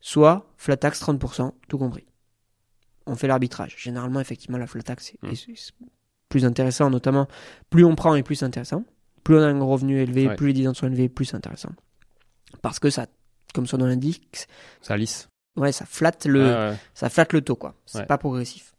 soit 0.00 0.52
flat 0.58 0.76
tax 0.76 1.02
30%, 1.02 1.52
tout 1.68 1.78
compris. 1.78 2.04
On 3.06 3.14
fait 3.14 3.28
l'arbitrage. 3.28 3.76
Généralement, 3.78 4.20
effectivement, 4.20 4.58
la 4.58 4.66
flat 4.66 4.82
tax 4.82 5.14
est, 5.14 5.22
mmh. 5.22 5.72
plus 6.28 6.44
intéressant, 6.44 6.90
notamment 6.90 7.28
plus 7.70 7.86
on 7.86 7.94
prend 7.94 8.14
et 8.14 8.22
plus 8.22 8.42
intéressant. 8.42 8.84
Plus 9.24 9.36
on 9.38 9.40
a 9.40 9.46
un 9.46 9.64
revenu 9.64 9.98
élevé, 10.02 10.28
plus 10.36 10.48
les 10.48 10.52
dividendes 10.52 10.76
sont 10.76 10.86
élevés, 10.86 11.08
plus 11.08 11.24
c'est 11.24 11.36
intéressant. 11.36 11.70
Parce 12.60 12.78
que 12.78 12.90
ça, 12.90 13.06
comme 13.54 13.66
son 13.66 13.78
nom 13.78 13.86
l'indique, 13.86 14.48
ça 14.82 14.98
lisse. 14.98 15.30
Ouais, 15.56 15.72
ça 15.72 15.86
flatte 15.86 16.26
le, 16.26 16.74
ça 16.92 17.08
flatte 17.08 17.32
le 17.32 17.40
taux, 17.40 17.56
quoi. 17.56 17.74
C'est 17.86 18.06
pas 18.06 18.18
progressif. 18.18 18.74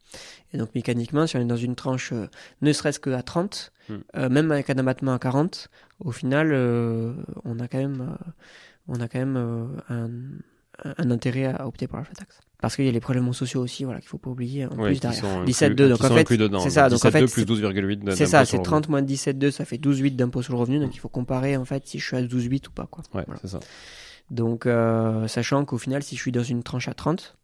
Et 0.54 0.58
donc 0.58 0.74
mécaniquement, 0.76 1.28
si 1.28 1.38
on 1.38 1.42
est 1.42 1.46
dans 1.46 1.56
une 1.56 1.76
tranche 1.76 2.12
euh, 2.14 2.28
ne 2.62 2.72
serait-ce 2.72 3.00
qu'à 3.00 3.22
30, 3.22 3.72
hmm. 3.90 3.96
euh, 4.16 4.30
même 4.30 4.52
avec 4.52 4.70
un 4.70 4.78
abattement 4.78 5.14
à 5.14 5.20
40, 5.20 5.70
au 6.00 6.12
final, 6.12 6.52
euh, 6.54 7.14
on 7.44 7.60
a 7.60 7.68
quand 7.68 7.80
même, 7.80 8.18
on 8.88 9.00
a 9.00 9.08
quand 9.08 9.20
même 9.20 9.80
un, 9.90 10.10
un, 10.98 11.12
intérêt 11.12 11.46
à 11.46 11.68
opter 11.68 11.88
pour 11.88 11.98
la 11.98 12.04
flat 12.04 12.16
tax. 12.16 12.40
Parce 12.60 12.76
qu'il 12.76 12.86
y 12.86 12.90
a 12.90 12.92
les 12.92 13.00
problèmes 13.00 13.32
sociaux 13.34 13.62
aussi, 13.62 13.84
voilà, 13.84 14.00
qu'il 14.00 14.10
faut 14.10 14.18
pas 14.18 14.32
oublier 14.32 14.66
en 14.66 14.70
plus 14.70 15.00
derrière. 15.00 15.46
17,2, 15.46 15.90
donc 15.90 16.04
en 16.04 16.10
fait, 16.10 16.28
c'est 16.64 16.70
ça, 16.72 16.90
donc 16.90 17.06
en 17.06 17.12
fait, 17.12 17.26
plus 17.28 17.46
12,8 17.46 18.16
C'est 18.16 18.26
ça, 18.26 18.46
c'est 18.46 18.62
30 18.62 18.90
moins 18.90 19.02
17,2, 19.02 19.52
ça 19.52 19.64
fait 19.64 19.78
12,8 19.78 20.16
d'impôt 20.16 20.42
sur 20.42 20.54
le 20.54 20.60
revenu, 20.60 20.80
donc 20.80 20.96
il 20.96 21.00
faut 21.00 21.10
comparer 21.10 21.56
en 21.56 21.66
fait 21.66 21.86
si 21.86 22.00
je 22.00 22.06
suis 22.06 22.18
à 22.18 22.22
12,8 22.24 22.68
ou 22.68 22.72
pas, 22.72 22.88
quoi. 22.88 23.04
Ouais, 23.14 23.26
c'est 23.42 23.50
ça. 23.50 23.60
Donc, 24.30 24.66
euh, 24.66 25.28
sachant 25.28 25.64
qu'au 25.66 25.78
final, 25.78 26.04
si 26.04 26.16
je 26.16 26.22
suis 26.22 26.32
dans 26.32 26.44
une 26.44 26.64
tranche 26.64 26.88
à 26.88 26.94
30, 26.94 27.37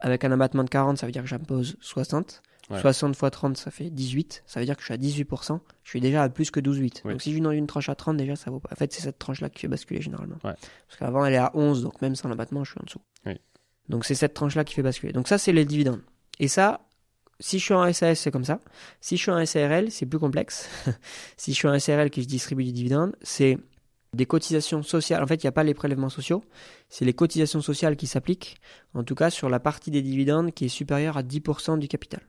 avec 0.00 0.24
un 0.24 0.32
abattement 0.32 0.64
de 0.64 0.70
40, 0.70 0.98
ça 0.98 1.06
veut 1.06 1.12
dire 1.12 1.22
que 1.22 1.28
j'impose 1.28 1.76
60. 1.80 2.42
60 2.78 3.16
x 3.16 3.30
30, 3.32 3.56
ça 3.56 3.70
fait 3.70 3.90
18. 3.90 4.44
Ça 4.46 4.60
veut 4.60 4.66
dire 4.66 4.76
que 4.76 4.82
je 4.82 4.86
suis 4.86 4.94
à 4.94 4.96
18%. 4.96 5.58
Je 5.82 5.88
suis 5.88 6.00
déjà 6.00 6.22
à 6.22 6.28
plus 6.28 6.50
que 6.52 6.60
12,8. 6.60 7.02
Donc 7.10 7.20
si 7.20 7.30
je 7.30 7.34
suis 7.34 7.40
dans 7.40 7.50
une 7.50 7.66
tranche 7.66 7.88
à 7.88 7.96
30, 7.96 8.16
déjà, 8.16 8.36
ça 8.36 8.50
vaut 8.50 8.60
pas. 8.60 8.70
En 8.72 8.76
fait, 8.76 8.92
c'est 8.92 9.02
cette 9.02 9.18
tranche-là 9.18 9.50
qui 9.50 9.60
fait 9.60 9.68
basculer 9.68 10.00
généralement. 10.00 10.36
Parce 10.42 10.58
qu'avant, 10.98 11.24
elle 11.24 11.34
est 11.34 11.38
à 11.38 11.50
11, 11.54 11.82
donc 11.82 12.00
même 12.00 12.14
sans 12.14 12.28
l'abattement, 12.28 12.62
je 12.64 12.70
suis 12.70 12.80
en 12.80 12.84
dessous. 12.84 13.00
Donc 13.88 14.04
c'est 14.04 14.14
cette 14.14 14.34
tranche-là 14.34 14.64
qui 14.64 14.74
fait 14.74 14.82
basculer. 14.82 15.12
Donc 15.12 15.26
ça, 15.26 15.36
c'est 15.36 15.52
les 15.52 15.64
dividendes. 15.64 16.02
Et 16.38 16.46
ça, 16.46 16.80
si 17.40 17.58
je 17.58 17.64
suis 17.64 17.74
en 17.74 17.92
SAS, 17.92 18.20
c'est 18.20 18.30
comme 18.30 18.44
ça. 18.44 18.60
Si 19.00 19.16
je 19.16 19.22
suis 19.22 19.30
en 19.32 19.44
SARL, 19.44 19.90
c'est 19.90 20.06
plus 20.06 20.20
complexe. 20.20 20.68
si 21.36 21.52
je 21.52 21.56
suis 21.56 21.68
en 21.68 21.76
SARL 21.78 22.10
qui 22.10 22.22
je 22.22 22.28
distribue 22.28 22.64
du 22.64 22.72
dividende, 22.72 23.16
c'est 23.22 23.58
des 24.14 24.26
cotisations 24.26 24.82
sociales. 24.82 25.22
En 25.22 25.26
fait, 25.26 25.42
il 25.42 25.46
n'y 25.46 25.48
a 25.48 25.52
pas 25.52 25.64
les 25.64 25.74
prélèvements 25.74 26.08
sociaux. 26.08 26.42
C'est 26.88 27.04
les 27.04 27.12
cotisations 27.12 27.60
sociales 27.60 27.96
qui 27.96 28.06
s'appliquent, 28.06 28.56
en 28.94 29.04
tout 29.04 29.14
cas 29.14 29.30
sur 29.30 29.48
la 29.48 29.60
partie 29.60 29.90
des 29.90 30.02
dividendes 30.02 30.52
qui 30.52 30.64
est 30.64 30.68
supérieure 30.68 31.16
à 31.16 31.22
10% 31.22 31.78
du 31.78 31.88
capital. 31.88 32.20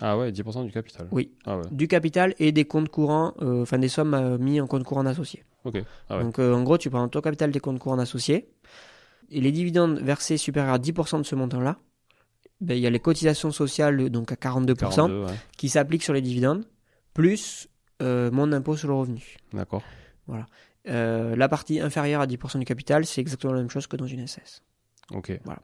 Ah 0.00 0.16
ouais, 0.16 0.30
10% 0.32 0.64
du 0.64 0.72
capital. 0.72 1.08
Oui. 1.10 1.32
Ah 1.44 1.60
du 1.70 1.88
capital 1.88 2.34
et 2.38 2.52
des 2.52 2.64
comptes 2.64 2.88
courants, 2.88 3.34
euh, 3.42 3.62
enfin 3.62 3.78
des 3.78 3.88
sommes 3.88 4.14
euh, 4.14 4.38
mises 4.38 4.60
en 4.60 4.66
compte 4.66 4.84
courant 4.84 5.04
associé. 5.06 5.44
Ok. 5.64 5.82
Ah 6.08 6.22
Donc 6.22 6.38
euh, 6.38 6.54
en 6.54 6.62
gros, 6.62 6.78
tu 6.78 6.90
prends 6.90 7.06
ton 7.08 7.20
capital 7.20 7.50
des 7.50 7.60
comptes 7.60 7.78
courants 7.78 7.98
associés 7.98 8.48
et 9.30 9.40
les 9.40 9.52
dividendes 9.52 9.98
versés 10.00 10.36
supérieurs 10.36 10.74
à 10.74 10.78
10% 10.78 11.18
de 11.18 11.22
ce 11.22 11.34
montant-là, 11.34 11.78
ben, 12.60 12.74
il 12.74 12.80
y 12.80 12.86
a 12.86 12.90
les 12.90 12.98
cotisations 12.98 13.52
sociales 13.52 14.10
donc 14.10 14.32
à 14.32 14.34
42%, 14.34 15.28
qui 15.56 15.68
s'appliquent 15.68 16.02
sur 16.02 16.12
les 16.12 16.22
dividendes, 16.22 16.64
plus 17.14 17.68
mon 18.00 18.52
impôt 18.52 18.76
sur 18.76 18.88
le 18.88 18.94
revenu. 18.94 19.36
D'accord. 19.52 19.82
Voilà. 20.26 20.46
La 20.84 21.48
partie 21.48 21.80
inférieure 21.80 22.20
à 22.20 22.26
10% 22.26 22.58
du 22.58 22.64
capital, 22.64 23.06
c'est 23.06 23.20
exactement 23.20 23.52
la 23.52 23.60
même 23.60 23.70
chose 23.70 23.86
que 23.86 23.96
dans 23.96 24.06
une 24.06 24.26
SS. 24.26 24.62
Ok. 25.12 25.38
Voilà. 25.44 25.60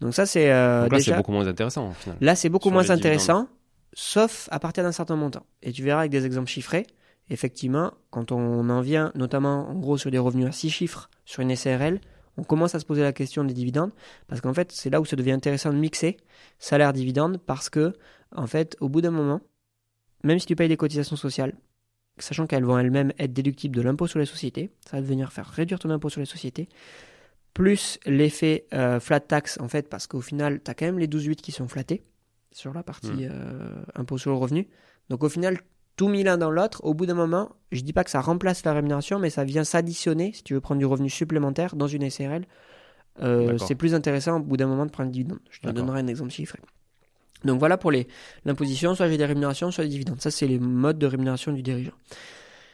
Donc 0.00 0.14
ça 0.14 0.26
c'est. 0.26 0.48
là 0.48 0.88
c'est 1.00 1.14
beaucoup 1.16 1.32
moins 1.32 1.46
intéressant. 1.46 1.90
Au 1.90 1.92
final. 1.92 2.18
Là 2.20 2.34
c'est 2.34 2.48
beaucoup 2.48 2.70
moins 2.70 2.90
intéressant 2.90 3.48
sauf 3.94 4.48
à 4.50 4.58
partir 4.58 4.84
d'un 4.84 4.92
certain 4.92 5.16
montant. 5.16 5.46
Et 5.62 5.72
tu 5.72 5.82
verras 5.82 6.00
avec 6.00 6.10
des 6.10 6.24
exemples 6.24 6.48
chiffrés, 6.48 6.86
effectivement, 7.30 7.92
quand 8.10 8.32
on 8.32 8.68
en 8.68 8.80
vient, 8.80 9.12
notamment 9.14 9.68
en 9.68 9.74
gros 9.78 9.98
sur 9.98 10.10
des 10.10 10.18
revenus 10.18 10.46
à 10.46 10.52
6 10.52 10.70
chiffres 10.70 11.10
sur 11.24 11.42
une 11.42 11.54
SRL, 11.54 12.00
on 12.36 12.44
commence 12.44 12.74
à 12.74 12.80
se 12.80 12.86
poser 12.86 13.02
la 13.02 13.12
question 13.12 13.44
des 13.44 13.52
dividendes, 13.52 13.92
parce 14.26 14.40
qu'en 14.40 14.54
fait, 14.54 14.72
c'est 14.72 14.88
là 14.88 15.00
où 15.00 15.04
ça 15.04 15.16
devient 15.16 15.32
intéressant 15.32 15.70
de 15.70 15.78
mixer 15.78 16.16
salaire-dividende, 16.58 17.38
parce 17.44 17.68
que, 17.68 17.92
en 18.34 18.46
fait, 18.46 18.76
au 18.80 18.88
bout 18.88 19.02
d'un 19.02 19.10
moment, 19.10 19.40
même 20.24 20.38
si 20.38 20.46
tu 20.46 20.56
payes 20.56 20.68
des 20.68 20.78
cotisations 20.78 21.16
sociales, 21.16 21.54
sachant 22.22 22.46
qu'elles 22.46 22.64
vont 22.64 22.78
elles-mêmes 22.78 23.12
être 23.18 23.32
déductibles 23.32 23.74
de 23.74 23.82
l'impôt 23.82 24.06
sur 24.06 24.18
les 24.18 24.26
sociétés, 24.26 24.70
ça 24.88 24.98
va 24.98 25.02
venir 25.02 25.32
faire 25.32 25.46
réduire 25.46 25.78
ton 25.78 25.90
impôt 25.90 26.08
sur 26.08 26.20
les 26.20 26.26
sociétés, 26.26 26.68
plus 27.54 27.98
l'effet 28.06 28.66
euh, 28.72 29.00
flat 29.00 29.20
tax, 29.20 29.58
en 29.60 29.68
fait, 29.68 29.88
parce 29.88 30.06
qu'au 30.06 30.20
final, 30.20 30.60
tu 30.64 30.70
as 30.70 30.74
quand 30.74 30.86
même 30.86 30.98
les 30.98 31.08
12,8 31.08 31.36
qui 31.36 31.52
sont 31.52 31.68
flattés, 31.68 32.02
sur 32.52 32.72
la 32.72 32.82
partie 32.82 33.26
hmm. 33.26 33.30
euh, 33.30 33.82
impôt 33.94 34.18
sur 34.18 34.30
le 34.30 34.36
revenu. 34.36 34.68
Donc 35.08 35.24
au 35.24 35.28
final, 35.28 35.58
tout 35.96 36.08
mis 36.08 36.22
l'un 36.22 36.38
dans 36.38 36.50
l'autre, 36.50 36.84
au 36.84 36.94
bout 36.94 37.06
d'un 37.06 37.14
moment, 37.14 37.56
je 37.70 37.82
dis 37.82 37.92
pas 37.92 38.04
que 38.04 38.10
ça 38.10 38.20
remplace 38.20 38.64
la 38.64 38.72
rémunération, 38.72 39.18
mais 39.18 39.30
ça 39.30 39.44
vient 39.44 39.64
s'additionner, 39.64 40.32
si 40.32 40.42
tu 40.42 40.54
veux 40.54 40.60
prendre 40.60 40.78
du 40.78 40.86
revenu 40.86 41.10
supplémentaire 41.10 41.76
dans 41.76 41.86
une 41.86 42.08
SRL. 42.08 42.46
Euh, 43.20 43.58
c'est 43.58 43.74
plus 43.74 43.94
intéressant 43.94 44.38
au 44.38 44.42
bout 44.42 44.56
d'un 44.56 44.66
moment 44.66 44.86
de 44.86 44.90
prendre 44.90 45.08
un 45.08 45.12
dividende. 45.12 45.40
Je 45.50 45.60
te 45.60 45.68
donnerai 45.68 46.00
un 46.00 46.06
exemple 46.06 46.30
chiffré. 46.30 46.58
Donc 47.44 47.58
voilà 47.58 47.76
pour 47.76 47.92
l'imposition, 48.44 48.94
soit 48.94 49.08
j'ai 49.08 49.16
des 49.16 49.24
rémunérations, 49.24 49.70
soit 49.70 49.84
des 49.84 49.90
dividendes. 49.90 50.20
Ça, 50.20 50.30
c'est 50.30 50.46
les 50.46 50.58
modes 50.58 50.98
de 50.98 51.06
rémunération 51.06 51.52
du 51.52 51.62
dirigeant. 51.62 51.92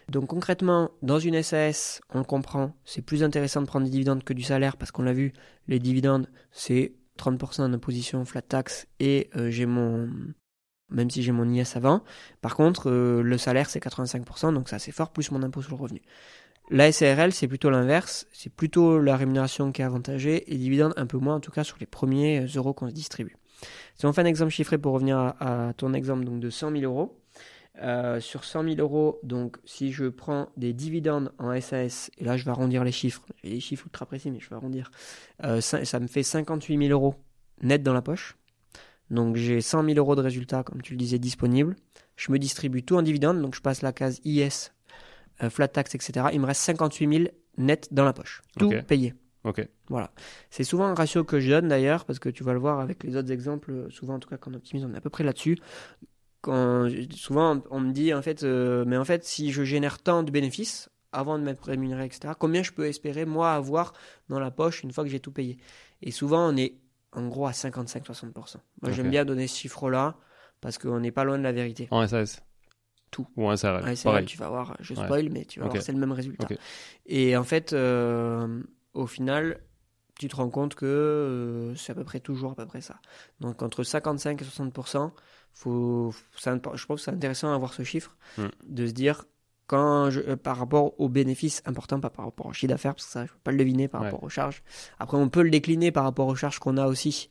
Donc 0.09 0.29
concrètement, 0.29 0.91
dans 1.03 1.19
une 1.19 1.43
SAS, 1.43 2.01
on 2.15 2.25
comprend, 2.25 2.73
c'est 2.85 3.03
plus 3.03 3.23
intéressant 3.23 3.61
de 3.61 3.67
prendre 3.67 3.85
des 3.85 3.91
dividendes 3.91 4.25
que 4.25 4.33
du 4.33 4.43
salaire 4.43 4.79
parce 4.79 4.91
qu'on 4.91 5.03
l'a 5.03 5.13
vu, 5.13 5.35
les 5.67 5.79
dividendes, 5.79 6.29
c'est 6.51 6.95
30% 7.19 7.71
d'imposition 7.71 8.25
flat 8.25 8.43
tax 8.43 8.87
et 9.01 9.29
euh, 9.37 9.51
j'ai 9.51 9.67
mon 9.67 10.09
même 10.91 11.11
si 11.11 11.23
j'ai 11.23 11.33
mon 11.33 11.47
IS 11.51 11.73
avant. 11.75 12.03
Par 12.41 12.57
contre, 12.57 12.89
euh, 12.89 13.23
le 13.23 13.37
salaire 13.37 13.69
c'est 13.69 13.83
85%, 13.83 14.55
donc 14.55 14.71
c'est 14.71 14.77
assez 14.77 14.93
fort, 14.93 15.11
plus 15.11 15.31
mon 15.31 15.43
impôt 15.43 15.61
sur 15.61 15.73
le 15.73 15.83
revenu. 15.83 16.01
La 16.71 16.91
SARL, 16.93 17.33
c'est 17.33 17.49
plutôt 17.49 17.69
l'inverse, 17.69 18.27
c'est 18.33 18.53
plutôt 18.53 18.99
la 18.99 19.17
rémunération 19.17 19.73
qui 19.73 19.83
est 19.83 19.85
avantagée 19.85 20.53
et 20.53 20.57
dividende 20.57 20.95
un 20.97 21.07
peu 21.07 21.19
moins, 21.19 21.37
en 21.37 21.41
tout 21.41 21.51
cas 21.51 21.65
sur 21.65 21.77
les 21.81 21.87
premiers 21.87 22.41
euh, 22.41 22.47
euros 22.57 22.73
qu'on 22.73 22.89
se 22.89 22.95
distribue. 22.95 23.37
Si 23.99 24.07
on 24.07 24.13
fait 24.13 24.23
un 24.23 24.27
exemple 24.27 24.53
chiffré 24.53 24.79
pour 24.79 24.93
revenir 24.93 25.19
à, 25.19 25.73
ton 25.77 25.93
exemple 25.93 26.25
donc 26.25 26.41
de 26.41 26.51
100 26.51 26.73
000 26.73 26.83
euros, 26.85 27.21
sur 28.21 28.45
100 28.45 28.65
000 28.65 28.77
euros, 28.79 29.19
donc 29.23 29.57
si 29.65 29.93
je 29.93 30.07
prends 30.07 30.49
des 30.57 30.73
dividendes 30.73 31.33
en 31.39 31.61
SAS, 31.61 32.11
et 32.19 32.25
là 32.25 32.37
je 32.37 32.45
vais 32.45 32.51
arrondir 32.51 32.85
les 32.85 32.93
chiffres, 32.93 33.23
j'ai 33.43 33.51
des 33.51 33.61
chiffres 33.61 33.87
ultra 33.87 34.07
précis 34.07 34.31
mais 34.31 34.41
je 34.41 34.49
vais 34.49 34.57
arrondir, 34.57 34.91
ça, 35.61 35.85
ça, 35.85 36.01
me 36.01 36.07
fait 36.07 36.23
58 36.23 36.79
000 36.79 36.91
euros 36.91 37.15
net 37.63 37.83
dans 37.83 37.93
la 37.93 38.03
poche. 38.03 38.37
Donc 39.11 39.37
j'ai 39.37 39.61
100 39.61 39.85
000 39.85 39.99
euros 39.99 40.17
de 40.17 40.21
résultats, 40.21 40.63
comme 40.63 40.83
tu 40.83 40.93
le 40.93 40.99
disais, 40.99 41.19
disponibles. 41.19 41.77
Je 42.17 42.33
me 42.33 42.39
distribue 42.39 42.83
tout 42.83 42.97
en 42.97 43.03
dividende, 43.03 43.41
donc 43.41 43.55
je 43.55 43.61
passe 43.61 43.83
la 43.83 43.93
case 43.93 44.21
IS, 44.25 44.73
euh, 45.43 45.51
flat 45.51 45.69
tax, 45.69 45.95
etc. 45.95 46.27
Il 46.33 46.41
me 46.41 46.47
reste 46.47 46.63
58 46.63 47.19
000 47.19 47.31
net 47.57 47.89
dans 47.93 48.05
la 48.05 48.13
poche. 48.13 48.43
Tout 48.59 48.71
payé. 48.87 49.15
Ok. 49.49 49.67
Voilà. 49.89 50.11
C'est 50.51 50.63
souvent 50.63 50.85
un 50.85 50.95
ratio 50.95 51.25
que 51.25 51.41
je 51.41 51.49
donne 51.49 51.69
d'ailleurs, 51.69 52.05
parce 52.05 52.19
que 52.19 52.29
tu 52.29 52.45
vas 52.45 52.53
le 52.53 52.59
voir 52.59 52.81
avec 52.81 53.03
les 53.03 53.17
autres 53.17 53.33
exemples, 53.33 53.71
euh, 53.71 53.91
souvent 53.91 54.17
en 54.17 54.19
tout 54.19 54.29
cas 54.29 54.37
quand 54.37 54.51
on 54.51 54.55
optimise, 54.55 54.85
on 54.85 54.93
est 54.93 54.97
à 54.99 55.01
peu 55.01 55.09
près 55.09 55.25
là-dessus. 55.25 55.59
Quand, 56.43 56.89
souvent 57.11 57.63
on 57.71 57.81
me 57.81 57.93
dit 57.93 58.13
en 58.13 58.21
fait, 58.21 58.43
euh, 58.43 58.85
mais 58.87 58.99
en 58.99 59.05
fait 59.05 59.25
si 59.25 59.51
je 59.51 59.65
génère 59.65 59.99
tant 60.01 60.23
de 60.23 60.31
bénéfices 60.31 60.91
avant 61.13 61.39
de 61.39 61.45
m'être 61.45 61.65
rémunéré, 61.65 62.05
etc., 62.05 62.35
combien 62.39 62.63
je 62.63 62.73
peux 62.73 62.85
espérer 62.85 63.25
moi 63.25 63.55
avoir 63.55 63.95
dans 64.29 64.39
la 64.39 64.51
poche 64.51 64.83
une 64.83 64.93
fois 64.93 65.03
que 65.03 65.11
j'ai 65.11 65.21
tout 65.21 65.33
payé? 65.33 65.57
Et 66.03 66.11
souvent 66.11 66.53
on 66.53 66.57
est 66.57 66.75
en 67.13 67.27
gros 67.27 67.47
à 67.47 67.53
55-60%. 67.53 68.57
Moi 68.83 68.93
j'aime 68.93 69.11
bien 69.11 69.25
donner 69.25 69.47
ce 69.47 69.57
chiffre-là, 69.57 70.17
parce 70.61 70.77
qu'on 70.77 71.01
n'est 71.01 71.11
pas 71.11 71.25
loin 71.25 71.39
de 71.39 71.43
la 71.43 71.53
vérité. 71.53 71.89
En 71.91 72.07
SAS 72.07 72.43
Tout. 73.11 73.27
Ou 73.37 73.49
en 73.49 73.57
SRL 73.57 73.81
Pareil. 73.81 73.97
vrai, 74.05 74.25
tu 74.27 74.37
vas 74.37 74.51
voir, 74.51 74.77
je 74.81 74.93
Ouais. 74.93 75.05
spoil, 75.05 75.31
mais 75.31 75.47
tu 75.47 75.61
vas 75.61 75.69
voir, 75.69 75.83
c'est 75.83 75.93
le 75.93 75.99
même 75.99 76.13
résultat. 76.13 76.47
Et 77.07 77.37
en 77.37 77.45
fait, 77.45 77.73
euh, 77.73 78.63
au 78.99 79.07
final, 79.07 79.61
tu 80.19 80.29
te 80.29 80.37
rends 80.37 80.51
compte 80.51 80.75
que 80.75 80.85
euh, 80.87 81.75
c'est 81.77 81.93
à 81.93 81.95
peu 81.95 82.05
près 82.05 82.21
toujours 82.21 82.53
à 82.53 82.55
peu 82.55 82.67
près 82.67 82.81
ça. 82.81 82.97
Donc 83.41 83.63
entre 83.63 83.83
55 83.85 84.43
et 84.43 84.45
60%, 84.45 85.13
faut, 85.53 86.13
je 86.37 86.85
trouve 86.85 86.97
que 86.97 87.03
c'est 87.03 87.11
intéressant 87.11 87.51
d'avoir 87.51 87.73
ce 87.73 87.83
chiffre, 87.85 88.17
Mm. 88.37 88.47
de 88.67 88.87
se 88.87 88.93
dire 88.93 89.25
quand 89.67 90.11
je, 90.11 90.21
euh, 90.21 90.37
par 90.37 90.57
rapport 90.57 90.99
aux 91.01 91.09
bénéfices 91.09 91.63
importants, 91.67 92.01
pas 92.01 92.11
par 92.11 92.25
rapport 92.25 92.47
au 92.47 92.53
chiffre 92.53 92.71
d'affaires, 92.71 92.95
parce 92.95 93.07
que 93.07 93.13
ça, 93.13 93.27
je 93.27 93.33
peux 93.33 93.39
pas 93.45 93.53
le 93.53 93.59
deviner 93.59 93.87
par 93.87 94.01
Ouais. 94.01 94.07
rapport 94.07 94.23
aux 94.25 94.29
charges. 94.29 94.63
Après, 94.99 95.17
on 95.17 95.29
peut 95.29 95.43
le 95.43 95.51
décliner 95.51 95.93
par 95.93 96.05
rapport 96.05 96.27
aux 96.27 96.35
charges 96.37 96.59
qu'on 96.59 96.77
a 96.79 96.87
aussi 96.87 97.29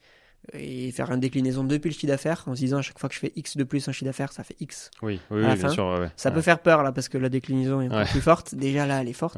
et 0.53 0.91
faire 0.91 1.11
une 1.11 1.19
déclinaison 1.19 1.63
depuis 1.63 1.89
le 1.89 1.93
chiffre 1.93 2.07
d'affaires 2.07 2.43
en 2.47 2.55
se 2.55 2.59
disant 2.61 2.77
à 2.77 2.81
chaque 2.81 2.99
fois 2.99 3.09
que 3.09 3.15
je 3.15 3.19
fais 3.19 3.33
X 3.35 3.57
de 3.57 3.63
plus 3.65 3.85
en 3.87 3.91
chiffre 3.91 4.05
d'affaires, 4.05 4.31
ça 4.31 4.43
fait 4.43 4.55
X. 4.61 4.89
Oui, 5.01 5.19
oui, 5.29 5.39
à 5.39 5.47
la 5.47 5.53
oui, 5.53 5.59
bien 5.59 5.67
fin, 5.67 5.73
sûr. 5.73 5.85
ouais. 5.99 6.09
Ça 6.15 6.29
Ouais. 6.29 6.35
peut 6.35 6.41
faire 6.41 6.59
peur 6.59 6.83
là 6.83 6.91
parce 6.93 7.09
que 7.09 7.17
la 7.17 7.27
déclinaison 7.29 7.81
est 7.81 7.89
Ouais. 7.93 8.05
plus 8.05 8.21
forte. 8.21 8.55
Déjà 8.55 8.85
là, 8.85 9.01
elle 9.01 9.09
est 9.09 9.13
forte. 9.13 9.37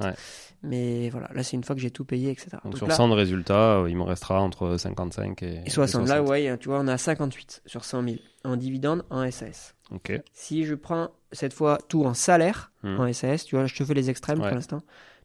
Mais 0.61 1.09
voilà, 1.09 1.29
là 1.33 1.41
c'est 1.43 1.55
une 1.55 1.63
fois 1.63 1.75
que 1.75 1.81
j'ai 1.81 1.89
tout 1.91 2.05
payé, 2.05 2.31
etc. 2.31 2.49
Donc, 2.63 2.73
Donc 2.73 2.77
sur 2.77 2.87
là, 2.87 2.95
100 2.95 3.07
de 3.09 3.13
résultats, 3.13 3.77
euh, 3.79 3.89
il 3.89 3.95
me 3.95 4.03
restera 4.03 4.41
entre 4.41 4.75
55 4.77 5.41
et, 5.41 5.61
et 5.65 5.69
60. 5.69 6.05
et 6.05 6.09
Là, 6.09 6.21
ouais, 6.21 6.57
tu 6.59 6.67
vois, 6.69 6.79
on 6.81 6.87
a 6.87 6.97
58 6.97 7.61
sur 7.65 7.85
100 7.85 8.03
000 8.03 8.15
en 8.43 8.57
dividende 8.57 9.05
en 9.09 9.29
SAS. 9.31 9.75
Ok. 9.91 10.11
Si 10.33 10.65
je 10.65 10.75
prends 10.75 11.09
cette 11.31 11.53
fois 11.53 11.79
tout 11.87 12.05
en 12.05 12.13
salaire 12.13 12.71
Hmm. 12.83 12.97
en 12.99 13.11
SAS, 13.13 13.43
tu 13.45 13.55
vois, 13.57 13.65
je 13.65 13.75
te 13.75 13.83
fais 13.83 13.93
les 13.93 14.09
extrêmes 14.09 14.37
pour 14.37 14.47
l'instant. 14.47 14.81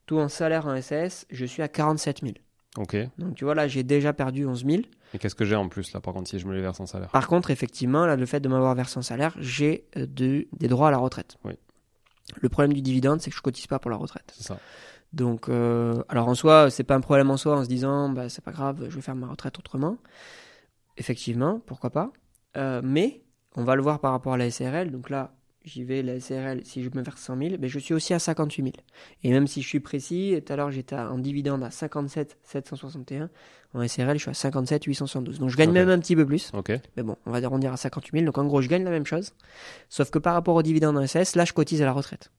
Tout 0.07 0.19
en 0.19 0.29
salaire 0.29 0.67
en 0.67 0.81
SAS, 0.83 1.25
je 1.31 1.45
suis 1.45 1.63
à 1.63 1.69
47 1.69 2.21
000. 2.23 2.35
Ok. 2.77 2.95
Et 2.95 3.09
Donc 3.19 3.35
tu 3.35 3.45
vois, 3.45 3.55
là 3.55 3.69
j'ai 3.69 3.83
déjà 3.83 4.13
perdu 4.13 4.47
11 4.47 4.65
000. 4.67 4.83
qu'est-ce 5.19 5.35
que 5.35 5.45
j'ai 5.45 5.55
en 5.57 5.69
plus 5.69 5.93
là, 5.93 6.01
par 6.01 6.13
contre, 6.15 6.29
si 6.29 6.39
je 6.39 6.47
me 6.47 6.55
les 6.55 6.61
verse 6.61 6.81
en 6.81 6.87
salaire? 6.87 7.11
Par 7.11 7.29
contre, 7.29 7.51
effectivement, 7.51 8.05
là, 8.07 8.17
le 8.17 8.27
fait 8.27 8.41
de 8.41 8.49
m'avoir 8.49 8.75
versé 8.75 8.99
en 8.99 9.03
salaire, 9.03 9.35
j'ai 9.39 9.87
euh, 9.97 10.07
de- 10.07 10.47
des 10.53 10.69
droits 10.69 10.89
à 10.89 10.91
la 10.91 10.99
retraite. 10.99 11.37
Oui. 11.45 11.53
Le 12.41 12.49
problème 12.49 12.73
du 12.73 12.83
dividende, 12.83 13.21
c'est 13.21 13.31
que 13.31 13.37
je 13.37 13.43
cotise 13.43 13.67
pas 13.67 13.79
pour 13.79 13.91
la 13.91 13.97
retraite. 13.97 14.33
C'est 14.37 14.45
ça. 14.45 14.59
Donc, 15.13 15.49
euh, 15.49 16.03
alors 16.09 16.27
en 16.27 16.35
soi, 16.35 16.71
c'est 16.71 16.83
pas 16.83 16.97
un 16.97 17.01
problème 17.01 17.31
en 17.31 17.37
soi 17.37 17.57
en 17.57 17.63
se 17.63 17.69
disant, 17.69 18.09
bah, 18.09 18.29
c'est 18.29 18.43
pas 18.43 18.51
grave, 18.51 18.87
je 18.89 18.97
vais 18.97 19.03
faire 19.03 19.15
ma 19.15 19.29
retraite 19.29 19.57
autrement. 19.59 19.99
Effectivement, 20.97 21.61
pourquoi 21.61 21.91
pas. 21.91 22.13
Euh, 22.57 22.81
mais, 22.85 23.23
on 23.57 23.63
va 23.65 23.77
le 23.77 23.83
voir 23.83 24.01
par 24.01 24.13
rapport 24.13 24.33
à 24.35 24.37
la 24.37 24.47
SRL. 24.51 24.91
Donc 24.91 25.11
là, 25.11 25.33
j'y 25.65 25.85
vais, 25.85 26.03
la 26.03 26.21
SRL, 26.21 26.61
si 26.65 26.83
je 26.83 26.91
me 26.95 27.03
verse 27.03 27.21
100 27.21 27.39
000, 27.39 27.57
ben, 27.59 27.69
je 27.69 27.79
suis 27.79 27.95
aussi 27.95 28.15
à 28.15 28.19
58 28.19 28.63
000. 28.63 28.75
Et 29.23 29.31
même 29.31 29.47
si 29.47 29.63
je 29.63 29.69
suis 29.69 29.81
précis, 29.81 30.41
tout 30.45 30.53
à 30.53 30.57
l'heure, 30.57 30.71
j'étais 30.71 30.97
en 30.97 31.19
dividende 31.19 31.65
à 31.65 31.71
57 31.71 32.39
761. 32.43 33.31
En 33.73 33.89
SRL, 33.89 34.17
je 34.17 34.23
suis 34.23 34.31
à 34.31 34.35
57 34.35 34.85
872. 34.85 35.39
Donc, 35.39 35.49
je 35.49 35.57
gagne 35.57 35.73
même 35.73 35.89
un 35.89 35.99
petit 35.99 36.15
peu 36.15 36.25
plus. 36.25 36.53
Mais 36.97 37.03
bon, 37.03 37.17
on 37.27 37.31
va 37.31 37.45
arrondir 37.45 37.73
à 37.73 37.77
58 37.77 38.21
000. 38.21 38.27
Donc, 38.27 38.39
en 38.39 38.47
gros, 38.47 38.61
je 38.61 38.69
gagne 38.69 38.85
la 38.85 38.91
même 38.91 39.07
chose. 39.07 39.33
Sauf 39.89 40.11
que 40.11 40.19
par 40.19 40.35
rapport 40.35 40.55
au 40.55 40.63
dividende 40.63 40.97
en 40.97 41.07
SS, 41.07 41.35
là, 41.35 41.45
je 41.45 41.53
cotise 41.53 41.83
à 41.83 41.87
la 41.87 41.93
retraite. 41.93 42.31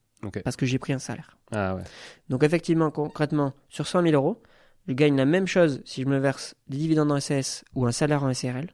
Parce 0.43 0.55
que 0.55 0.65
j'ai 0.65 0.79
pris 0.79 0.93
un 0.93 0.99
salaire. 0.99 1.37
Ah 1.51 1.75
ouais. 1.75 1.83
Donc 2.29 2.43
effectivement, 2.43 2.91
concrètement, 2.91 3.53
sur 3.69 3.87
100 3.87 4.03
000 4.03 4.13
euros, 4.13 4.41
je 4.87 4.93
gagne 4.93 5.15
la 5.15 5.25
même 5.25 5.47
chose 5.47 5.81
si 5.85 6.01
je 6.01 6.07
me 6.07 6.17
verse 6.17 6.55
des 6.67 6.77
dividendes 6.77 7.11
en 7.11 7.19
SAS 7.19 7.63
ou 7.75 7.85
un 7.85 7.91
salaire 7.91 8.23
en 8.23 8.33
SRL. 8.33 8.71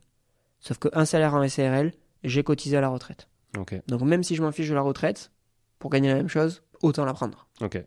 Sauf 0.59 0.77
qu'un 0.77 1.05
salaire 1.05 1.33
en 1.33 1.47
SRL, 1.47 1.91
j'ai 2.23 2.43
cotisé 2.43 2.77
à 2.77 2.81
la 2.81 2.89
retraite. 2.89 3.27
Ok. 3.57 3.75
Donc 3.87 4.01
même 4.01 4.23
si 4.23 4.35
je 4.35 4.41
m'en 4.41 4.51
fiche 4.51 4.69
de 4.69 4.73
la 4.75 4.81
retraite, 4.81 5.31
pour 5.79 5.89
gagner 5.91 6.09
la 6.09 6.15
même 6.15 6.29
chose, 6.29 6.63
autant 6.81 7.05
la 7.05 7.13
prendre. 7.13 7.47
Ok. 7.61 7.83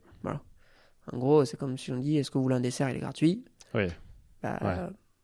En 1.12 1.18
gros, 1.18 1.44
c'est 1.44 1.58
comme 1.58 1.76
si 1.76 1.92
on 1.92 1.98
dit, 1.98 2.16
est-ce 2.16 2.30
que 2.30 2.38
vous 2.38 2.44
voulez 2.44 2.56
un 2.56 2.60
dessert, 2.60 2.88
il 2.88 2.96
est 2.96 3.00
gratuit? 3.00 3.44
Oui. 3.74 3.88
Bah, 4.42 4.58
Ouais. 4.62 4.74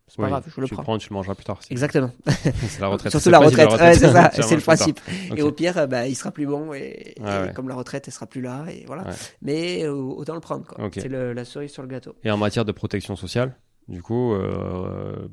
c'est 0.07 0.17
pas 0.19 0.23
Oui, 0.25 0.29
grave, 0.29 0.45
je 0.55 0.61
le 0.61 0.67
tu 0.67 0.75
prends. 0.75 0.83
le 0.83 0.85
prends, 0.85 0.99
tu 0.99 1.09
le 1.09 1.15
mangeras 1.15 1.35
plus 1.35 1.45
tard. 1.45 1.59
Exactement. 1.71 2.11
C'est 2.27 2.81
la 2.81 2.89
retraite. 2.89 3.11
Surtout 3.13 3.25
C'est 3.25 3.31
la 3.31 3.39
le 3.39 3.45
principe 3.45 3.59
de 3.61 3.65
retraite, 3.65 3.81
ouais, 3.89 3.95
c'est 3.95 4.13
ça, 4.13 4.31
c'est 4.43 4.57
le 4.57 4.61
principe. 4.61 5.01
Et 5.37 5.41
au 5.41 5.53
pire, 5.53 5.79
euh, 5.79 5.87
bah, 5.87 6.07
il 6.07 6.15
sera 6.15 6.33
plus 6.33 6.45
bon 6.47 6.75
et, 6.75 7.15
Ouais, 7.19 7.23
et 7.23 7.23
ouais. 7.47 7.53
comme 7.55 7.69
la 7.71 7.75
retraite, 7.77 8.09
elle 8.09 8.13
sera 8.13 8.27
plus 8.27 8.43
là 8.43 8.67
et 8.69 8.85
voilà. 8.87 9.07
Mais 9.41 9.85
euh, 9.87 9.93
autant 9.95 10.35
le 10.35 10.41
prendre, 10.41 10.67
quoi. 10.67 10.91
C'est 10.93 11.09
le- 11.09 11.33
la 11.33 11.47
cerise 11.47 11.71
sur 11.73 11.81
le 11.81 11.89
gâteau. 11.89 12.15
Et 12.25 12.31
en 12.31 12.37
matière 12.37 12.67
de 12.67 12.73
protection 12.73 13.17
sociale, 13.17 13.57
du 13.89 14.03
coup, 14.03 14.35
euh, 14.35 15.29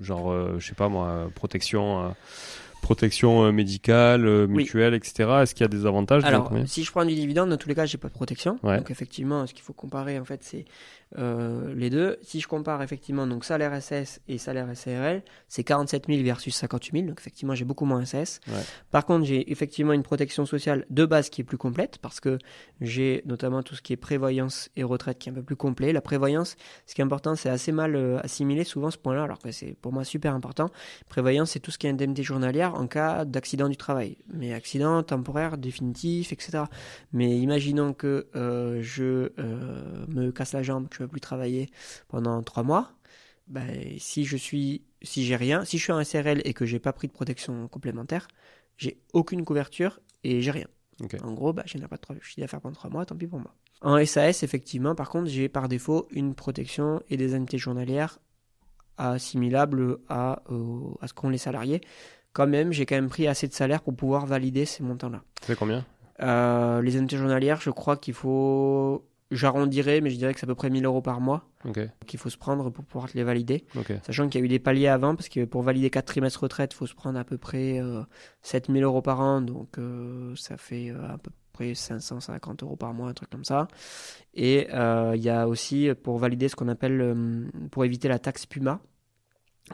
genre, 0.00 0.30
euh, 0.30 0.54
je 0.60 0.68
sais 0.68 0.74
pas 0.76 0.88
moi, 0.88 1.30
protection, 1.34 2.04
euh, 2.04 2.08
protection 2.84 3.44
euh, 3.44 3.50
médicale, 3.52 4.26
euh, 4.26 4.46
Oui. 4.46 4.58
mutuelle, 4.58 4.94
etc. 4.94 5.28
Est-ce 5.42 5.54
qu'il 5.54 5.62
y 5.62 5.64
a 5.64 5.68
des 5.68 5.86
avantages 5.86 6.22
Alors, 6.24 6.52
si 6.66 6.84
je 6.84 6.90
prends 6.90 7.04
du 7.04 7.14
dividende, 7.14 7.48
dans 7.50 7.56
tous 7.56 7.68
les 7.68 7.74
cas, 7.74 7.86
j'ai 7.86 7.98
pas 7.98 8.08
de 8.08 8.12
protection. 8.12 8.58
Ouais. 8.62 8.76
Donc, 8.78 8.90
effectivement, 8.90 9.46
ce 9.46 9.54
qu'il 9.54 9.62
faut 9.62 9.72
comparer, 9.72 10.18
en 10.18 10.24
fait, 10.24 10.44
c'est 10.44 10.64
euh, 11.18 11.74
les 11.74 11.90
deux. 11.90 12.18
Si 12.22 12.40
je 12.40 12.48
compare, 12.48 12.82
effectivement, 12.82 13.26
donc 13.26 13.44
salaire 13.44 13.80
SS 13.80 14.20
et 14.28 14.38
salaire 14.38 14.68
SARL, 14.74 15.22
c'est 15.48 15.64
47 15.64 16.06
000 16.08 16.22
versus 16.22 16.54
58 16.54 16.98
000. 16.98 17.08
Donc, 17.08 17.20
effectivement, 17.20 17.54
j'ai 17.54 17.64
beaucoup 17.64 17.84
moins 17.84 18.04
SS. 18.04 18.40
Ouais. 18.48 18.54
Par 18.90 19.06
contre, 19.06 19.24
j'ai 19.24 19.50
effectivement 19.50 19.92
une 19.92 20.02
protection 20.02 20.46
sociale 20.46 20.86
de 20.90 21.04
base 21.04 21.30
qui 21.30 21.40
est 21.40 21.44
plus 21.44 21.58
complète 21.58 21.98
parce 21.98 22.20
que 22.20 22.38
j'ai 22.80 23.22
notamment 23.26 23.62
tout 23.62 23.74
ce 23.74 23.82
qui 23.82 23.92
est 23.92 23.96
prévoyance 23.96 24.70
et 24.76 24.82
retraite 24.82 25.18
qui 25.18 25.28
est 25.28 25.32
un 25.32 25.34
peu 25.34 25.42
plus 25.42 25.56
complet. 25.56 25.92
La 25.92 26.00
prévoyance, 26.00 26.56
ce 26.86 26.94
qui 26.94 27.00
est 27.00 27.04
important, 27.04 27.36
c'est 27.36 27.50
assez 27.50 27.72
mal 27.72 27.96
euh, 27.96 28.18
assimilé 28.22 28.64
souvent 28.64 28.90
ce 28.90 28.98
point-là, 28.98 29.24
alors 29.24 29.38
que 29.38 29.52
c'est 29.52 29.76
pour 29.80 29.92
moi 29.92 30.04
super 30.04 30.34
important. 30.34 30.70
Prévoyance, 31.08 31.52
c'est 31.52 31.60
tout 31.60 31.70
ce 31.70 31.78
qui 31.78 31.86
est 31.86 31.90
indemnité 31.90 32.22
journalière 32.22 32.74
en 32.74 32.86
cas 32.86 33.24
d'accident 33.24 33.68
du 33.68 33.76
travail. 33.76 34.16
Mais 34.32 34.52
accident 34.52 35.02
temporaire, 35.02 35.58
définitif, 35.58 36.32
etc. 36.32 36.64
Mais 37.12 37.38
imaginons 37.38 37.92
que 37.92 38.26
euh, 38.34 38.80
je 38.82 39.32
euh, 39.38 40.06
me 40.08 40.30
casse 40.30 40.52
la 40.52 40.62
jambe, 40.62 40.88
que 40.88 40.96
je 40.98 41.03
peux 41.04 41.10
plus 41.12 41.20
travailler 41.20 41.70
pendant 42.08 42.42
trois 42.42 42.62
mois. 42.62 42.92
Ben, 43.46 43.96
si 43.98 44.24
je 44.24 44.36
suis, 44.36 44.82
si 45.02 45.24
j'ai 45.24 45.36
rien, 45.36 45.64
si 45.64 45.76
je 45.78 45.82
suis 45.84 45.92
en 45.92 46.02
SRL 46.02 46.40
et 46.44 46.54
que 46.54 46.64
j'ai 46.64 46.78
pas 46.78 46.92
pris 46.92 47.08
de 47.08 47.12
protection 47.12 47.68
complémentaire, 47.68 48.26
j'ai 48.78 48.98
aucune 49.12 49.44
couverture 49.44 50.00
et 50.22 50.40
j'ai 50.40 50.50
rien. 50.50 50.66
En 51.22 51.32
gros, 51.32 51.52
bah, 51.52 51.62
je 51.66 51.76
n'ai 51.76 51.86
pas 51.86 51.96
de 51.96 52.00
trois- 52.00 52.16
chiffre 52.22 52.40
d'affaires 52.40 52.60
pendant 52.60 52.74
trois 52.74 52.88
mois, 52.90 53.04
tant 53.04 53.16
pis 53.16 53.26
pour 53.26 53.40
moi. 53.40 53.54
En 53.82 53.98
SAS, 54.06 54.42
effectivement, 54.42 54.94
par 54.94 55.10
contre, 55.10 55.28
j'ai 55.28 55.48
par 55.48 55.68
défaut 55.68 56.06
une 56.10 56.34
protection 56.34 57.02
et 57.10 57.16
des 57.16 57.30
indemnités 57.32 57.58
journalières 57.58 58.18
assimilables 58.96 59.98
à, 60.08 60.42
euh, 60.50 60.80
à 61.00 61.08
ce 61.08 61.12
qu'ont 61.14 61.28
les 61.28 61.38
salariés. 61.38 61.80
Quand 62.32 62.46
même, 62.46 62.72
j'ai 62.72 62.86
quand 62.86 62.94
même 62.94 63.08
pris 63.08 63.26
assez 63.26 63.46
de 63.48 63.52
salaire 63.52 63.82
pour 63.82 63.94
pouvoir 63.94 64.26
valider 64.26 64.64
ces 64.64 64.82
montants-là. 64.82 65.22
Fait 65.42 65.54
combien? 65.56 65.84
Euh, 66.20 66.80
les 66.80 66.92
indemnités 66.92 67.16
journalières, 67.16 67.60
je 67.60 67.70
crois 67.70 67.96
qu'il 67.96 68.14
faut. 68.14 69.04
J'arrondirais, 69.34 70.00
mais 70.00 70.10
je 70.10 70.16
dirais 70.16 70.32
que 70.34 70.40
c'est 70.40 70.46
à 70.46 70.48
peu 70.48 70.54
près 70.54 70.70
1000 70.70 70.84
euros 70.84 71.02
par 71.02 71.20
mois 71.20 71.48
qu'il 72.06 72.18
faut 72.18 72.30
se 72.30 72.36
prendre 72.38 72.70
pour 72.70 72.84
pouvoir 72.84 73.10
te 73.10 73.16
les 73.16 73.24
valider. 73.24 73.64
Sachant 74.06 74.28
qu'il 74.28 74.40
y 74.40 74.42
a 74.42 74.44
eu 74.44 74.48
des 74.48 74.58
paliers 74.58 74.88
avant, 74.88 75.14
parce 75.14 75.28
que 75.28 75.44
pour 75.44 75.62
valider 75.62 75.90
4 75.90 76.04
trimestres 76.04 76.40
retraite, 76.42 76.72
il 76.72 76.76
faut 76.76 76.86
se 76.86 76.94
prendre 76.94 77.18
à 77.18 77.24
peu 77.24 77.38
près 77.38 77.80
euh, 77.80 78.02
7000 78.42 78.82
euros 78.84 79.02
par 79.02 79.20
an, 79.20 79.40
donc 79.40 79.78
euh, 79.78 80.34
ça 80.36 80.56
fait 80.56 80.90
euh, 80.90 81.14
à 81.14 81.18
peu 81.18 81.30
près 81.54 81.74
550 81.74 82.62
euros 82.64 82.76
par 82.76 82.92
mois, 82.92 83.08
un 83.08 83.14
truc 83.14 83.30
comme 83.30 83.44
ça. 83.44 83.68
Et 84.34 84.68
euh, 84.74 85.12
il 85.16 85.22
y 85.22 85.30
a 85.30 85.48
aussi 85.48 85.88
pour 86.02 86.18
valider 86.18 86.48
ce 86.48 86.56
qu'on 86.56 86.68
appelle, 86.68 87.00
euh, 87.00 87.46
pour 87.70 87.84
éviter 87.84 88.08
la 88.08 88.18
taxe 88.18 88.44
Puma. 88.44 88.80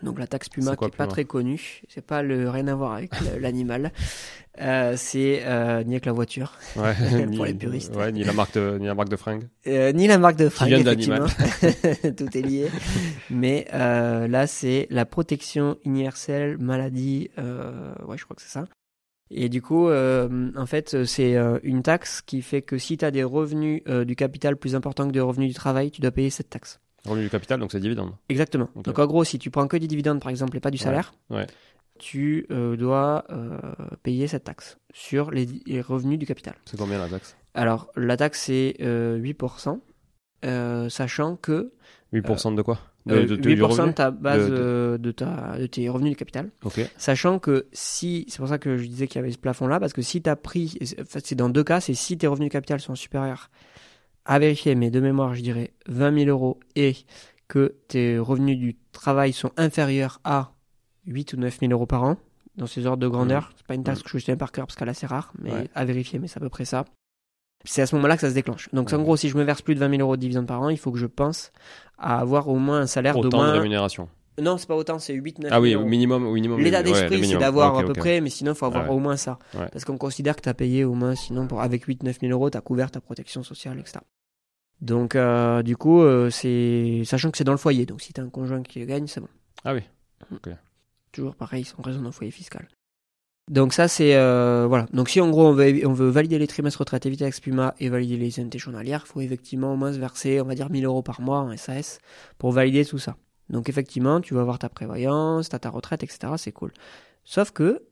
Donc 0.03 0.19
la 0.19 0.27
taxe 0.27 0.49
Puma 0.49 0.77
quoi, 0.77 0.89
qui 0.89 0.95
est 0.95 0.97
pas 0.97 1.07
très 1.09 1.25
connue, 1.25 1.83
c'est 1.89 2.05
pas 2.05 2.23
le 2.23 2.49
rien 2.49 2.69
à 2.69 2.75
voir 2.75 2.93
avec 2.93 3.11
l'animal, 3.41 3.93
Euh, 4.61 4.95
c'est 4.97 5.43
euh, 5.45 5.83
ni 5.85 5.95
avec 5.95 6.07
la 6.07 6.13
voiture, 6.13 6.55
Ouais. 6.77 6.95
Pour 7.37 7.45
ni, 7.47 7.53
les 7.53 7.55
puristes. 7.55 7.95
Ouais, 7.97 8.13
ni 8.13 8.25
la 8.25 8.33
marque 8.33 8.55
de, 8.55 8.79
ni 8.79 8.87
la 8.87 8.95
marque 8.95 9.09
de 9.09 9.17
fringues. 9.17 9.49
Euh, 9.67 9.93
ni 9.93 10.07
la 10.07 10.19
marque 10.19 10.37
de 10.37 10.49
fringues, 10.49 10.73
effectivement. 10.73 11.19
d'animal. 11.19 12.15
Tout 12.17 12.37
est 12.37 12.43
lié. 12.43 12.69
Mais 13.31 13.67
euh, 13.73 14.29
là, 14.29 14.47
c'est 14.47 14.87
la 14.91 15.07
protection 15.07 15.79
universelle 15.85 16.59
maladie. 16.59 17.31
ouais, 17.39 18.17
je 18.17 18.25
crois 18.25 18.37
que 18.37 18.43
c'est 18.43 18.49
ça. 18.53 18.67
Et 19.31 19.49
du 19.49 19.63
coup, 19.63 19.89
euh, 19.89 20.51
en 20.57 20.67
fait, 20.67 21.05
c'est 21.05 21.37
euh, 21.37 21.59
une 21.63 21.83
taxe 21.83 22.21
qui 22.21 22.43
fait 22.43 22.63
que 22.63 22.79
si 22.79 22.99
tu 22.99 23.05
as 23.05 23.13
des 23.13 23.23
revenus 23.23 23.83
euh, 23.89 24.05
du 24.05 24.17
capital 24.17 24.57
plus 24.57 24.75
importants 24.75 25.07
que 25.07 25.13
des 25.13 25.21
revenus 25.21 25.49
du 25.49 25.55
travail, 25.55 25.91
tu 25.93 26.01
dois 26.01 26.11
payer 26.11 26.31
cette 26.31 26.51
taxe. 26.51 26.81
Revenu 27.07 27.25
du 27.25 27.31
capital, 27.31 27.59
donc 27.61 27.73
c'est 27.73 27.81
dividende. 27.81 28.13
Exactement. 28.29 28.69
Donc 28.77 28.99
en 28.99 29.07
gros, 29.07 29.25
si 29.25 29.39
tu 29.39 29.51
prends 29.51 29.67
que 29.69 29.77
du 29.77 29.87
dividende, 29.89 30.21
par 30.21 30.31
exemple, 30.31 30.57
et 30.57 30.61
pas 30.61 30.71
du 30.71 30.79
salaire, 30.79 31.13
ouais. 31.31 31.47
tu 31.99 32.47
euh, 32.51 32.77
dois 32.77 33.25
euh, 33.31 33.59
payer 34.03 34.27
cette 34.27 34.45
taxe 34.45 34.79
sur 34.93 35.31
les, 35.31 35.47
les 35.67 35.81
revenus 35.81 36.19
du 36.19 36.27
capital. 36.27 36.55
C'est 36.67 36.79
combien 36.79 36.99
la 36.99 37.09
taxe? 37.09 37.37
Alors, 37.55 37.91
la 37.97 38.17
taxe, 38.17 38.43
c'est 38.43 38.77
euh, 38.81 39.19
8%, 39.19 39.81
euh, 40.45 40.89
sachant 40.89 41.37
que 41.37 41.73
8% 42.13 42.55
de 42.55 42.63
quoi? 42.63 42.79
Euh, 43.09 43.25
de- 43.27 43.37
de- 43.37 43.49
8% 43.51 43.55
du 43.55 43.63
revenu 43.63 43.89
de 43.89 43.93
ta 43.95 44.11
base 44.11 44.51
De- 44.51 44.57
de- 44.57 44.97
de, 45.01 45.11
ta, 45.11 45.57
de 45.59 45.67
tes 45.67 45.89
revenus 45.89 46.11
du 46.11 46.17
capital. 46.17 46.51
Ok. 46.65 46.81
Sachant 46.99 47.39
que 47.39 47.67
si, 47.73 48.27
c'est 48.29 48.39
pour 48.39 48.49
ça 48.49 48.59
que 48.59 48.77
je 48.77 48.85
disais 48.87 49.07
qu'il 49.07 49.17
y 49.17 49.25
avait 49.25 49.33
ce 49.33 49.39
plafond-là, 49.39 49.81
parce 49.81 49.93
que 49.95 50.03
si 50.03 50.21
tu 50.21 50.29
as 50.29 50.37
pris, 50.37 50.79
c'est 51.09 51.35
dans 51.35 51.49
deux 51.49 51.65
cas, 51.65 51.81
c'est 51.81 51.95
si 51.95 52.19
tes 52.19 52.27
revenus 52.27 52.49
du 52.49 52.53
capital 52.53 52.79
sont 52.81 52.95
supérieurs 52.95 53.51
à 54.31 54.39
vérifier, 54.39 54.75
mais 54.77 54.91
de 54.91 55.01
mémoire, 55.01 55.35
je 55.35 55.43
dirais 55.43 55.73
20 55.89 56.19
000 56.25 56.31
euros 56.31 56.61
et 56.77 56.95
que 57.49 57.75
tes 57.89 58.17
revenus 58.19 58.59
du 58.59 58.77
travail 58.93 59.33
sont 59.33 59.51
inférieurs 59.57 60.21
à 60.23 60.53
8 61.07 61.33
ou 61.33 61.37
9 61.39 61.59
000 61.61 61.73
euros 61.73 61.87
par 61.87 62.05
an, 62.05 62.17
dans 62.57 62.67
ces 62.69 62.87
ordres 62.87 63.03
de 63.03 63.09
grandeur. 63.09 63.53
C'est 63.57 63.67
pas 63.67 63.75
une 63.75 63.83
taxe 63.83 64.03
que 64.05 64.19
je 64.19 64.25
tiens 64.25 64.37
par 64.37 64.53
cœur 64.53 64.67
parce 64.67 64.77
qu'elle 64.77 64.87
est 64.87 64.93
assez 64.93 65.07
rare, 65.07 65.33
mais 65.43 65.53
Ouais. 65.53 65.69
à 65.75 65.85
vérifier, 65.85 66.19
mais 66.21 66.29
c'est 66.29 66.37
à 66.37 66.41
peu 66.41 66.49
près 66.49 66.65
ça. 66.65 66.85
C'est 67.65 67.83
à 67.83 67.87
ce 67.87 67.95
moment-là 67.97 68.15
que 68.15 68.21
ça 68.21 68.29
se 68.31 68.35
déclenche. 68.35 68.69
Donc, 68.73 68.93
en 68.93 68.99
Ouais. 68.99 69.03
gros, 69.03 69.17
si 69.17 69.29
je 69.29 69.37
me 69.37 69.43
verse 69.43 69.63
plus 69.63 69.75
de 69.75 69.81
20 69.81 69.91
000 69.91 70.01
euros 70.03 70.17
de 70.17 70.21
dividendes 70.21 70.47
par 70.47 70.63
an, 70.63 70.69
il 70.69 70.79
faut 70.79 70.93
que 70.93 70.99
je 70.99 71.07
pense 71.07 71.51
à 71.99 72.21
avoir 72.21 72.49
au 72.49 72.57
moins 72.57 72.83
un 72.83 72.87
salaire 72.87 73.15
de 73.15 73.27
Autant 73.27 73.39
de 73.39 73.43
moins. 73.43 73.53
rémunération. 73.53 74.09
non, 74.41 74.57
c'est 74.57 74.69
pas 74.69 74.77
autant, 74.77 74.99
c'est 75.01 75.13
8 75.15 75.41
9 75.41 75.51
Ah 75.53 75.61
oui, 75.61 75.71
000 75.71 75.83
au 75.83 75.87
minimum, 75.87 76.25
au 76.27 76.33
minimum. 76.35 76.61
L'état 76.61 76.83
d'esprit, 76.85 77.27
c'est 77.27 77.37
d'avoir 77.37 77.77
à 77.77 77.83
peu 77.83 77.93
près, 77.95 78.21
mais 78.21 78.31
sinon, 78.31 78.53
il 78.53 78.55
faut 78.55 78.67
avoir 78.67 78.85
Ah 78.85 78.89
ouais. 78.91 78.95
au 78.95 78.99
moins 79.01 79.17
ça. 79.17 79.39
Parce 79.73 79.85
qu'on 79.85 79.99
considère 79.99 80.37
que 80.37 80.43
tu 80.43 80.49
as 80.49 80.55
payé 80.55 80.85
au 80.85 80.95
moins, 80.95 81.17
sinon, 81.17 81.49
pour, 81.49 81.61
avec 81.63 81.87
8-9 81.89 82.21
000 82.21 82.33
euros, 82.33 82.49
tu 82.49 82.57
as 82.57 82.61
couvert 82.61 82.91
ta 82.93 83.01
protection 83.01 83.43
sociale, 83.43 83.79
etc. 83.81 83.99
Donc, 84.81 85.15
euh, 85.15 85.63
du 85.63 85.77
coup, 85.77 86.01
euh, 86.03 86.31
c'est 86.31 87.03
sachant 87.05 87.31
que 87.31 87.39
c'est 87.39 87.45
dans 87.45 87.53
le 87.53 87.59
foyer. 87.59 87.87
Donc, 87.87 88.01
si 88.01 88.13
tu 88.13 88.21
as 88.21 88.25
un 88.25 88.31
conjoint 88.31 88.63
qui 88.63 88.81
le 88.81 88.87
gagne, 88.87 89.07
c'est 89.07 89.21
bon. 89.21 89.29
Ah 89.65 89.75
oui. 89.75 89.83
Toujours 91.13 91.35
pareil, 91.35 91.65
sans 91.65 91.83
raison 91.83 92.03
d'un 92.03 92.13
foyer 92.13 92.31
fiscal. 92.31 92.67
Donc, 93.51 93.73
ça, 93.75 93.89
c'est. 93.89 94.15
euh, 94.15 94.67
voilà. 94.69 94.87
Donc, 94.93 95.09
si 95.09 95.21
en 95.21 95.29
gros, 95.29 95.49
on 95.49 95.53
veut, 95.53 95.87
on 95.87 95.93
veut 95.93 96.09
valider 96.09 96.39
les 96.39 96.47
trimestres 96.47 96.81
retraite 96.81 97.05
éviter 97.05 97.25
avec 97.25 97.35
Spuma 97.35 97.75
et 97.81 97.89
valider 97.89 98.17
les 98.17 98.41
INT 98.41 98.57
journalières, 98.57 99.03
il 99.07 99.09
faut 99.09 99.21
effectivement 99.21 99.73
au 99.73 99.77
moins 99.77 99.93
se 99.93 99.99
verser, 99.99 100.41
on 100.41 100.45
va 100.45 100.55
dire, 100.55 100.71
1000 100.71 100.85
euros 100.85 101.03
par 101.03 101.21
mois 101.21 101.41
en 101.41 101.57
SAS 101.57 101.99
pour 102.39 102.53
valider 102.53 102.85
tout 102.85 102.99
ça. 102.99 103.17
Donc, 103.51 103.69
effectivement, 103.69 104.21
tu 104.21 104.35
vas 104.35 104.41
avoir 104.41 104.59
ta 104.61 104.69
prévoyance, 104.69 105.49
tu 105.49 105.57
as 105.57 105.59
ta 105.59 105.69
retraite, 105.71 106.05
etc. 106.05 106.35
C'est 106.37 106.53
cool. 106.53 106.73
Sauf 107.25 107.51
que, 107.51 107.83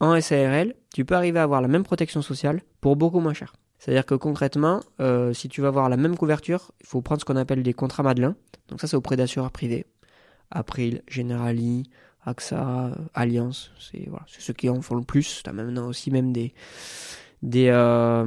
en 0.00 0.18
SARL, 0.20 0.74
tu 0.92 1.04
peux 1.04 1.14
arriver 1.14 1.38
à 1.38 1.42
avoir 1.44 1.60
la 1.60 1.68
même 1.68 1.84
protection 1.84 2.22
sociale 2.22 2.62
pour 2.80 2.96
beaucoup 2.96 3.20
moins 3.20 3.34
cher. 3.34 3.54
C'est-à-dire 3.84 4.06
que 4.06 4.14
concrètement, 4.14 4.80
euh, 5.00 5.34
si 5.34 5.50
tu 5.50 5.60
vas 5.60 5.68
avoir 5.68 5.90
la 5.90 5.98
même 5.98 6.16
couverture, 6.16 6.72
il 6.80 6.86
faut 6.86 7.02
prendre 7.02 7.20
ce 7.20 7.26
qu'on 7.26 7.36
appelle 7.36 7.62
des 7.62 7.74
contrats 7.74 8.02
Madelin. 8.02 8.34
Donc 8.68 8.80
ça, 8.80 8.86
c'est 8.86 8.96
auprès 8.96 9.16
d'assureurs 9.16 9.50
privés. 9.50 9.84
April, 10.50 11.02
Generali, 11.06 11.90
AXA, 12.24 12.56
euh, 12.56 12.94
Allianz, 13.12 13.72
c'est 13.78 14.06
voilà, 14.08 14.24
ceux 14.26 14.54
qui 14.54 14.70
en 14.70 14.80
font 14.80 14.94
le 14.94 15.02
plus. 15.04 15.42
Tu 15.44 15.50
as 15.50 15.52
maintenant 15.52 15.86
aussi 15.86 16.10
même 16.10 16.32
des, 16.32 16.54
des, 17.42 17.68
euh, 17.68 18.24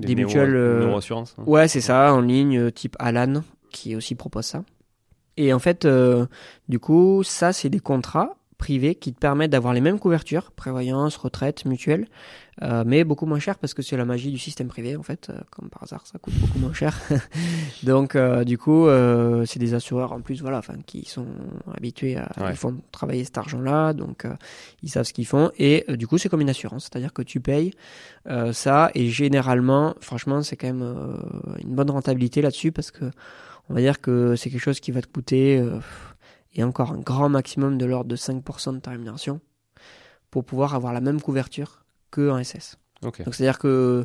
des, 0.00 0.16
néo- 0.16 0.26
mutuelles. 0.26 0.56
euh, 0.56 0.98
hein. 1.38 1.42
Ouais, 1.46 1.68
c'est 1.68 1.80
ça, 1.80 2.12
en 2.12 2.20
ligne, 2.20 2.72
type 2.72 2.96
Alan, 2.98 3.42
qui 3.70 3.94
aussi 3.94 4.16
propose 4.16 4.46
ça. 4.46 4.64
Et 5.36 5.52
en 5.52 5.60
fait, 5.60 5.84
euh, 5.84 6.26
du 6.68 6.80
coup, 6.80 7.22
ça, 7.22 7.52
c'est 7.52 7.70
des 7.70 7.78
contrats 7.78 8.34
privés 8.56 8.96
qui 8.96 9.12
te 9.12 9.20
permettent 9.20 9.52
d'avoir 9.52 9.72
les 9.74 9.80
mêmes 9.80 10.00
couvertures, 10.00 10.50
prévoyance, 10.50 11.16
retraite, 11.16 11.64
mutuelle, 11.64 12.08
euh, 12.62 12.82
mais 12.86 13.04
beaucoup 13.04 13.26
moins 13.26 13.38
cher 13.38 13.58
parce 13.58 13.74
que 13.74 13.82
c'est 13.82 13.96
la 13.96 14.04
magie 14.04 14.30
du 14.30 14.38
système 14.38 14.68
privé, 14.68 14.96
en 14.96 15.02
fait, 15.02 15.30
euh, 15.30 15.38
comme 15.50 15.68
par 15.68 15.82
hasard, 15.84 16.06
ça 16.06 16.18
coûte 16.18 16.34
beaucoup 16.40 16.58
moins 16.58 16.72
cher. 16.72 16.98
Donc, 17.82 18.16
euh, 18.16 18.44
du 18.44 18.58
coup, 18.58 18.86
euh, 18.86 19.44
c'est 19.46 19.58
des 19.58 19.74
assureurs 19.74 20.12
en 20.12 20.20
plus, 20.20 20.40
voilà, 20.42 20.58
enfin, 20.58 20.74
qui 20.86 21.04
sont 21.04 21.26
habitués 21.76 22.16
à, 22.16 22.28
Ouais. 22.40 22.50
ils 22.50 22.56
font 22.56 22.76
travailler 22.92 23.24
cet 23.24 23.38
argent-là, 23.38 23.92
donc 23.92 24.24
euh, 24.24 24.34
ils 24.82 24.88
savent 24.90 25.04
ce 25.04 25.12
qu'ils 25.12 25.26
font. 25.26 25.50
Et 25.58 25.84
euh, 25.88 25.96
du 25.96 26.06
coup, 26.06 26.18
c'est 26.18 26.28
comme 26.28 26.40
une 26.40 26.50
assurance, 26.50 26.84
c'est-à-dire 26.84 27.12
que 27.12 27.22
tu 27.22 27.40
payes 27.40 27.72
euh, 28.28 28.52
ça 28.52 28.90
et 28.94 29.08
généralement, 29.08 29.94
franchement, 30.00 30.42
c'est 30.42 30.56
quand 30.56 30.66
même 30.68 30.82
euh, 30.82 31.16
une 31.62 31.74
bonne 31.74 31.90
rentabilité 31.90 32.42
là-dessus 32.42 32.72
parce 32.72 32.90
que 32.90 33.04
on 33.70 33.74
va 33.74 33.80
dire 33.80 34.00
que 34.00 34.34
c'est 34.36 34.50
quelque 34.50 34.60
chose 34.62 34.80
qui 34.80 34.92
va 34.92 35.02
te 35.02 35.06
coûter 35.08 35.58
euh, 35.58 35.78
et 36.54 36.64
encore 36.64 36.92
un 36.92 36.98
grand 36.98 37.28
maximum 37.28 37.76
de 37.78 37.84
l'ordre 37.86 38.08
de 38.08 38.16
5% 38.16 38.74
de 38.74 38.78
ta 38.80 38.90
rémunération 38.92 39.40
pour 40.30 40.44
pouvoir 40.44 40.74
avoir 40.74 40.92
la 40.92 41.00
même 41.00 41.20
couverture 41.20 41.84
que 42.10 42.30
en 42.30 42.42
SS. 42.42 42.78
Donc 43.02 43.16
c'est-à-dire 43.16 43.58
que 43.58 44.04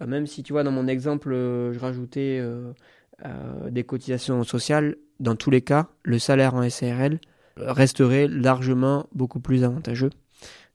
euh, 0.00 0.06
même 0.06 0.26
si 0.26 0.42
tu 0.42 0.52
vois 0.52 0.62
dans 0.62 0.70
mon 0.72 0.86
exemple, 0.86 1.32
euh, 1.32 1.72
je 1.72 1.78
rajoutais 1.78 2.38
euh, 2.40 2.72
des 3.70 3.84
cotisations 3.84 4.44
sociales, 4.44 4.96
dans 5.18 5.36
tous 5.36 5.50
les 5.50 5.62
cas, 5.62 5.88
le 6.04 6.18
salaire 6.18 6.54
en 6.54 6.68
SARL 6.68 7.18
resterait 7.56 8.28
largement 8.28 9.06
beaucoup 9.12 9.40
plus 9.40 9.64
avantageux 9.64 10.10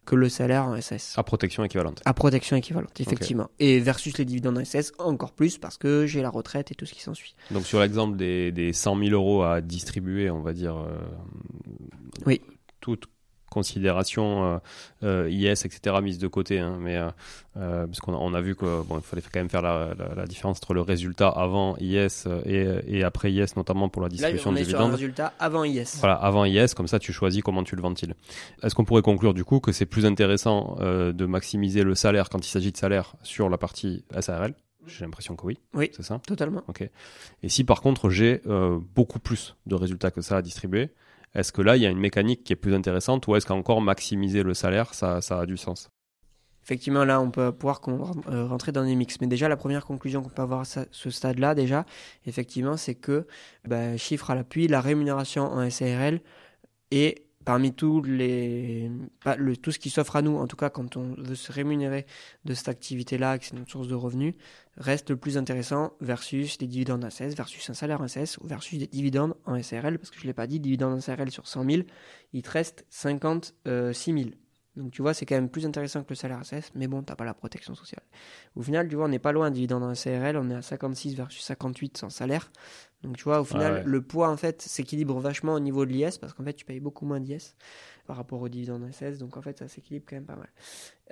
que 0.05 0.15
le 0.15 0.29
salaire 0.29 0.65
en 0.67 0.79
SS. 0.79 1.13
À 1.17 1.23
protection 1.23 1.63
équivalente. 1.63 1.99
À 2.05 2.13
protection 2.13 2.55
équivalente, 2.55 2.99
effectivement. 2.99 3.49
Et 3.57 3.79
versus 3.79 4.15
les 4.19 4.25
dividendes 4.25 4.59
en 4.59 4.63
SS, 4.63 4.91
encore 4.99 5.31
plus 5.31 5.57
parce 5.57 5.79
que 5.79 6.05
j'ai 6.05 6.21
la 6.21 6.29
retraite 6.29 6.71
et 6.71 6.75
tout 6.75 6.85
ce 6.85 6.93
qui 6.93 7.01
s'ensuit. 7.01 7.35
Donc 7.49 7.65
sur 7.65 7.79
l'exemple 7.79 8.15
des, 8.15 8.51
des 8.51 8.71
100 8.71 8.99
000 8.99 9.09
euros 9.13 9.41
à 9.41 9.61
distribuer, 9.61 10.29
on 10.29 10.41
va 10.41 10.53
dire. 10.53 10.75
euh, 10.77 10.99
Oui. 12.27 12.41
Toute 12.81 13.05
considération 13.55 14.59
euh, 15.03 15.25
euh, 15.25 15.29
IS, 15.31 15.65
etc. 15.65 15.95
mise 16.03 16.17
de 16.19 16.27
côté, 16.27 16.59
hein, 16.59 16.77
mais 16.79 16.97
euh, 16.97 17.09
euh, 17.57 17.87
parce 17.87 17.99
qu'on 18.01 18.13
a, 18.13 18.17
on 18.17 18.33
a 18.33 18.41
vu 18.41 18.55
que 18.55 18.83
bon, 18.83 18.97
il 18.97 19.01
fallait 19.01 19.21
quand 19.23 19.39
même 19.39 19.49
faire 19.49 19.61
la, 19.63 19.93
la- 19.97 20.13
la 20.15 20.25
différence 20.27 20.57
entre 20.57 20.73
le 20.73 20.81
résultat 20.81 21.29
avant 21.29 21.75
IS 21.77 22.25
et, 22.45 22.67
et 22.87 23.03
après 23.03 23.31
IS, 23.33 23.55
notamment 23.55 23.89
pour 23.89 24.01
la 24.01 24.07
Là, 24.07 24.09
distribution 24.09 24.49
on 24.51 24.53
de 24.53 24.59
est 24.59 24.63
sur 24.65 24.75
un 24.75 24.83
dividendes. 24.83 24.91
résultat 24.99 25.33
avant 25.39 25.63
IS. 25.63 25.97
Voilà, 25.99 26.15
avant 26.15 26.45
IS, 26.45 26.73
comme 26.75 26.87
ça 26.87 26.99
tu 26.99 27.11
choisis 27.13 27.41
comment 27.41 27.63
tu 27.63 27.75
le 27.75 27.81
ventiles. 27.81 28.13
Est-ce 28.61 28.75
qu'on 28.75 28.85
pourrait 28.85 29.01
conclure 29.01 29.33
du 29.33 29.43
coup 29.45 29.59
que 29.59 29.71
c'est 29.71 29.85
plus 29.87 30.05
intéressant 30.05 30.77
de 30.81 31.25
maximiser 31.25 31.83
le 31.83 31.95
salaire 31.95 32.29
quand 32.29 32.45
il 32.45 32.49
s'agit 32.49 32.71
de 32.71 32.77
salaire 32.77 33.15
sur 33.23 33.49
la 33.49 33.57
partie 33.57 34.03
SARL 34.19 34.53
J'ai 34.85 35.03
l'impression 35.05 35.35
que 35.35 35.45
oui. 35.45 35.57
Oui. 35.73 35.89
C'est 35.95 36.03
ça? 36.03 36.19
Totalement. 36.27 36.61
Ok. 36.67 36.87
Et 37.43 37.49
si 37.49 37.63
par 37.63 37.81
contre 37.81 38.09
j'ai 38.09 38.41
euh, 38.47 38.77
beaucoup 38.95 39.19
plus 39.19 39.55
de 39.65 39.75
résultats 39.75 40.11
que 40.11 40.21
ça 40.21 40.37
à 40.37 40.41
distribuer, 40.41 40.89
est-ce 41.35 41.51
que 41.51 41.61
là 41.61 41.75
il 41.75 41.83
y 41.83 41.85
a 41.85 41.89
une 41.89 41.99
mécanique 41.99 42.43
qui 42.43 42.53
est 42.53 42.55
plus 42.55 42.73
intéressante 42.73 43.27
ou 43.27 43.35
est-ce 43.35 43.45
qu'encore 43.45 43.81
maximiser 43.81 44.43
le 44.43 44.53
salaire 44.53 44.93
ça, 44.93 45.19
a 45.29 45.45
du 45.45 45.57
sens? 45.57 45.89
Effectivement, 46.63 47.05
là, 47.05 47.21
on 47.21 47.29
peut 47.29 47.51
pouvoir 47.51 47.79
euh, 48.27 48.47
rentrer 48.47 48.71
dans 48.71 48.83
des 48.83 48.95
mix. 48.95 49.21
Mais 49.21 49.27
déjà, 49.27 49.47
la 49.47 49.55
première 49.55 49.85
conclusion 49.85 50.23
qu'on 50.23 50.29
peut 50.29 50.41
avoir 50.41 50.61
à 50.61 50.65
ce 50.65 51.09
stade-là, 51.11 51.53
déjà, 51.53 51.85
effectivement, 52.25 52.75
c'est 52.75 52.95
que, 52.95 53.27
bah, 53.67 53.97
chiffre 53.97 54.31
à 54.31 54.35
l'appui, 54.35 54.67
la 54.67 54.81
rémunération 54.81 55.43
en 55.43 55.69
SARL 55.69 56.21
est 56.89 57.24
parmi 57.45 57.73
tous 57.73 58.01
les, 58.01 58.91
pas 59.23 59.35
le, 59.35 59.55
tout 59.55 59.71
ce 59.71 59.79
qui 59.79 59.89
s'offre 59.89 60.15
à 60.15 60.21
nous, 60.21 60.35
en 60.37 60.47
tout 60.47 60.55
cas 60.55 60.69
quand 60.69 60.97
on 60.97 61.15
veut 61.17 61.35
se 61.35 61.51
rémunérer 61.51 62.05
de 62.43 62.53
cette 62.53 62.67
activité-là, 62.67 63.37
que 63.37 63.45
c'est 63.45 63.55
notre 63.55 63.71
source 63.71 63.87
de 63.87 63.95
revenus, 63.95 64.33
reste 64.77 65.11
le 65.11 65.17
plus 65.17 65.37
intéressant 65.37 65.93
versus 66.01 66.57
des 66.57 66.67
dividendes 66.67 67.05
en 67.05 67.09
SS, 67.09 67.35
versus 67.35 67.69
un 67.69 67.73
salaire 67.75 68.01
en 68.01 68.07
SS, 68.07 68.39
ou 68.39 68.47
versus 68.47 68.79
des 68.79 68.87
dividendes 68.87 69.35
en 69.45 69.61
SARL, 69.61 69.99
parce 69.99 70.09
que 70.09 70.17
je 70.17 70.23
ne 70.23 70.27
l'ai 70.27 70.33
pas 70.33 70.47
dit, 70.47 70.59
dividendes 70.59 70.95
en 70.95 71.01
SARL 71.01 71.29
sur 71.31 71.47
100 71.47 71.69
000, 71.69 71.83
il 72.33 72.41
te 72.41 72.49
reste 72.49 72.85
56 72.89 74.13
000. 74.13 74.29
Donc 74.75 74.91
tu 74.91 75.01
vois, 75.01 75.13
c'est 75.13 75.25
quand 75.25 75.35
même 75.35 75.49
plus 75.49 75.65
intéressant 75.65 76.03
que 76.03 76.09
le 76.09 76.15
salaire 76.15 76.43
SS, 76.43 76.71
mais 76.75 76.87
bon, 76.87 77.01
t'as 77.01 77.15
pas 77.15 77.23
la 77.23 77.33
protection 77.33 77.75
sociale. 77.75 78.03
Au 78.55 78.61
final, 78.61 78.87
tu 78.89 78.95
vois, 78.95 79.05
on 79.05 79.09
n'est 79.09 79.19
pas 79.19 79.31
loin 79.31 79.49
dividende 79.49 79.83
en 79.83 79.95
SARL, 79.95 80.35
on 80.37 80.49
est 80.49 80.55
à 80.55 80.61
56 80.61 81.15
versus 81.15 81.41
58 81.43 81.97
sans 81.97 82.09
salaire. 82.09 82.51
Donc 83.03 83.17
tu 83.17 83.23
vois, 83.23 83.39
au 83.39 83.45
final, 83.45 83.73
ouais. 83.73 83.83
le 83.85 84.01
poids 84.01 84.29
en 84.29 84.37
fait 84.37 84.61
s'équilibre 84.61 85.19
vachement 85.19 85.53
au 85.53 85.59
niveau 85.59 85.85
de 85.85 85.91
l'IS 85.91 86.17
parce 86.17 86.33
qu'en 86.33 86.43
fait, 86.43 86.53
tu 86.53 86.65
payes 86.65 86.79
beaucoup 86.79 87.05
moins 87.05 87.19
d'IS 87.19 87.55
par 88.05 88.17
rapport 88.17 88.41
au 88.41 88.49
dividende 88.49 88.83
en 88.83 88.91
SS, 88.91 89.17
donc 89.17 89.37
en 89.37 89.41
fait, 89.41 89.57
ça 89.59 89.67
s'équilibre 89.67 90.05
quand 90.09 90.17
même 90.17 90.25
pas 90.25 90.35
mal. 90.35 90.49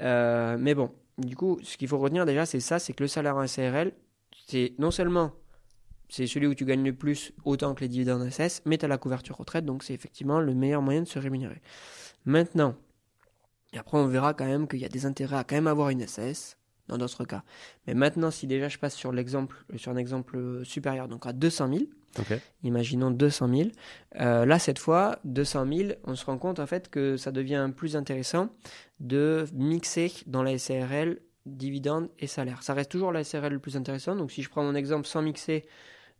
Euh, 0.02 0.58
mais 0.60 0.76
bon, 0.76 0.92
du 1.18 1.36
coup, 1.36 1.60
ce 1.64 1.78
qu'il 1.78 1.88
faut 1.88 2.00
retenir 2.00 2.26
déjà, 2.26 2.46
c'est 2.46 2.60
ça, 2.60 2.80
c'est 2.80 2.94
que 2.94 3.04
le 3.04 3.08
salaire 3.08 3.38
en 3.38 3.48
SARL, 3.48 3.94
c'est 4.48 4.74
non 4.78 4.92
seulement 4.92 5.32
c'est 6.10 6.28
celui 6.28 6.48
où 6.48 6.54
tu 6.54 6.66
gagnes 6.66 6.84
le 6.84 6.94
plus 6.94 7.34
autant 7.44 7.74
que 7.74 7.82
les 7.82 7.88
dividendes 7.88 8.22
en 8.22 8.30
SS, 8.30 8.62
mais 8.66 8.78
tu 8.78 8.86
as 8.86 8.88
la 8.88 8.98
couverture 8.98 9.38
retraite, 9.38 9.66
donc 9.66 9.84
c'est 9.84 9.94
effectivement 9.94 10.40
le 10.40 10.54
meilleur 10.54 10.82
moyen 10.82 11.02
de 11.02 11.08
se 11.08 11.18
rémunérer. 11.18 11.62
Maintenant, 12.26 12.76
et 13.74 13.78
après, 13.80 13.98
on 13.98 14.06
verra 14.08 14.34
quand 14.34 14.46
même 14.46 14.68
qu'il 14.68 14.80
y 14.80 14.86
a 14.86 14.90
des 14.90 15.06
intérêts 15.06 15.38
à 15.38 15.44
quand 15.44 15.56
même 15.56 15.68
avoir 15.68 15.90
une 15.90 16.06
SS 16.08 16.58
dans 16.88 16.98
d'autres 16.98 17.26
cas. 17.26 17.44
Mais 17.88 17.94
maintenant, 17.94 18.30
si 18.30 18.46
déjà 18.46 18.70
je 18.70 18.78
passe 18.78 18.94
sur 18.96 19.12
l'exemple, 19.12 19.66
sur 19.78 19.92
un 19.92 19.98
exemple 19.98 20.38
euh, 20.38 20.64
supérieur, 20.64 21.08
donc 21.08 21.26
à 21.26 21.34
200 21.34 21.70
000, 21.74 21.84
Ok. 22.20 22.38
imaginons 22.62 23.10
200 23.10 23.48
000, 23.48 23.70
euh, 24.20 24.46
là 24.46 24.60
cette 24.60 24.78
fois, 24.80 25.18
200 25.24 25.66
000, 25.74 25.90
on 26.04 26.16
se 26.16 26.26
rend 26.26 26.38
compte 26.38 26.60
en 26.60 26.68
fait 26.68 26.90
que 26.90 27.18
ça 27.18 27.32
devient 27.32 27.72
plus 27.76 27.96
intéressant 27.96 28.50
de 29.00 29.46
mixer 29.54 30.12
dans 30.28 30.44
la 30.44 30.58
SARL 30.60 31.20
dividendes 31.46 32.10
et 32.20 32.28
salaire. 32.28 32.62
Ça 32.64 32.74
reste 32.74 32.92
toujours 32.92 33.12
la 33.12 33.24
SARL 33.24 33.52
le 33.52 33.60
plus 33.60 33.76
intéressant. 33.78 34.16
Donc 34.16 34.32
si 34.32 34.44
je 34.44 34.50
prends 34.50 34.64
mon 34.64 34.76
exemple 34.76 35.08
sans 35.08 35.22
mixer 35.22 35.66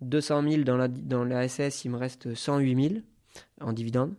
200 0.02 0.50
000 0.50 0.64
dans 0.64 0.78
la, 0.78 0.88
dans 0.88 1.24
la 1.24 1.48
SS, 1.48 1.86
il 1.86 1.92
me 1.92 1.98
reste 1.98 2.34
108 2.34 2.90
000 2.90 3.02
en 3.62 3.74
dividendes. 3.74 4.16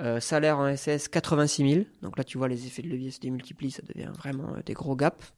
Euh, 0.00 0.20
salaire 0.20 0.58
en 0.58 0.74
SS 0.74 1.08
86 1.08 1.72
000. 1.72 1.84
Donc 2.02 2.18
là, 2.18 2.24
tu 2.24 2.38
vois, 2.38 2.48
les 2.48 2.66
effets 2.66 2.82
de 2.82 2.88
levier 2.88 3.10
se 3.10 3.20
démultiplient, 3.20 3.70
ça 3.70 3.82
devient 3.82 4.10
vraiment 4.16 4.54
euh, 4.56 4.62
des 4.64 4.72
gros 4.72 4.96
gaps. 4.96 5.32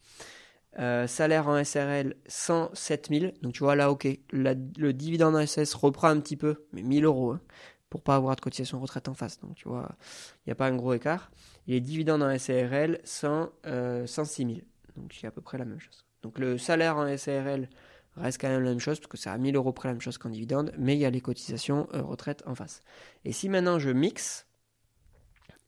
Euh, 0.78 1.06
salaire 1.06 1.48
en 1.48 1.62
SRL 1.62 2.16
107 2.26 3.08
000. 3.10 3.32
Donc 3.42 3.54
tu 3.54 3.60
vois, 3.60 3.76
là, 3.76 3.90
ok, 3.90 4.06
le 4.32 4.92
dividende 4.92 5.36
en 5.36 5.46
SS 5.46 5.74
reprend 5.74 6.08
un 6.08 6.20
petit 6.20 6.36
peu, 6.36 6.66
mais 6.72 6.82
1000 6.82 7.04
euros, 7.04 7.32
hein, 7.32 7.40
pour 7.88 8.02
pas 8.02 8.16
avoir 8.16 8.36
de 8.36 8.42
cotisation 8.42 8.78
retraite 8.78 9.08
en 9.08 9.14
face. 9.14 9.40
Donc 9.40 9.54
tu 9.54 9.68
vois, 9.68 9.96
il 10.44 10.48
n'y 10.48 10.52
a 10.52 10.54
pas 10.54 10.66
un 10.66 10.76
gros 10.76 10.92
écart. 10.92 11.30
Et 11.66 11.72
les 11.72 11.80
dividendes 11.80 12.22
en 12.22 12.38
SRL 12.38 13.00
100, 13.04 13.50
euh, 13.66 14.06
106 14.06 14.46
000. 14.46 14.58
Donc 14.96 15.14
c'est 15.18 15.26
à 15.26 15.30
peu 15.30 15.40
près 15.40 15.56
la 15.56 15.64
même 15.64 15.80
chose. 15.80 16.04
Donc 16.22 16.38
le 16.38 16.58
salaire 16.58 16.98
en 16.98 17.16
SRL 17.16 17.68
reste 18.16 18.40
quand 18.40 18.48
même 18.48 18.62
la 18.62 18.70
même 18.70 18.78
chose, 18.78 18.98
parce 18.98 19.08
que 19.08 19.16
c'est 19.16 19.30
à 19.30 19.38
1000 19.38 19.56
euros 19.56 19.72
près 19.72 19.88
la 19.88 19.94
même 19.94 20.00
chose 20.00 20.18
qu'en 20.18 20.30
dividende, 20.30 20.72
mais 20.78 20.94
il 20.94 20.98
y 20.98 21.06
a 21.06 21.10
les 21.10 21.20
cotisations 21.20 21.88
euh, 21.94 22.02
retraite 22.02 22.42
en 22.46 22.54
face. 22.54 22.80
Et 23.24 23.32
si 23.32 23.48
maintenant 23.48 23.78
je 23.78 23.90
mixe 23.90 24.45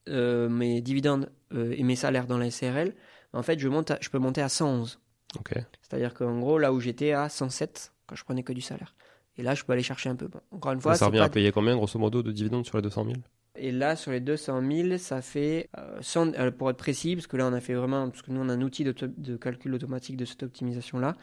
euh, 0.08 0.48
mes 0.48 0.80
dividendes 0.80 1.30
euh, 1.54 1.74
et 1.76 1.82
mes 1.82 1.96
salaires 1.96 2.26
dans 2.26 2.38
la 2.38 2.50
SRL, 2.50 2.94
en 3.32 3.42
fait, 3.42 3.58
je, 3.58 3.68
monte 3.68 3.92
je 4.00 4.10
peux 4.10 4.18
monter 4.18 4.42
à 4.42 4.48
111. 4.48 5.00
Ok. 5.38 5.54
C'est-à-dire 5.82 6.14
qu'en 6.14 6.38
gros, 6.38 6.58
là 6.58 6.72
où 6.72 6.80
j'étais 6.80 7.12
à 7.12 7.28
107, 7.28 7.92
quand 8.06 8.16
je 8.16 8.24
prenais 8.24 8.42
que 8.42 8.52
du 8.52 8.60
salaire. 8.60 8.94
Et 9.36 9.42
là, 9.42 9.54
je 9.54 9.64
peux 9.64 9.72
aller 9.72 9.82
chercher 9.82 10.08
un 10.08 10.16
peu. 10.16 10.26
Bon, 10.26 10.40
encore 10.50 10.72
une 10.72 10.80
fois, 10.80 10.94
ça 10.96 11.06
revient 11.06 11.20
à 11.20 11.28
payer 11.28 11.52
combien, 11.52 11.76
grosso 11.76 11.98
modo, 11.98 12.22
de 12.22 12.32
dividendes 12.32 12.66
sur 12.66 12.76
les 12.76 12.82
200 12.82 13.04
000 13.04 13.16
Et 13.56 13.70
là, 13.70 13.94
sur 13.94 14.10
les 14.10 14.20
200 14.20 14.62
000, 14.68 14.98
ça 14.98 15.22
fait, 15.22 15.68
euh, 15.78 15.98
100, 16.00 16.34
euh, 16.34 16.50
pour 16.50 16.70
être 16.70 16.76
précis, 16.76 17.14
parce 17.14 17.28
que 17.28 17.36
là, 17.36 17.46
on 17.46 17.52
a 17.52 17.60
fait 17.60 17.74
vraiment, 17.74 18.08
parce 18.08 18.22
que 18.22 18.32
nous, 18.32 18.40
on 18.40 18.48
a 18.48 18.54
un 18.54 18.62
outil 18.62 18.82
de, 18.82 18.92
de 18.92 19.36
calcul 19.36 19.74
automatique 19.74 20.16
de 20.16 20.24
cette 20.24 20.42
optimisation-là, 20.42 21.14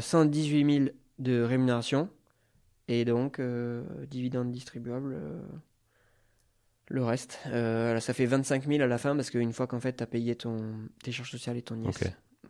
118 0.00 0.72
000 0.72 0.90
de 1.18 1.42
rémunération, 1.42 2.08
et 2.86 3.04
donc, 3.04 3.40
dividendes 4.08 4.52
distribuables 4.52 5.16
le 6.88 7.04
reste. 7.04 7.40
Euh, 7.46 8.00
ça 8.00 8.14
fait 8.14 8.26
25 8.26 8.66
000 8.66 8.82
à 8.82 8.86
la 8.86 8.98
fin 8.98 9.14
parce 9.14 9.30
qu'une 9.30 9.52
fois 9.52 9.66
qu'en 9.66 9.80
fait 9.80 9.96
tu 9.96 10.02
as 10.02 10.06
payé 10.06 10.36
ton, 10.36 10.56
tes 11.02 11.12
charges 11.12 11.30
sociales 11.30 11.56
et 11.56 11.62
ton 11.62 11.76
IS. 11.82 11.90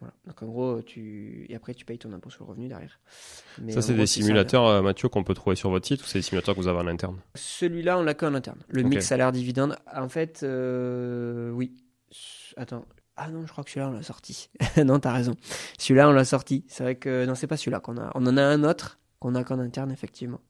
Voilà. 0.00 0.14
Donc 0.26 0.42
en 0.42 0.46
gros, 0.46 0.82
tu... 0.82 1.46
et 1.48 1.56
après 1.56 1.74
tu 1.74 1.84
payes 1.84 1.98
ton 1.98 2.12
impôt 2.12 2.30
sur 2.30 2.44
le 2.44 2.50
revenu 2.50 2.68
derrière. 2.68 3.00
Mais 3.60 3.72
Ça, 3.72 3.82
c'est 3.82 3.94
des 3.94 4.06
simulateurs, 4.06 4.66
euh, 4.66 4.82
Mathieu, 4.82 5.08
qu'on 5.08 5.24
peut 5.24 5.34
trouver 5.34 5.56
sur 5.56 5.70
votre 5.70 5.86
site 5.86 6.02
ou 6.02 6.06
c'est 6.06 6.20
des 6.20 6.22
simulateurs 6.22 6.54
que 6.54 6.60
vous 6.60 6.68
avez 6.68 6.78
en 6.78 6.86
interne? 6.86 7.18
Celui-là, 7.34 7.98
on 7.98 8.02
l'a 8.02 8.14
qu'en 8.14 8.34
interne. 8.34 8.60
Le 8.68 8.82
mix 8.82 9.06
salaire-dividende. 9.06 9.76
En 9.92 10.08
fait, 10.08 10.40
euh, 10.44 11.50
oui. 11.50 11.74
Attends. 12.56 12.84
Ah 13.16 13.30
non, 13.30 13.44
je 13.44 13.50
crois 13.50 13.64
que 13.64 13.70
celui-là, 13.70 13.88
on 13.88 13.92
l'a 13.92 14.04
sorti. 14.04 14.50
non, 14.84 15.00
t'as 15.00 15.12
raison. 15.12 15.34
Celui-là, 15.78 16.08
on 16.08 16.12
l'a 16.12 16.24
sorti. 16.24 16.64
C'est 16.68 16.84
vrai 16.84 16.94
que. 16.94 17.26
Non, 17.26 17.34
c'est 17.34 17.48
pas 17.48 17.56
celui-là 17.56 17.80
qu'on 17.80 17.96
a. 17.96 18.12
On 18.14 18.24
en 18.28 18.36
a 18.36 18.42
un 18.42 18.62
autre 18.62 19.00
qu'on 19.18 19.34
a 19.34 19.42
qu'en 19.42 19.58
interne, 19.58 19.90
effectivement. 19.90 20.40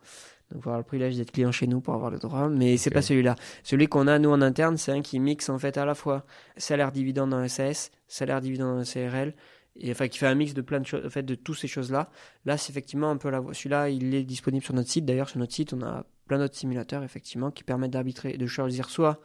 Donc, 0.50 0.60
avoir 0.62 0.78
le 0.78 0.84
privilège 0.84 1.16
d'être 1.16 1.30
client 1.32 1.52
chez 1.52 1.66
nous 1.66 1.80
pour 1.80 1.94
avoir 1.94 2.10
le 2.10 2.18
droit. 2.18 2.48
Mais 2.48 2.76
c'est 2.78 2.90
Ok. 2.90 2.94
pas 2.94 3.02
celui-là. 3.02 3.34
Celui 3.62 3.86
qu'on 3.86 4.06
a, 4.06 4.18
nous, 4.18 4.30
en 4.30 4.40
interne, 4.40 4.76
c'est 4.78 4.92
un 4.92 5.02
qui 5.02 5.18
mixe, 5.20 5.48
en 5.50 5.58
fait, 5.58 5.76
à 5.76 5.84
la 5.84 5.94
fois 5.94 6.24
salaire-dividende 6.56 7.30
dans 7.30 7.46
SAS, 7.48 7.90
salaire-dividende 8.06 8.78
dans 8.78 8.84
CRL. 8.84 9.34
Et 9.80 9.90
enfin, 9.92 10.08
qui 10.08 10.18
fait 10.18 10.26
un 10.26 10.34
mix 10.34 10.54
de 10.54 10.62
plein 10.62 10.80
de 10.80 10.86
choses, 10.86 11.04
en 11.06 11.10
fait, 11.10 11.22
de 11.22 11.34
toutes 11.34 11.58
ces 11.58 11.68
choses-là. 11.68 12.10
Là, 12.46 12.56
c'est 12.56 12.70
effectivement 12.72 13.10
un 13.10 13.16
peu 13.16 13.30
la. 13.30 13.40
Celui-là, 13.52 13.90
il 13.90 14.12
est 14.14 14.24
disponible 14.24 14.64
sur 14.64 14.74
notre 14.74 14.88
site. 14.90 15.04
D'ailleurs, 15.04 15.28
sur 15.28 15.38
notre 15.38 15.52
site, 15.52 15.72
on 15.72 15.82
a 15.82 16.04
plein 16.26 16.38
d'autres 16.38 16.56
simulateurs, 16.56 17.04
effectivement, 17.04 17.50
qui 17.50 17.62
permettent 17.62 17.92
d'arbitrer, 17.92 18.36
de 18.36 18.46
choisir 18.46 18.90
soit 18.90 19.20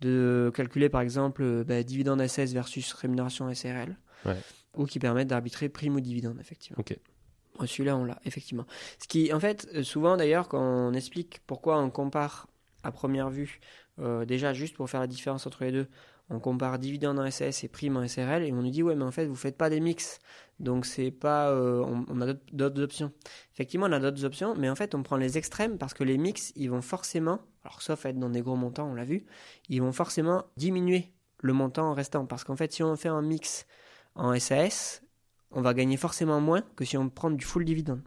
de 0.00 0.50
calculer, 0.54 0.88
par 0.90 1.00
exemple, 1.00 1.42
euh, 1.42 1.64
bah, 1.64 1.82
dividende 1.82 2.20
SS 2.20 2.52
versus 2.52 2.92
rémunération 2.92 3.48
SRL, 3.50 3.96
Ouais. 4.26 4.36
ou 4.76 4.84
qui 4.84 4.98
permettent 4.98 5.28
d'arbitrer 5.28 5.68
prime 5.70 5.94
ou 5.94 6.00
dividende, 6.00 6.36
effectivement. 6.40 6.78
Ok. 6.80 6.98
Celui-là, 7.64 7.96
on 7.96 8.04
l'a, 8.04 8.20
effectivement. 8.24 8.66
Ce 8.98 9.06
qui, 9.08 9.32
en 9.32 9.40
fait, 9.40 9.68
euh, 9.74 9.82
souvent, 9.82 10.16
d'ailleurs, 10.16 10.48
quand 10.48 10.60
on 10.60 10.92
explique 10.92 11.40
pourquoi 11.46 11.78
on 11.80 11.90
compare 11.90 12.48
à 12.82 12.92
première 12.92 13.30
vue, 13.30 13.60
euh, 14.00 14.24
déjà, 14.24 14.52
juste 14.52 14.76
pour 14.76 14.90
faire 14.90 15.00
la 15.00 15.06
différence 15.06 15.46
entre 15.46 15.64
les 15.64 15.72
deux, 15.72 15.88
on 16.28 16.40
compare 16.40 16.78
dividende 16.78 17.18
en 17.20 17.30
SAS 17.30 17.62
et 17.64 17.68
prime 17.68 17.96
en 17.96 18.02
SRL, 18.02 18.42
et 18.42 18.52
on 18.52 18.56
nous 18.62 18.70
dit, 18.70 18.82
ouais, 18.82 18.96
mais 18.96 19.04
en 19.04 19.12
fait, 19.12 19.26
vous 19.26 19.36
faites 19.36 19.56
pas 19.56 19.70
des 19.70 19.80
mix. 19.80 20.18
Donc, 20.58 20.86
c'est 20.86 21.10
pas. 21.10 21.50
euh, 21.50 21.82
on, 21.84 22.04
on 22.08 22.20
a 22.20 22.32
d'autres- 22.52 22.82
options. 22.82 23.12
Effectivement, 23.52 23.86
on 23.86 23.92
a 23.92 24.00
d'autres 24.00 24.24
options, 24.24 24.54
mais 24.56 24.68
en 24.68 24.74
fait, 24.74 24.94
on 24.94 25.02
prend 25.02 25.16
les 25.16 25.38
extrêmes 25.38 25.78
parce 25.78 25.94
que 25.94 26.02
les 26.04 26.18
mix, 26.18 26.52
ils 26.56 26.68
vont 26.70 26.82
forcément, 26.82 27.40
alors 27.64 27.82
sauf 27.82 28.06
être 28.06 28.18
dans 28.18 28.30
des 28.30 28.40
gros 28.42 28.56
montants, 28.56 28.88
on 28.90 28.94
l'a 28.94 29.04
vu, 29.04 29.24
ils 29.68 29.80
vont 29.82 29.92
forcément 29.92 30.44
diminuer 30.56 31.12
le 31.42 31.52
montant 31.52 31.92
restant. 31.94 32.26
Parce 32.26 32.44
qu'en 32.44 32.56
fait, 32.56 32.72
si 32.72 32.82
on 32.82 32.96
fait 32.96 33.08
un 33.08 33.22
mix 33.22 33.66
en 34.14 34.38
SAS, 34.38 35.02
on 35.52 35.62
va 35.62 35.74
gagner 35.74 35.96
forcément 35.96 36.40
moins 36.40 36.62
que 36.76 36.84
si 36.84 36.96
on 36.96 37.08
prend 37.08 37.30
du 37.30 37.44
full 37.44 37.64
dividende. 37.64 38.02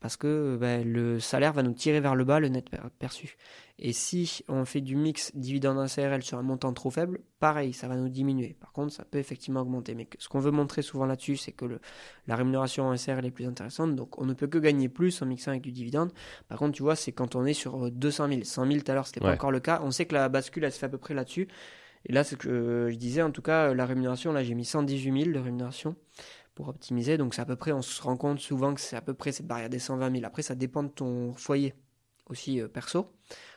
Parce 0.00 0.16
que 0.16 0.56
ben, 0.60 0.84
le 0.90 1.20
salaire 1.20 1.52
va 1.52 1.62
nous 1.62 1.74
tirer 1.74 2.00
vers 2.00 2.16
le 2.16 2.24
bas, 2.24 2.40
le 2.40 2.48
net 2.48 2.68
per- 2.68 2.78
perçu. 2.98 3.36
Et 3.78 3.92
si 3.92 4.42
on 4.48 4.64
fait 4.64 4.80
du 4.80 4.96
mix 4.96 5.30
dividende 5.36 5.78
en 5.78 5.86
CRL 5.86 6.22
sur 6.24 6.38
un 6.38 6.42
montant 6.42 6.72
trop 6.72 6.90
faible, 6.90 7.20
pareil, 7.38 7.72
ça 7.72 7.86
va 7.86 7.94
nous 7.94 8.08
diminuer. 8.08 8.56
Par 8.58 8.72
contre, 8.72 8.92
ça 8.92 9.04
peut 9.04 9.18
effectivement 9.18 9.60
augmenter. 9.60 9.94
Mais 9.94 10.08
ce 10.18 10.28
qu'on 10.28 10.40
veut 10.40 10.50
montrer 10.50 10.82
souvent 10.82 11.06
là-dessus, 11.06 11.36
c'est 11.36 11.52
que 11.52 11.66
le, 11.66 11.80
la 12.26 12.34
rémunération 12.34 12.88
en 12.88 12.96
SRL 12.96 13.24
est 13.26 13.30
plus 13.30 13.46
intéressante. 13.46 13.94
Donc 13.94 14.20
on 14.20 14.24
ne 14.26 14.34
peut 14.34 14.48
que 14.48 14.58
gagner 14.58 14.88
plus 14.88 15.22
en 15.22 15.26
mixant 15.26 15.52
avec 15.52 15.62
du 15.62 15.70
dividende. 15.70 16.10
Par 16.48 16.58
contre, 16.58 16.72
tu 16.72 16.82
vois, 16.82 16.96
c'est 16.96 17.12
quand 17.12 17.36
on 17.36 17.44
est 17.46 17.54
sur 17.54 17.86
euh, 17.86 17.90
200 17.92 18.26
000. 18.28 18.40
100 18.42 18.66
000 18.66 18.80
tout 18.80 18.90
à 18.90 18.94
l'heure, 18.94 19.06
c'était 19.06 19.20
pas 19.20 19.28
Ouais. 19.28 19.34
encore 19.34 19.52
le 19.52 19.60
cas. 19.60 19.80
On 19.84 19.92
sait 19.92 20.06
que 20.06 20.14
la 20.14 20.28
bascule, 20.28 20.64
elle 20.64 20.72
se 20.72 20.80
fait 20.80 20.86
à 20.86 20.88
peu 20.88 20.98
près 20.98 21.14
là-dessus. 21.14 21.46
Et 22.06 22.12
là, 22.12 22.24
c'est 22.24 22.34
que 22.36 22.48
euh, 22.48 22.90
je 22.90 22.96
disais, 22.96 23.22
en 23.22 23.30
tout 23.30 23.42
cas, 23.42 23.72
la 23.72 23.86
rémunération, 23.86 24.32
là, 24.32 24.42
j'ai 24.42 24.54
mis 24.56 24.64
118 24.64 25.22
000 25.26 25.32
de 25.32 25.38
rémunération 25.38 25.94
pour 26.54 26.68
optimiser. 26.68 27.16
Donc, 27.18 27.34
c'est 27.34 27.42
à 27.42 27.46
peu 27.46 27.56
près, 27.56 27.72
on 27.72 27.82
se 27.82 28.02
rend 28.02 28.16
compte 28.16 28.40
souvent 28.40 28.74
que 28.74 28.80
c'est 28.80 28.96
à 28.96 29.00
peu 29.02 29.14
près 29.14 29.32
cette 29.32 29.46
barrière 29.46 29.70
des 29.70 29.78
120 29.78 30.12
000. 30.12 30.24
Après, 30.24 30.42
ça 30.42 30.54
dépend 30.54 30.82
de 30.82 30.88
ton 30.88 31.32
foyer 31.34 31.74
aussi 32.28 32.60
euh, 32.60 32.68
perso, 32.68 33.10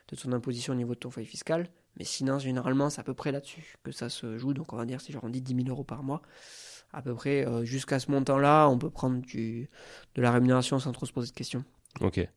de 0.10 0.16
ton 0.16 0.32
imposition 0.32 0.74
au 0.74 0.76
niveau 0.76 0.94
de 0.94 1.00
ton 1.00 1.10
foyer 1.10 1.28
fiscal. 1.28 1.70
Mais 1.98 2.06
sinon, 2.06 2.40
généralement, 2.40 2.90
c'est 2.90 3.00
à 3.00 3.04
peu 3.04 3.14
près 3.14 3.32
là-dessus 3.32 3.76
que 3.84 3.92
ça 3.92 4.10
se 4.10 4.38
joue. 4.38 4.54
Donc, 4.54 4.74
on 4.74 4.78
va 4.78 4.86
dire, 4.86 5.02
si 5.02 5.12
j'arrondis 5.12 5.42
10 5.42 5.56
000 5.64 5.68
euros 5.70 5.84
par 5.84 6.04
mois, 6.04 6.22
à 6.92 7.02
peu 7.02 7.14
près, 7.14 7.46
euh, 7.48 7.64
jusqu'à 7.66 8.00
ce 8.00 8.12
montant-là, 8.12 8.68
on 8.70 8.78
peut 8.78 8.90
prendre 8.90 9.22
du, 9.22 9.70
de 10.16 10.22
la 10.22 10.32
rémunération 10.32 10.80
sans 10.80 10.92
trop 10.92 11.06
se 11.06 11.14
poser 11.14 11.32
de 11.32 11.36
questions. 11.36 11.64
Ok. 12.02 12.28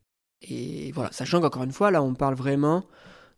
Et 0.41 0.91
voilà, 0.93 1.11
sachant 1.11 1.41
qu'encore 1.41 1.63
une 1.63 1.73
fois, 1.73 1.91
là, 1.91 2.01
on 2.01 2.13
parle 2.13 2.35
vraiment 2.35 2.85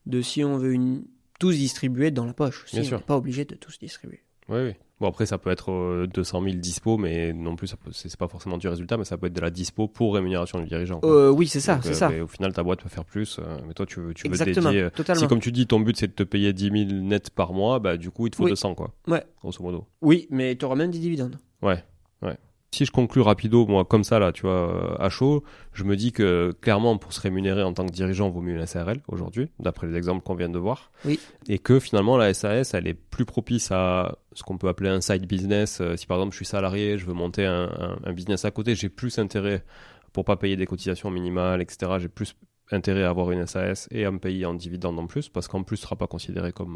de 0.05 0.21
si 0.21 0.43
on 0.43 0.57
veut 0.57 0.73
une... 0.73 1.05
tous 1.39 1.53
distribuer 1.53 2.11
dans 2.11 2.25
la 2.25 2.33
poche. 2.33 2.65
Si, 2.67 2.75
Bien 2.75 2.83
on 2.83 2.87
sûr. 2.87 2.97
n'est 2.99 3.03
pas 3.03 3.17
obligé 3.17 3.45
de 3.45 3.55
tous 3.55 3.79
distribuer. 3.79 4.23
Oui, 4.49 4.59
oui. 4.65 4.73
Bon, 5.01 5.07
après, 5.07 5.25
ça 5.25 5.39
peut 5.39 5.49
être 5.49 5.71
euh, 5.71 6.05
200 6.13 6.43
000 6.43 6.55
dispo, 6.57 6.95
mais 6.95 7.33
non 7.33 7.55
plus, 7.55 7.73
c'est 7.91 8.15
pas 8.17 8.27
forcément 8.27 8.59
du 8.59 8.67
résultat, 8.67 8.97
mais 8.97 9.03
ça 9.03 9.17
peut 9.17 9.25
être 9.25 9.33
de 9.33 9.41
la 9.41 9.49
dispo 9.49 9.87
pour 9.87 10.13
rémunération 10.13 10.59
du 10.59 10.67
dirigeant. 10.67 11.01
Euh, 11.03 11.29
oui, 11.31 11.47
c'est 11.47 11.59
ça, 11.59 11.79
c'est 11.81 11.89
euh, 11.89 11.93
ça. 11.93 12.09
mais 12.09 12.21
au 12.21 12.27
final, 12.27 12.53
ta 12.53 12.61
boîte 12.61 12.83
peut 12.83 12.89
faire 12.89 13.03
plus, 13.03 13.39
euh, 13.39 13.57
mais 13.67 13.73
toi, 13.73 13.87
tu 13.87 13.99
veux, 13.99 14.13
tu 14.13 14.27
veux 14.27 14.31
Exactement, 14.31 14.69
dédier. 14.69 14.83
euh, 14.83 14.89
totalement. 14.91 15.19
Si, 15.19 15.27
comme 15.27 15.39
tu 15.39 15.51
dis, 15.51 15.65
ton 15.65 15.79
but 15.79 15.97
c'est 15.97 16.05
de 16.05 16.13
te 16.13 16.21
payer 16.21 16.53
10 16.53 16.87
000 16.89 17.01
net 17.01 17.31
par 17.31 17.51
mois, 17.51 17.79
bah 17.79 17.97
du 17.97 18.11
coup, 18.11 18.27
il 18.27 18.29
te 18.29 18.35
faut 18.35 18.43
Oui. 18.43 18.51
200, 18.51 18.75
quoi. 18.75 18.93
Ouais. 19.07 19.23
Grosso 19.41 19.63
modo. 19.63 19.87
Oui, 20.03 20.27
mais 20.29 20.55
tu 20.55 20.65
auras 20.65 20.75
même 20.75 20.91
des 20.91 20.99
dividendes. 20.99 21.39
Ouais, 21.63 21.83
ouais. 22.21 22.37
Si 22.73 22.85
je 22.85 22.91
conclue 22.91 23.21
rapido, 23.21 23.67
moi, 23.67 23.83
comme 23.83 24.05
ça, 24.05 24.17
là, 24.17 24.31
tu 24.31 24.43
vois, 24.43 24.73
euh, 24.73 24.95
à 24.97 25.09
chaud, 25.09 25.43
je 25.73 25.83
me 25.83 25.97
dis 25.97 26.13
que 26.13 26.53
clairement, 26.61 26.97
pour 26.97 27.11
se 27.11 27.19
rémunérer 27.19 27.63
en 27.63 27.73
tant 27.73 27.85
que 27.85 27.91
dirigeant, 27.91 28.29
vaut 28.29 28.39
mieux 28.39 28.53
une 28.55 28.65
SARL 28.65 29.01
aujourd'hui, 29.09 29.49
d'après 29.59 29.87
les 29.87 29.97
exemples 29.97 30.23
qu'on 30.23 30.35
vient 30.35 30.47
de 30.47 30.57
voir. 30.57 30.89
Oui. 31.03 31.19
Et 31.49 31.59
que 31.59 31.81
finalement, 31.81 32.15
la 32.15 32.33
SAS, 32.33 32.73
elle 32.73 32.87
est 32.87 32.93
plus 32.93 33.25
propice 33.25 33.71
à 33.73 34.17
ce 34.31 34.43
qu'on 34.43 34.57
peut 34.57 34.69
appeler 34.69 34.89
un 34.89 35.01
side 35.01 35.25
business. 35.27 35.79
Euh, 35.81 35.97
Si 35.97 36.05
par 36.07 36.15
exemple, 36.17 36.31
je 36.31 36.37
suis 36.37 36.45
salarié, 36.45 36.97
je 36.97 37.05
veux 37.05 37.13
monter 37.13 37.45
un, 37.45 37.63
un- 37.77 37.97
un 38.05 38.13
business 38.13 38.45
à 38.45 38.51
côté, 38.51 38.73
j'ai 38.73 38.87
plus 38.87 39.19
intérêt 39.19 39.65
pour 40.13 40.23
pas 40.23 40.37
payer 40.37 40.55
des 40.55 40.65
cotisations 40.65 41.11
minimales, 41.11 41.61
etc. 41.61 41.91
J'ai 41.99 42.07
plus 42.07 42.37
intérêt 42.73 43.03
à 43.03 43.09
avoir 43.09 43.31
une 43.31 43.45
SAS 43.45 43.87
et 43.91 44.05
à 44.05 44.11
me 44.11 44.19
payer 44.19 44.45
en 44.45 44.53
dividende 44.53 44.99
en 44.99 45.07
plus, 45.07 45.29
parce 45.29 45.47
qu'en 45.47 45.63
plus, 45.63 45.77
ce 45.77 45.83
sera 45.83 45.95
pas 45.95 46.07
considéré 46.07 46.51
comme 46.51 46.73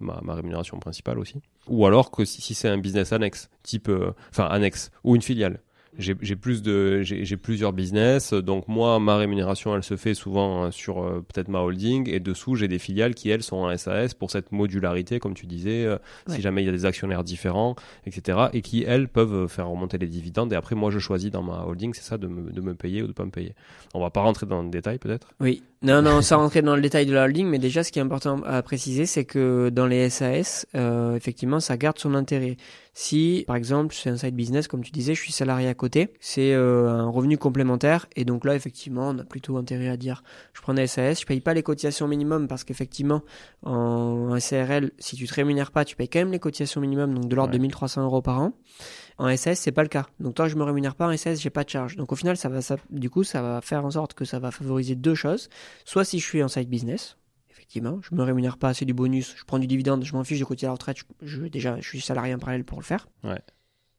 ma, 0.00 0.20
ma, 0.22 0.34
rémunération 0.34 0.78
principale 0.78 1.18
aussi. 1.18 1.40
Ou 1.66 1.86
alors 1.86 2.10
que 2.10 2.24
si, 2.24 2.40
si 2.40 2.54
c'est 2.54 2.68
un 2.68 2.78
business 2.78 3.12
annexe, 3.12 3.50
type, 3.62 3.88
euh, 3.88 4.12
enfin 4.30 4.44
annexe, 4.44 4.90
ou 5.04 5.16
une 5.16 5.22
filiale. 5.22 5.60
J'ai 5.96 6.36
plus 6.36 6.62
de, 6.62 7.02
j'ai 7.02 7.36
plusieurs 7.36 7.72
business, 7.72 8.32
donc 8.32 8.68
moi 8.68 9.00
ma 9.00 9.16
rémunération 9.16 9.74
elle 9.74 9.82
se 9.82 9.96
fait 9.96 10.14
souvent 10.14 10.64
euh, 10.66 10.70
sur 10.70 11.02
euh, 11.02 11.24
peut-être 11.26 11.48
ma 11.48 11.58
holding 11.60 12.08
et 12.08 12.20
dessous 12.20 12.54
j'ai 12.54 12.68
des 12.68 12.78
filiales 12.78 13.14
qui 13.16 13.30
elles 13.30 13.42
sont 13.42 13.56
en 13.56 13.76
SAS 13.76 14.14
pour 14.14 14.30
cette 14.30 14.52
modularité 14.52 15.18
comme 15.18 15.34
tu 15.34 15.46
disais, 15.46 15.84
euh, 15.84 15.96
Ouais. 16.28 16.36
si 16.36 16.40
jamais 16.40 16.62
il 16.62 16.66
y 16.66 16.68
a 16.68 16.72
des 16.72 16.84
actionnaires 16.84 17.24
différents, 17.24 17.74
etc. 18.06 18.38
et 18.52 18.62
qui 18.62 18.84
elles 18.86 19.08
peuvent 19.08 19.48
faire 19.48 19.68
remonter 19.68 19.98
les 19.98 20.06
dividendes 20.06 20.52
et 20.52 20.56
après 20.56 20.76
moi 20.76 20.90
je 20.92 21.00
choisis 21.00 21.30
dans 21.32 21.42
ma 21.42 21.64
holding 21.66 21.92
c'est 21.94 22.04
ça 22.04 22.16
de 22.16 22.28
me, 22.28 22.52
de 22.52 22.60
me 22.60 22.74
payer 22.74 23.02
ou 23.02 23.08
de 23.08 23.12
pas 23.12 23.24
me 23.24 23.30
payer. 23.30 23.54
On 23.94 24.00
va 24.00 24.10
pas 24.10 24.20
rentrer 24.20 24.46
dans 24.46 24.62
le 24.62 24.70
détail 24.70 24.98
peut-être? 24.98 25.28
Oui. 25.40 25.62
Non, 25.80 26.02
non, 26.02 26.22
sans 26.22 26.38
rentrer 26.38 26.60
dans 26.60 26.74
le 26.74 26.82
détail 26.82 27.06
de 27.06 27.14
la 27.14 27.24
holding, 27.26 27.46
mais 27.46 27.60
déjà, 27.60 27.84
ce 27.84 27.92
qui 27.92 28.00
est 28.00 28.02
important 28.02 28.42
à 28.44 28.62
préciser, 28.62 29.06
c'est 29.06 29.24
que 29.24 29.68
dans 29.68 29.86
les 29.86 30.10
SAS, 30.10 30.66
euh, 30.74 31.14
effectivement, 31.14 31.60
ça 31.60 31.76
garde 31.76 32.00
son 32.00 32.14
intérêt. 32.14 32.56
Si, 33.00 33.44
par 33.46 33.54
exemple, 33.54 33.94
c'est 33.94 34.10
un 34.10 34.16
side 34.16 34.34
business, 34.34 34.66
comme 34.66 34.82
tu 34.82 34.90
disais, 34.90 35.14
je 35.14 35.22
suis 35.22 35.30
salarié 35.30 35.68
à 35.68 35.74
côté, 35.74 36.08
c'est 36.18 36.52
euh, 36.52 36.88
un 36.88 37.08
revenu 37.08 37.38
complémentaire, 37.38 38.06
et 38.16 38.24
donc 38.24 38.44
là, 38.44 38.56
effectivement, 38.56 39.10
on 39.10 39.18
a 39.20 39.24
plutôt 39.24 39.56
intérêt 39.56 39.86
à 39.88 39.96
dire, 39.96 40.24
je 40.52 40.60
prends 40.60 40.74
des 40.74 40.88
SAS, 40.88 41.20
je 41.20 41.24
paye 41.24 41.40
pas 41.40 41.54
les 41.54 41.62
cotisations 41.62 42.08
minimum, 42.08 42.48
parce 42.48 42.64
qu'effectivement, 42.64 43.22
en 43.62 44.36
SARL, 44.40 44.90
si 44.98 45.14
tu 45.14 45.28
te 45.28 45.34
rémunères 45.34 45.70
pas, 45.70 45.84
tu 45.84 45.94
payes 45.94 46.08
quand 46.08 46.18
même 46.18 46.32
les 46.32 46.40
cotisations 46.40 46.80
minimum, 46.80 47.14
donc 47.14 47.28
de 47.28 47.36
l'ordre 47.36 47.52
Ouais. 47.52 47.58
de 47.58 47.62
1300 47.62 48.02
euros 48.02 48.20
par 48.20 48.40
an. 48.40 48.52
En 49.18 49.36
SAS, 49.36 49.60
c'est 49.60 49.70
pas 49.70 49.82
le 49.84 49.88
cas. 49.88 50.06
Donc 50.18 50.34
toi, 50.34 50.48
je 50.48 50.56
me 50.56 50.64
rémunère 50.64 50.96
pas 50.96 51.06
en 51.06 51.16
SAS, 51.16 51.40
j'ai 51.40 51.50
pas 51.50 51.62
de 51.62 51.68
charge. 51.70 51.94
Donc 51.94 52.10
au 52.10 52.16
final, 52.16 52.36
ça 52.36 52.48
va, 52.48 52.62
ça, 52.62 52.78
du 52.90 53.10
coup, 53.10 53.22
ça 53.22 53.42
va 53.42 53.60
faire 53.60 53.84
en 53.84 53.92
sorte 53.92 54.14
que 54.14 54.24
ça 54.24 54.40
va 54.40 54.50
favoriser 54.50 54.96
deux 54.96 55.14
choses. 55.14 55.48
Soit 55.84 56.04
si 56.04 56.18
je 56.18 56.24
suis 56.24 56.42
en 56.42 56.48
side 56.48 56.68
business, 56.68 57.16
effectivement, 57.58 57.98
je 58.02 58.14
me 58.14 58.22
rémunère 58.22 58.56
pas, 58.56 58.72
c'est 58.72 58.84
du 58.84 58.94
bonus, 58.94 59.34
je 59.36 59.44
prends 59.44 59.58
du 59.58 59.66
dividende, 59.66 60.04
je 60.04 60.12
m'en 60.14 60.22
fiche 60.24 60.38
de 60.38 60.44
cotiser 60.44 60.66
à 60.66 60.70
la 60.70 60.74
retraite, 60.74 60.98
je, 61.22 61.26
je- 61.26 61.42
déjà, 61.48 61.76
je 61.80 61.88
suis 61.88 62.00
salarié 62.00 62.32
en 62.34 62.38
parallèle 62.38 62.64
pour 62.64 62.78
le 62.78 62.84
faire. 62.84 63.08
Ouais. 63.24 63.40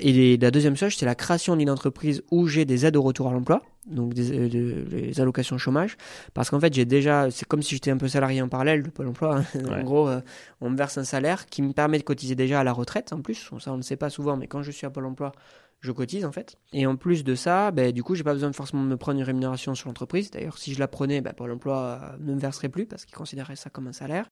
Et 0.02 0.14
les- 0.14 0.38
la 0.38 0.50
deuxième 0.50 0.78
chose, 0.78 0.94
c'est 0.96 1.06
la 1.06 1.14
création 1.16 1.58
d'une 1.58 1.70
entreprise 1.70 2.24
où 2.32 2.48
j'ai 2.48 2.64
des 2.64 2.86
aides 2.86 2.96
au 2.96 3.02
retour 3.02 3.28
à 3.28 3.34
l'emploi, 3.34 3.62
donc 3.86 4.14
des, 4.14 4.32
euh, 4.32 4.48
de- 4.48 4.86
les 4.96 5.20
allocations 5.20 5.58
chômage, 5.58 5.98
parce 6.34 6.50
qu'en 6.50 6.60
fait, 6.62 6.74
j'ai 6.74 6.86
déjà, 6.86 7.30
c'est 7.32 7.46
comme 7.46 7.62
si 7.62 7.76
j'étais 7.76 7.92
un 7.92 7.98
peu 7.98 8.08
salarié 8.08 8.42
en 8.42 8.48
parallèle 8.48 8.82
de 8.82 8.90
Pôle 8.90 9.08
emploi. 9.10 9.40
hein. 9.40 9.46
Ouais. 9.56 9.82
en 9.82 9.84
gros, 9.84 10.08
euh, 10.08 10.22
on 10.62 10.70
me 10.70 10.78
verse 10.78 10.98
un 10.98 11.04
salaire 11.04 11.48
qui 11.48 11.62
me 11.62 11.74
permet 11.74 11.98
de 12.00 12.04
cotiser 12.04 12.36
déjà 12.36 12.62
à 12.62 12.64
la 12.64 12.72
retraite, 12.72 13.12
en 13.12 13.22
plus. 13.22 13.50
Ça, 13.60 13.72
on 13.72 13.74
ne 13.74 13.78
le 13.78 13.84
sait 13.84 13.98
pas 13.98 14.10
souvent, 14.10 14.38
mais 14.38 14.48
quand 14.48 14.64
je 14.64 14.72
suis 14.72 14.88
à 14.88 14.90
Pôle 14.90 15.06
emploi, 15.06 15.34
je 15.82 15.92
cotise 15.92 16.26
en 16.26 16.32
fait. 16.32 16.58
Et 16.74 16.86
en 16.86 16.96
plus 16.96 17.24
de 17.24 17.36
ça, 17.36 17.72
ben, 17.72 17.92
du 17.92 18.04
coup, 18.04 18.16
j'ai 18.16 18.24
pas 18.24 18.34
besoin 18.34 18.50
de 18.50 18.56
forcément 18.56 18.84
de 18.84 18.90
me 18.90 18.98
prendre 18.98 19.18
une 19.20 19.26
rémunération 19.26 19.76
sur 19.76 19.88
l'entreprise. 19.88 20.32
D'ailleurs, 20.32 20.58
si 20.58 20.74
je 20.74 20.80
la 20.80 20.88
prenais, 20.88 21.22
ben, 21.22 21.34
Pôle 21.34 21.52
emploi 21.52 22.00
euh, 22.02 22.18
ne 22.20 22.34
me 22.34 22.40
verserait 22.40 22.70
plus 22.70 22.86
parce 22.86 23.06
qu'il 23.06 23.16
considérait 23.16 23.56
ça 23.56 23.70
comme 23.70 23.88
un 23.88 23.94
salaire. 23.94 24.30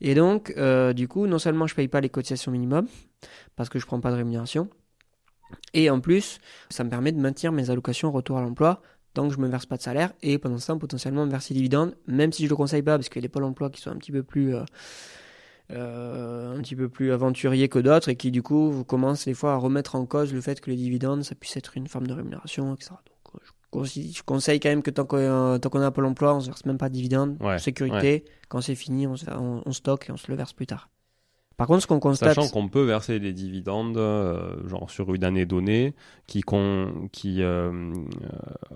Et 0.00 0.14
donc, 0.14 0.52
euh, 0.56 0.92
du 0.92 1.08
coup, 1.08 1.26
non 1.26 1.38
seulement 1.38 1.66
je 1.66 1.74
paye 1.74 1.88
pas 1.88 2.00
les 2.00 2.10
cotisations 2.10 2.52
minimum 2.52 2.86
parce 3.56 3.68
que 3.68 3.78
je 3.78 3.86
prends 3.86 4.00
pas 4.00 4.10
de 4.10 4.16
rémunération, 4.16 4.68
et 5.74 5.90
en 5.90 6.00
plus, 6.00 6.38
ça 6.70 6.84
me 6.84 6.90
permet 6.90 7.12
de 7.12 7.20
maintenir 7.20 7.52
mes 7.52 7.70
allocations 7.70 8.10
retour 8.10 8.38
à 8.38 8.42
l'emploi 8.42 8.82
tant 9.14 9.28
que 9.28 9.34
je 9.34 9.40
me 9.40 9.48
verse 9.48 9.64
pas 9.64 9.78
de 9.78 9.82
salaire 9.82 10.12
et 10.22 10.38
pendant 10.38 10.58
ce 10.58 10.66
temps 10.66 10.78
potentiellement 10.78 11.24
me 11.24 11.30
verser 11.30 11.54
des 11.54 11.58
dividendes, 11.58 11.96
même 12.06 12.32
si 12.32 12.44
je 12.44 12.50
le 12.50 12.56
conseille 12.56 12.82
pas 12.82 12.96
parce 12.96 13.08
qu'il 13.08 13.16
y 13.16 13.24
a 13.24 13.26
des 13.26 13.30
pôles 13.30 13.44
emploi 13.44 13.70
qui 13.70 13.80
sont 13.80 13.90
un 13.90 13.96
petit 13.96 14.12
peu 14.12 14.22
plus 14.22 14.54
euh, 14.54 14.64
euh, 15.72 16.56
un 16.56 16.60
petit 16.62 16.76
peu 16.76 16.88
plus 16.88 17.12
aventuriers 17.12 17.68
que 17.68 17.78
d'autres 17.78 18.08
et 18.08 18.16
qui 18.16 18.30
du 18.30 18.42
coup 18.42 18.84
commencent 18.86 19.24
des 19.24 19.34
fois 19.34 19.54
à 19.54 19.56
remettre 19.56 19.96
en 19.96 20.06
cause 20.06 20.32
le 20.32 20.40
fait 20.40 20.60
que 20.60 20.70
les 20.70 20.76
dividendes 20.76 21.24
ça 21.24 21.34
puisse 21.34 21.56
être 21.56 21.76
une 21.76 21.88
forme 21.88 22.06
de 22.06 22.12
rémunération, 22.12 22.74
etc. 22.74 22.92
Donc 23.72 23.84
je, 23.84 24.00
je 24.00 24.22
conseille 24.22 24.60
quand 24.60 24.68
même 24.68 24.82
que 24.82 24.90
tant 24.90 25.04
qu'on 25.04 25.16
euh, 25.18 25.58
tant 25.58 25.68
qu'on 25.68 25.80
a 25.80 25.86
un 25.86 25.90
pôle 25.90 26.06
emploi, 26.06 26.34
on 26.34 26.40
se 26.40 26.46
verse 26.46 26.64
même 26.64 26.78
pas 26.78 26.88
de 26.88 26.94
dividendes, 26.94 27.36
Ouais, 27.42 27.58
sécurité. 27.58 28.24
Quand 28.48 28.60
c'est 28.60 28.74
fini, 28.76 29.06
on, 29.06 29.16
se, 29.16 29.28
on, 29.30 29.62
on 29.66 29.72
stocke 29.72 30.08
et 30.08 30.12
on 30.12 30.16
se 30.16 30.30
le 30.30 30.36
verse 30.36 30.52
plus 30.52 30.66
tard. 30.66 30.88
Par 31.56 31.66
contre, 31.66 31.80
ce 31.82 31.86
qu'on 31.86 32.00
constate, 32.00 32.34
Sachant 32.34 32.48
qu'on 32.50 32.68
peut 32.68 32.82
verser 32.84 33.18
des 33.18 33.32
dividendes, 33.32 33.96
euh, 33.96 34.68
genre 34.68 34.90
sur 34.90 35.14
une 35.14 35.24
année 35.24 35.46
donnée, 35.46 35.94
qui, 36.26 36.42
con, 36.42 37.08
qui 37.12 37.42
euh, 37.42 37.70
euh, 37.70 38.74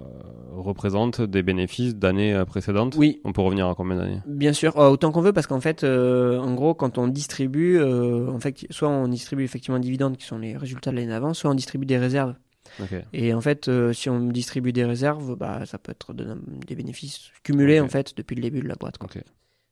représentent 0.53 1.21
des 1.21 1.43
bénéfices 1.43 1.95
d'années 1.97 2.35
euh, 2.35 2.45
précédentes. 2.45 2.95
oui, 2.97 3.21
On 3.25 3.33
peut 3.33 3.43
revenir 3.43 3.69
à 3.69 3.75
combien 3.75 3.97
d'années? 3.97 4.21
Bien 4.27 4.53
sûr, 4.53 4.77
autant 4.77 5.13
qu'on 5.13 5.21
veut, 5.21 5.33
parce 5.33 5.47
qu'en 5.47 5.61
fait, 5.61 5.85
euh, 5.85 6.39
en 6.39 6.55
gros, 6.55 6.75
quand 6.75 6.99
on 6.99 7.09
distribue, 7.09 7.79
euh, 7.79 8.29
en 8.31 8.41
fait, 8.41 8.67
soit 8.71 8.89
on 8.89 9.09
distribue 9.09 9.45
effectivement 9.45 9.79
des 9.79 9.85
dividendes 9.85 10.17
qui 10.17 10.25
sont 10.27 10.39
les 10.39 10.57
résultats 10.57 10.91
de 10.91 10.97
l'année 10.97 11.09
d'avant, 11.09 11.35
soit 11.35 11.51
on 11.51 11.55
distribue 11.55 11.87
des 11.87 11.99
réserves. 11.99 12.35
Ok. 12.81 12.95
Et 13.13 13.35
en 13.35 13.41
fait, 13.41 13.69
euh, 13.69 13.93
si 13.93 14.09
on 14.09 14.21
distribue 14.21 14.73
des 14.73 14.85
réserves, 14.85 15.35
bah, 15.37 15.67
ça 15.67 15.79
peut 15.79 15.91
être 15.93 16.13
de- 16.15 16.39
des 16.67 16.77
bénéfices 16.77 17.31
cumulés 17.43 17.81
en 17.81 17.89
fait 17.89 18.17
depuis 18.17 18.37
le 18.37 18.43
début 18.43 18.61
de 18.61 18.69
la 18.69 18.77
boîte. 18.77 18.97
Quoi. 18.99 19.09
Ok. 19.15 19.23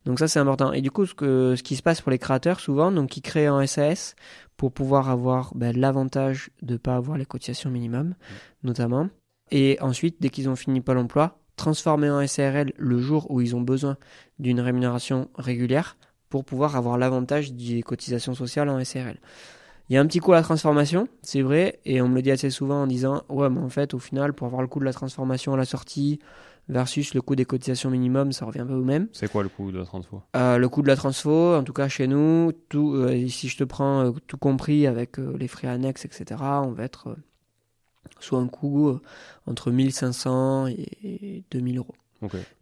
Donc 0.08 0.18
ça, 0.18 0.26
c'est 0.26 0.38
important. 0.38 0.72
Et 0.72 0.80
du 0.80 0.90
coup, 0.90 1.04
ce, 1.04 1.12
que, 1.12 1.54
ce 1.54 1.62
qui 1.62 1.76
se 1.76 1.82
passe 1.82 2.00
pour 2.00 2.10
les 2.10 2.18
créateurs 2.18 2.60
souvent, 2.60 2.90
donc 2.90 3.10
qui 3.10 3.20
créent 3.20 3.50
en 3.50 3.64
SAS 3.66 4.16
pour 4.56 4.72
pouvoir 4.72 5.10
avoir 5.10 5.52
bah, 5.54 5.70
l'avantage 5.74 6.48
de 6.62 6.78
pas 6.78 6.96
avoir 6.96 7.18
les 7.18 7.26
cotisations 7.26 7.68
minimum, 7.68 8.14
notamment. 8.62 9.10
Et 9.50 9.76
ensuite, 9.82 10.16
dès 10.18 10.30
qu'ils 10.30 10.48
ont 10.48 10.56
fini 10.56 10.80
Pôle 10.80 10.96
emploi, 10.96 11.38
transformer 11.56 12.08
en 12.08 12.26
SARL 12.26 12.72
le 12.78 12.98
jour 12.98 13.30
où 13.30 13.42
ils 13.42 13.54
ont 13.54 13.60
besoin 13.60 13.98
d'une 14.38 14.60
rémunération 14.60 15.28
régulière 15.34 15.98
pour 16.30 16.46
pouvoir 16.46 16.74
avoir 16.74 16.96
l'avantage 16.96 17.52
des 17.52 17.82
cotisations 17.82 18.34
sociales 18.34 18.70
en 18.70 18.82
SARL. 18.82 19.20
Il 19.90 19.94
y 19.94 19.98
a 19.98 20.00
un 20.00 20.06
petit 20.06 20.20
coût 20.20 20.32
à 20.32 20.36
la 20.36 20.42
transformation, 20.42 21.08
c'est 21.20 21.42
vrai, 21.42 21.80
et 21.84 22.00
on 22.00 22.08
me 22.08 22.14
le 22.14 22.22
dit 22.22 22.30
assez 22.30 22.48
souvent 22.48 22.82
en 22.82 22.86
disant 22.86 23.24
Ouais, 23.28 23.50
mais 23.50 23.60
en 23.60 23.68
fait, 23.68 23.92
au 23.92 23.98
final, 23.98 24.32
pour 24.32 24.46
avoir 24.46 24.62
le 24.62 24.68
coût 24.68 24.80
de 24.80 24.86
la 24.86 24.94
transformation 24.94 25.52
à 25.52 25.58
la 25.58 25.66
sortie 25.66 26.18
versus 26.68 27.14
le 27.14 27.22
coût 27.22 27.34
des 27.34 27.44
cotisations 27.44 27.90
minimum, 27.90 28.32
ça 28.32 28.44
revient 28.44 28.64
peu 28.66 28.74
au 28.74 28.84
même. 28.84 29.08
C'est 29.12 29.30
quoi 29.30 29.42
le 29.42 29.48
coût 29.48 29.72
de 29.72 29.78
la 29.78 29.84
transfo? 29.84 30.22
Euh, 30.36 30.58
le 30.58 30.68
coût 30.68 30.82
de 30.82 30.88
la 30.88 30.96
transfo, 30.96 31.54
en 31.54 31.64
tout 31.64 31.72
cas 31.72 31.88
chez 31.88 32.06
nous, 32.06 32.52
tout, 32.68 32.94
euh, 32.94 33.28
si 33.28 33.48
je 33.48 33.56
te 33.56 33.64
prends 33.64 34.06
euh, 34.06 34.12
tout 34.26 34.38
compris 34.38 34.86
avec 34.86 35.18
les 35.18 35.48
frais 35.48 35.68
annexes, 35.68 36.04
etc., 36.04 36.40
on 36.40 36.72
va 36.72 36.84
être 36.84 37.16
soit 38.20 38.38
un 38.38 38.48
coût 38.48 38.98
entre 39.46 39.70
1500 39.70 40.68
et 40.68 41.44
2000 41.50 41.78
euros. 41.78 41.94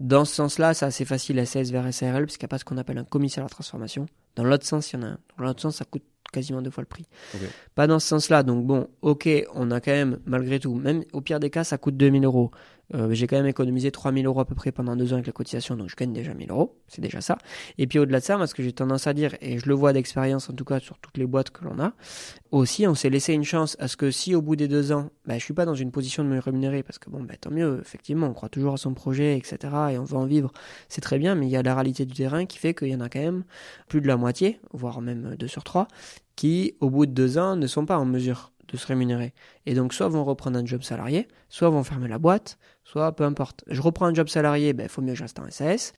Dans 0.01 0.25
ce 0.25 0.35
sens-là, 0.35 0.75
c'est 0.75 0.85
assez 0.85 1.05
facile 1.05 1.45
SAS 1.47 1.71
vers 1.71 1.93
SARL, 1.93 2.27
parce 2.27 2.37
qu'il 2.37 2.45
n'y 2.45 2.49
a 2.49 2.53
pas 2.53 2.59
ce 2.59 2.65
qu'on 2.65 2.77
appelle 2.77 2.99
un 2.99 3.05
commissaire 3.05 3.45
à 3.45 3.47
la 3.47 3.51
transformation. 3.51 4.07
Dans 4.35 4.45
l'autre 4.45 4.67
sens, 4.67 4.93
il 4.93 4.97
y 4.97 4.99
en 4.99 5.03
a 5.03 5.07
un. 5.07 5.19
Dans 5.39 5.45
l'autre 5.45 5.63
sens, 5.63 5.77
ça 5.77 5.85
coûte 5.87 6.03
quasiment 6.33 6.61
deux 6.61 6.71
fois 6.71 6.83
le 6.83 6.89
prix. 6.89 7.07
Pas 7.75 7.87
dans 7.87 7.99
ce 7.99 8.09
sens-là. 8.09 8.43
Donc 8.43 8.67
bon, 8.67 8.89
ok, 9.03 9.29
on 9.55 9.71
a 9.71 9.81
quand 9.81 9.93
même, 9.93 10.19
malgré 10.27 10.61
tout, 10.61 10.75
même 10.75 11.05
au 11.13 11.21
pire 11.21 11.41
des 11.41 11.51
cas, 11.51 11.65
ça 11.65 11.79
coûte 11.79 11.97
2000 11.97 12.25
euros. 12.25 12.51
Euh, 12.95 13.13
j'ai 13.13 13.27
quand 13.27 13.37
même 13.37 13.47
économisé 13.47 13.91
3000 13.91 14.27
euros 14.27 14.41
à 14.41 14.45
peu 14.45 14.55
près 14.55 14.71
pendant 14.71 14.95
deux 14.95 15.13
ans 15.13 15.17
avec 15.17 15.27
la 15.27 15.33
cotisation, 15.33 15.77
donc 15.77 15.91
je 15.91 15.97
gagne 15.97 16.13
déjà 16.13 16.35
1000 16.35 16.51
euros. 16.51 16.79
C'est 16.89 17.01
déjà 17.01 17.21
ça. 17.21 17.39
Et 17.79 17.87
puis 17.87 17.99
au-delà 17.99 18.21
de 18.21 18.25
ça, 18.25 18.37
moi, 18.37 18.47
ce 18.47 18.55
que 18.55 18.63
j'ai 18.63 18.73
tendance 18.73 19.07
à 19.07 19.13
dire, 19.13 19.35
et 19.41 19.59
je 19.59 19.67
le 19.67 19.75
vois 19.75 19.93
d'expérience 19.93 20.49
en 20.51 20.53
tout 20.53 20.65
cas 20.65 20.79
sur 20.79 20.99
toutes 20.99 21.17
les 21.17 21.27
boîtes 21.27 21.51
que 21.51 21.65
l'on 21.65 21.79
a, 21.81 21.95
aussi, 22.53 22.87
on 22.87 22.95
s'est 22.95 23.11
laissé 23.11 23.33
une 23.33 23.45
chance 23.45 23.77
à 23.81 23.89
ce 23.89 23.97
que 23.97 24.11
si 24.11 24.35
au 24.35 24.43
bout 24.43 24.57
des 24.57 24.69
deux 24.69 24.93
ans, 24.93 25.11
bah, 25.27 25.39
je 25.39 25.45
suis 25.45 25.55
pas 25.55 25.65
dans 25.65 25.75
une 25.75 25.91
position 25.91 26.23
de 26.23 26.29
me 26.29 26.39
rémunérer, 26.39 26.83
parce 26.83 26.99
que 26.99 27.11
bon, 27.11 27.23
bah, 27.23 27.35
tant 27.41 27.51
mieux, 27.51 27.81
effectivement, 27.81 28.29
on 28.29 28.33
croit 28.35 28.49
toujours 28.49 28.75
à 28.75 28.79
son 28.79 28.95
projet, 28.95 29.37
etc., 29.37 29.59
et 29.93 29.99
on 29.99 30.05
veut 30.05 30.17
en 30.17 30.27
vivre, 30.27 30.53
c'est 30.89 31.01
très 31.01 31.19
bien, 31.19 31.35
mais 31.35 31.47
il 31.47 31.51
y 31.51 31.57
a 31.57 31.63
la 31.63 31.75
réalité 31.75 32.07
du 32.07 32.15
terrain 32.15 32.47
qui 32.47 32.59
fait 32.59 32.75
qu'il 32.75 32.89
y 32.89 32.95
en 32.95 33.01
a 33.01 33.09
quand 33.09 33.21
même 33.21 33.45
plus 33.89 34.01
de 34.01 34.07
la 34.07 34.17
moitié, 34.17 34.61
voire 34.73 35.01
même 35.01 35.35
deux 35.37 35.49
sur 35.49 35.65
trois, 35.65 35.89
qui, 36.37 36.75
au 36.81 36.91
bout 36.91 37.07
de 37.07 37.13
deux 37.13 37.39
ans, 37.39 37.57
ne 37.57 37.67
sont 37.67 37.87
pas 37.87 37.99
en 37.99 38.05
mesure 38.05 38.53
de 38.69 38.77
se 38.77 38.87
rémunérer. 38.87 39.33
Et 39.67 39.75
donc, 39.75 39.93
soit 39.95 40.09
vont 40.09 40.25
reprendre 40.25 40.59
un 40.59 40.65
job 40.65 40.83
salarié, 40.83 41.29
soit 41.49 41.71
vont 41.71 41.85
fermer 41.85 42.09
la 42.09 42.19
boîte, 42.19 42.59
soit 42.85 43.13
peu 43.13 43.25
importe. 43.25 43.65
Je 43.69 43.81
reprends 43.81 44.07
un 44.07 44.15
job 44.15 44.29
salarié, 44.29 44.71
il 44.71 44.73
ben, 44.75 44.89
faut 44.89 45.03
mieux 45.03 45.13
que 45.13 45.19
je 45.19 45.23
reste 45.23 45.39
en 45.39 45.51
SAS. 45.51 45.93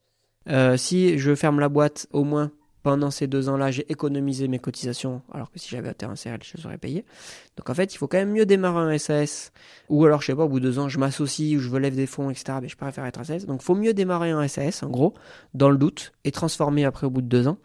Euh, 0.49 0.77
si 0.77 1.19
je 1.19 1.35
ferme 1.35 1.61
la 1.61 1.69
boîte, 1.69 2.07
au 2.13 2.25
moins 2.25 2.51
pendant 2.83 3.11
ces 3.11 3.27
deux 3.27 3.49
ans-là, 3.49 3.71
j'ai 3.71 3.91
économisé 3.91 4.49
mes 4.49 4.59
cotisations, 4.59 5.21
alors 5.33 5.51
que 5.51 5.59
si 5.59 5.69
j'avais 5.69 5.91
été 5.91 6.07
en 6.07 6.15
CRL, 6.15 6.39
je 6.43 6.57
les 6.57 6.67
aurais 6.67 6.79
payées. 6.79 7.05
Donc 7.57 7.69
en 7.69 7.75
fait, 7.75 7.93
il 7.93 7.99
faut 7.99 8.07
quand 8.07 8.19
même 8.19 8.31
mieux 8.31 8.47
démarrer 8.47 8.95
en 8.95 8.99
SAS. 8.99 9.53
Ou 9.89 10.05
alors, 10.07 10.23
je 10.23 10.29
sais 10.29 10.35
pas, 10.35 10.45
au 10.45 10.49
bout 10.49 10.61
de 10.61 10.69
deux 10.69 10.79
ans, 10.79 10.89
je 10.89 10.99
m'associe 10.99 11.57
ou 11.57 11.61
je 11.61 11.69
relève 11.69 11.95
des 11.95 12.07
fonds, 12.07 12.31
etc. 12.31 12.59
Mais 12.63 12.69
je 12.69 12.77
préfère 12.77 13.05
être 13.05 13.21
en 13.21 13.25
SAS. 13.25 13.47
Donc 13.47 13.61
il 13.63 13.65
faut 13.65 13.75
mieux 13.75 13.95
démarrer 13.95 14.33
en 14.33 14.47
SAS, 14.49 14.83
en 14.83 14.89
gros, 14.89 15.13
dans 15.55 15.71
le 15.71 15.77
doute, 15.77 16.13
et 16.25 16.31
transformer 16.31 16.85
après 16.85 17.07
au 17.07 17.11
bout 17.11 17.21
de 17.21 17.27
deux 17.27 17.49
ans, 17.49 17.59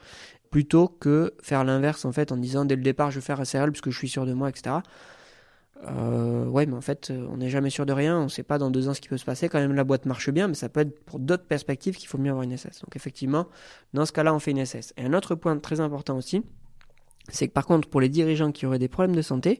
plutôt 0.54 0.88
que 0.88 1.34
faire 1.41 1.64
l'inverse, 1.64 2.06
en 2.06 2.12
fait, 2.12 2.32
en 2.32 2.38
disant 2.38 2.64
dès 2.64 2.76
le 2.76 2.84
départ, 2.84 3.10
je 3.10 3.16
vais 3.16 3.26
faire 3.26 3.43
SRL 3.43 3.72
parce 3.72 3.82
que 3.82 3.89
je 3.89 3.97
suis 3.97 4.08
sûr 4.08 4.28
de 4.28 4.34
moi, 4.34 4.49
etc. 4.49 4.76
Euh, 5.88 6.45
ouais, 6.45 6.68
mais 6.68 6.76
en 6.76 6.82
fait, 6.82 7.12
on 7.12 7.38
n'est 7.38 7.49
jamais 7.49 7.72
sûr 7.72 7.88
de 7.88 7.91
rien. 7.91 8.20
On 8.20 8.26
ne 8.26 8.30
sait 8.30 8.43
pas 8.43 8.60
dans 8.60 8.70
deux 8.70 8.88
ans 8.88 8.93
ce 8.93 9.01
qui 9.01 9.10
peut 9.10 9.18
se 9.18 9.26
passer. 9.26 9.49
Quand 9.49 9.58
même, 9.60 9.74
la 9.74 9.84
boîte 9.84 10.06
marche 10.06 10.30
bien, 10.30 10.47
mais 10.47 10.54
ça 10.54 10.70
peut 10.70 10.82
être 10.82 11.04
pour 11.06 11.18
d'autres 11.18 11.47
perspectives 11.47 11.95
qu'il 11.95 12.08
faut 12.08 12.20
mieux 12.20 12.30
avoir 12.30 12.43
une 12.43 12.56
SS. 12.56 12.82
Donc, 12.82 12.95
effectivement, 12.95 13.47
dans 13.95 14.06
ce 14.06 14.12
cas-là, 14.12 14.32
on 14.32 14.38
fait 14.38 14.51
une 14.51 14.64
SS. 14.64 14.93
Et 14.95 15.04
un 15.04 15.14
autre 15.16 15.34
point 15.34 15.58
très 15.58 15.80
important 15.80 16.16
aussi, 16.16 16.43
c'est 17.30 17.47
que 17.47 17.54
par 17.54 17.66
contre, 17.66 17.89
pour 17.89 17.99
les 17.99 18.10
dirigeants 18.10 18.51
qui 18.51 18.68
auraient 18.68 18.78
des 18.78 18.89
problèmes 18.89 19.16
de 19.16 19.24
santé, 19.24 19.58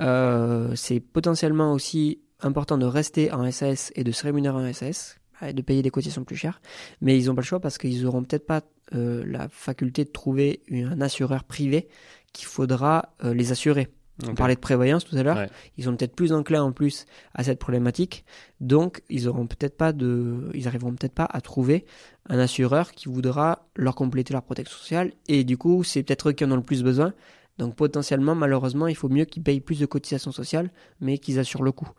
euh, 0.00 0.72
c'est 0.76 1.00
potentiellement 1.00 1.72
aussi 1.72 2.20
important 2.38 2.78
de 2.78 2.86
rester 2.86 3.32
en 3.32 3.50
SAS 3.50 3.90
et 3.96 4.04
de 4.04 4.12
se 4.12 4.22
rémunérer 4.22 4.70
en 4.70 4.72
SAS 4.72 5.16
et 5.48 5.52
de 5.52 5.62
payer 5.62 5.82
des 5.82 5.90
cotisations 5.90 6.24
plus 6.24 6.36
chères. 6.36 6.60
Mais 7.00 7.18
ils 7.18 7.26
n'ont 7.26 7.34
pas 7.34 7.42
le 7.42 7.46
choix 7.46 7.60
parce 7.60 7.78
qu'ils 7.78 8.06
auront 8.06 8.22
peut-être 8.22 8.46
pas 8.46 8.62
euh, 8.94 9.24
la 9.26 9.48
faculté 9.48 10.04
de 10.04 10.10
trouver 10.10 10.62
un 10.70 11.00
assureur 11.00 11.44
privé 11.44 11.88
qu'il 12.32 12.46
faudra 12.46 13.14
euh, 13.24 13.34
les 13.34 13.52
assurer. 13.52 13.88
On 14.28 14.34
parlait 14.34 14.54
de 14.54 14.60
prévoyance 14.60 15.04
tout 15.04 15.16
à 15.16 15.22
l'heure. 15.22 15.36
Ouais. 15.36 15.50
Ils 15.78 15.84
sont 15.84 15.96
peut-être 15.96 16.14
plus 16.14 16.32
enclins 16.32 16.62
en 16.62 16.72
plus 16.72 17.06
à 17.34 17.42
cette 17.42 17.58
problématique. 17.58 18.24
Donc, 18.60 19.02
ils 19.08 19.26
auront 19.26 19.46
peut-être 19.46 19.76
pas 19.76 19.92
de, 19.92 20.50
ils 20.54 20.68
arriveront 20.68 20.92
peut-être 20.92 21.14
pas 21.14 21.28
à 21.28 21.40
trouver 21.40 21.86
un 22.28 22.38
assureur 22.38 22.92
qui 22.92 23.08
voudra 23.08 23.66
leur 23.74 23.94
compléter 23.94 24.32
leur 24.32 24.42
protection 24.42 24.76
sociale. 24.76 25.12
Et 25.28 25.44
du 25.44 25.56
coup, 25.56 25.82
c'est 25.82 26.02
peut-être 26.02 26.28
eux 26.28 26.32
qui 26.32 26.44
en 26.44 26.52
ont 26.52 26.56
le 26.56 26.62
plus 26.62 26.82
besoin. 26.82 27.14
Donc, 27.58 27.76
potentiellement, 27.76 28.34
malheureusement, 28.34 28.86
il 28.86 28.96
faut 28.96 29.08
mieux 29.08 29.24
qu'ils 29.24 29.42
payent 29.42 29.60
plus 29.60 29.78
de 29.78 29.86
cotisations 29.86 30.32
sociales, 30.32 30.70
mais 31.00 31.18
qu'ils 31.18 31.38
assurent 31.38 31.62
le 31.62 31.72
coût 31.72 31.90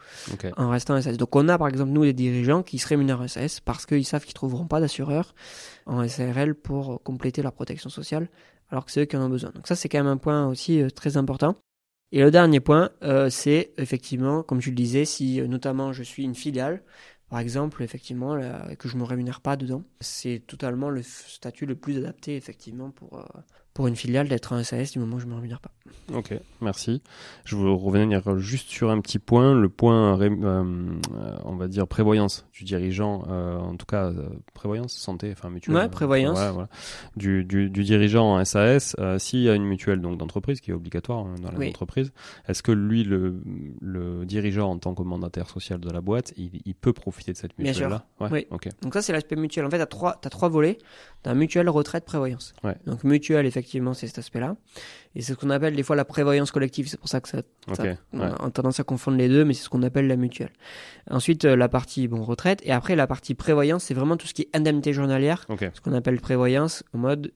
en 0.57 0.69
restant 0.69 0.99
SAS. 0.99 1.17
Donc, 1.17 1.35
on 1.35 1.47
a 1.47 1.57
par 1.57 1.67
exemple, 1.67 1.91
nous, 1.91 2.03
des 2.03 2.13
dirigeants 2.13 2.63
qui 2.63 2.79
se 2.79 2.87
rémunèrent 2.87 3.21
en 3.21 3.27
SAS 3.27 3.59
parce 3.59 3.85
qu'ils 3.85 4.05
savent 4.05 4.25
qu'ils 4.25 4.33
trouveront 4.33 4.67
pas 4.67 4.79
d'assureur 4.79 5.35
en 5.85 6.07
SARL 6.07 6.55
pour 6.55 7.01
compléter 7.03 7.41
leur 7.41 7.53
protection 7.53 7.89
sociale, 7.89 8.29
alors 8.69 8.85
que 8.85 8.91
c'est 8.91 9.01
eux 9.01 9.05
qui 9.05 9.15
en 9.15 9.21
ont 9.21 9.29
besoin. 9.29 9.51
Donc, 9.51 9.67
ça, 9.67 9.75
c'est 9.75 9.89
quand 9.89 9.99
même 9.99 10.07
un 10.07 10.17
point 10.17 10.47
aussi 10.47 10.81
euh, 10.81 10.89
très 10.89 11.17
important. 11.17 11.55
Et 12.13 12.21
le 12.21 12.29
dernier 12.29 12.59
point, 12.59 12.91
euh, 13.01 13.31
c'est 13.31 13.73
effectivement, 13.77 14.43
comme 14.43 14.59
tu 14.59 14.69
le 14.69 14.75
disais, 14.75 15.03
si 15.03 15.41
euh, 15.41 15.47
notamment 15.47 15.93
je 15.93 16.03
suis 16.03 16.23
une 16.23 16.35
filiale, 16.35 16.83
par 17.27 17.39
exemple, 17.39 17.81
effectivement, 17.81 18.35
là, 18.35 18.75
que 18.75 18.87
je 18.87 18.97
me 18.97 19.03
rémunère 19.03 19.41
pas 19.41 19.55
dedans, 19.55 19.83
c'est 19.99 20.43
totalement 20.45 20.91
le 20.91 21.01
statut 21.01 21.65
le 21.65 21.75
plus 21.75 21.97
adapté, 21.97 22.35
effectivement, 22.35 22.91
pour, 22.91 23.17
euh, 23.17 23.23
pour 23.73 23.87
une 23.87 23.95
filiale 23.95 24.27
d'être 24.27 24.53
un 24.53 24.63
SAS 24.63 24.91
du 24.91 24.99
moment 24.99 25.15
où 25.15 25.19
je 25.19 25.25
me 25.25 25.33
rémunère 25.33 25.59
pas. 25.59 25.71
Ok, 26.13 26.33
merci. 26.61 27.01
Je 27.45 27.55
veux 27.55 27.71
revenir 27.71 28.37
juste 28.37 28.69
sur 28.69 28.91
un 28.91 28.99
petit 29.01 29.19
point, 29.19 29.55
le 29.55 29.69
point, 29.69 30.15
ré- 30.15 30.29
euh, 30.29 30.63
euh, 31.15 31.37
on 31.45 31.55
va 31.55 31.67
dire, 31.67 31.87
prévoyance 31.87 32.45
du 32.53 32.65
dirigeant, 32.65 33.23
euh, 33.29 33.57
en 33.57 33.75
tout 33.75 33.85
cas, 33.85 34.05
euh, 34.07 34.27
prévoyance, 34.53 34.93
santé, 34.93 35.31
enfin 35.31 35.49
mutuelle. 35.49 35.75
Ouais, 35.75 35.83
euh, 35.83 35.87
prévoyance. 35.89 36.35
voilà, 36.35 36.51
voilà. 36.51 36.67
Du, 37.15 37.43
du, 37.45 37.69
du 37.69 37.83
dirigeant 37.83 38.35
en 38.35 38.43
SAS, 38.45 38.95
euh, 38.99 39.17
s'il 39.17 39.39
y 39.41 39.49
a 39.49 39.55
une 39.55 39.63
mutuelle 39.65 40.01
donc 40.01 40.17
d'entreprise 40.17 40.61
qui 40.61 40.71
est 40.71 40.73
obligatoire 40.73 41.25
hein, 41.25 41.35
dans 41.41 41.57
Oui. 41.57 41.67
l'entreprise, 41.67 42.11
est-ce 42.47 42.61
que 42.61 42.71
lui, 42.71 43.03
le, 43.03 43.41
le 43.81 44.25
dirigeant 44.25 44.69
en 44.69 44.77
tant 44.77 44.93
que 44.93 45.03
mandataire 45.03 45.49
social 45.49 45.79
de 45.79 45.89
la 45.89 46.01
boîte, 46.01 46.33
il, 46.37 46.61
il 46.65 46.75
peut 46.75 46.93
profiter 46.93 47.31
de 47.31 47.37
cette 47.37 47.57
Bien 47.57 47.73
sûr. 47.73 47.87
mutuelle-là? 47.89 48.05
Ouais, 48.19 48.29
Oui. 48.31 48.47
Ok. 48.51 48.67
Donc 48.81 48.93
ça, 48.93 49.01
c'est 49.01 49.13
l'aspect 49.13 49.35
mutuel. 49.35 49.65
En 49.65 49.69
fait, 49.69 49.77
tu 49.77 49.83
as 49.83 49.87
trois, 49.87 50.17
t'as 50.21 50.29
trois 50.29 50.49
volets. 50.49 50.77
Tu 51.23 51.29
as 51.29 51.33
mutuelle, 51.33 51.69
retraite, 51.69 52.03
prévoyance. 52.05 52.53
Ouais. 52.63 52.75
Donc 52.85 53.03
mutuelle, 53.03 53.45
effectivement, 53.45 53.93
c'est 53.93 54.07
cet 54.07 54.17
aspect-là. 54.19 54.55
Et 55.15 55.21
c'est 55.21 55.33
ce 55.33 55.37
qu'on 55.37 55.49
appelle 55.51 55.75
des 55.75 55.83
fois 55.83 55.95
la 55.95 56.05
prévoyance 56.05 56.51
collective. 56.51 56.87
C'est 56.89 56.99
pour 56.99 57.07
ça 57.07 57.21
que 57.21 57.29
ça, 57.29 57.39
Ok. 57.69 57.75
ça- 57.77 57.83
ouais. 57.83 57.95
on 58.11 58.19
a 58.47 58.51
tendance 58.51 58.79
à 58.79 58.83
confondre 58.83 59.17
les 59.17 59.29
deux, 59.29 59.45
mais 59.45 59.53
c'est 59.53 59.63
ce 59.63 59.69
qu'on 59.69 59.83
appelle 59.83 60.07
la 60.07 60.15
mutuelle. 60.17 60.51
Ensuite, 61.09 61.45
euh, 61.45 61.55
la 61.55 61.69
partie 61.69 62.07
bon 62.07 62.23
retraite. 62.23 62.59
Et 62.63 62.71
après, 62.71 62.95
la 62.95 63.07
partie 63.07 63.35
prévoyance, 63.35 63.83
c'est 63.85 63.93
vraiment 63.93 64.17
tout 64.17 64.27
ce 64.27 64.33
qui 64.33 64.43
est 64.43 64.49
indemnité 64.55 64.91
journalière. 64.93 65.45
Ce 65.49 65.81
qu'on 65.81 65.93
appelle 65.93 66.19
prévoyance 66.19 66.83
en 66.93 66.97
mode 66.97 67.31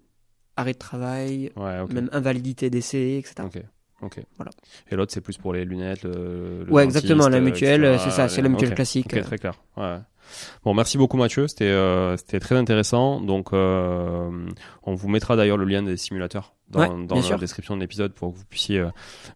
arrêt 0.58 0.74
de 0.74 0.78
travail, 0.80 1.52
Ouais, 1.56 1.86
même 1.94 2.10
invalidité, 2.12 2.70
décès, 2.70 3.18
etc. 3.18 3.36
Ok. 3.46 3.62
Ok. 4.02 4.20
Voilà. 4.36 4.52
Et 4.92 4.96
l'autre, 4.96 5.12
c'est 5.14 5.22
plus 5.22 5.38
pour 5.38 5.54
les 5.54 5.66
lunettes. 5.66 6.04
Le, 6.04 6.66
le 6.66 6.72
Ouais, 6.72 6.84
exactement, 6.84 7.28
la 7.30 7.40
mutuelle, 7.40 7.84
etc. 7.84 8.02
c'est 8.06 8.12
ça, 8.12 8.28
c'est 8.30 8.42
la 8.44 8.50
mutuelle 8.50 8.76
classique. 8.76 9.08
Ok, 9.14 9.22
très 9.22 9.38
clair. 9.38 9.54
Ouais. 9.76 9.98
Bon, 10.64 10.74
merci 10.74 10.98
beaucoup 10.98 11.18
Mathieu, 11.18 11.48
c'était 11.48 11.66
euh, 11.66 12.18
très 12.18 12.56
intéressant. 12.56 13.22
Donc, 13.22 13.54
euh, 13.54 14.30
on 14.84 14.96
vous 14.96 15.08
mettra 15.08 15.36
d'ailleurs 15.36 15.58
le 15.58 15.66
lien 15.66 15.84
des 15.84 15.98
simulateurs 15.98 16.57
dans, 16.70 16.80
Ouais, 16.82 17.06
dans 17.08 17.16
la 17.16 17.22
sûr. 17.22 17.38
description 17.40 17.76
de 17.76 17.82
l'épisode 17.82 18.14
pour 18.14 18.34
que 18.34 18.38
vous 18.38 18.46
puissiez 18.46 18.80
euh, 18.80 18.90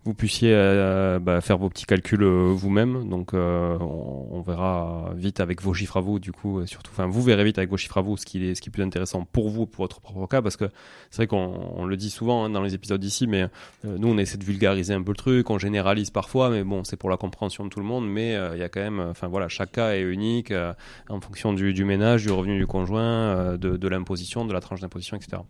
vous 0.03 0.13
puissiez 0.13 0.51
euh, 0.53 1.19
bah, 1.19 1.39
faire 1.41 1.57
vos 1.57 1.69
petits 1.69 1.85
calculs 1.85 2.23
euh, 2.23 2.51
vous-même. 2.53 3.07
Donc, 3.09 3.33
euh, 3.33 3.77
on, 3.79 4.27
on 4.31 4.41
verra 4.41 5.11
vite 5.15 5.39
avec 5.39 5.61
vos 5.61 5.73
chiffres 5.73 5.97
à 5.97 6.01
vous, 6.01 6.19
du 6.19 6.31
coup, 6.31 6.61
et 6.61 6.67
surtout, 6.67 6.91
enfin, 6.91 7.07
vous 7.07 7.21
verrez 7.21 7.43
vite 7.43 7.57
avec 7.57 7.69
vos 7.69 7.77
chiffres 7.77 7.97
à 7.97 8.01
vous 8.01 8.17
ce 8.17 8.25
qui 8.25 8.45
est 8.45 8.55
ce 8.55 8.61
qui 8.61 8.69
est 8.69 8.71
plus 8.71 8.83
intéressant 8.83 9.25
pour 9.31 9.49
vous, 9.49 9.65
pour 9.65 9.83
votre 9.83 10.01
propre 10.01 10.27
cas, 10.27 10.41
parce 10.41 10.57
que 10.57 10.65
c'est 11.09 11.17
vrai 11.17 11.27
qu'on 11.27 11.71
on 11.75 11.85
le 11.85 11.97
dit 11.97 12.09
souvent 12.09 12.45
hein, 12.45 12.49
dans 12.49 12.61
les 12.61 12.73
épisodes 12.73 13.03
ici, 13.03 13.27
mais 13.27 13.43
euh, 13.43 13.97
nous, 13.97 14.09
on 14.09 14.17
essaie 14.17 14.37
de 14.37 14.43
vulgariser 14.43 14.93
un 14.93 15.01
peu 15.01 15.11
le 15.11 15.17
truc, 15.17 15.49
on 15.49 15.57
généralise 15.57 16.09
parfois, 16.09 16.49
mais 16.49 16.63
bon, 16.63 16.83
c'est 16.83 16.97
pour 16.97 17.09
la 17.09 17.17
compréhension 17.17 17.63
de 17.63 17.69
tout 17.69 17.79
le 17.79 17.85
monde. 17.85 18.07
Mais 18.09 18.33
il 18.53 18.59
y 18.59 18.63
a 18.63 18.69
quand 18.69 18.81
même, 18.81 18.99
enfin 18.99 19.27
voilà, 19.27 19.47
chaque 19.47 19.71
cas 19.71 19.93
est 19.93 20.01
unique 20.01 20.51
euh, 20.51 20.73
en 21.09 21.19
fonction 21.21 21.53
du, 21.53 21.73
du 21.73 21.85
ménage, 21.85 22.23
du 22.25 22.31
revenu 22.31 22.57
du 22.57 22.67
conjoint, 22.67 23.01
euh, 23.01 23.57
de, 23.57 23.77
de 23.77 23.87
l'imposition, 23.87 24.45
de 24.45 24.53
la 24.53 24.59
tranche 24.59 24.79
d'imposition, 24.81 25.15
etc. 25.17 25.41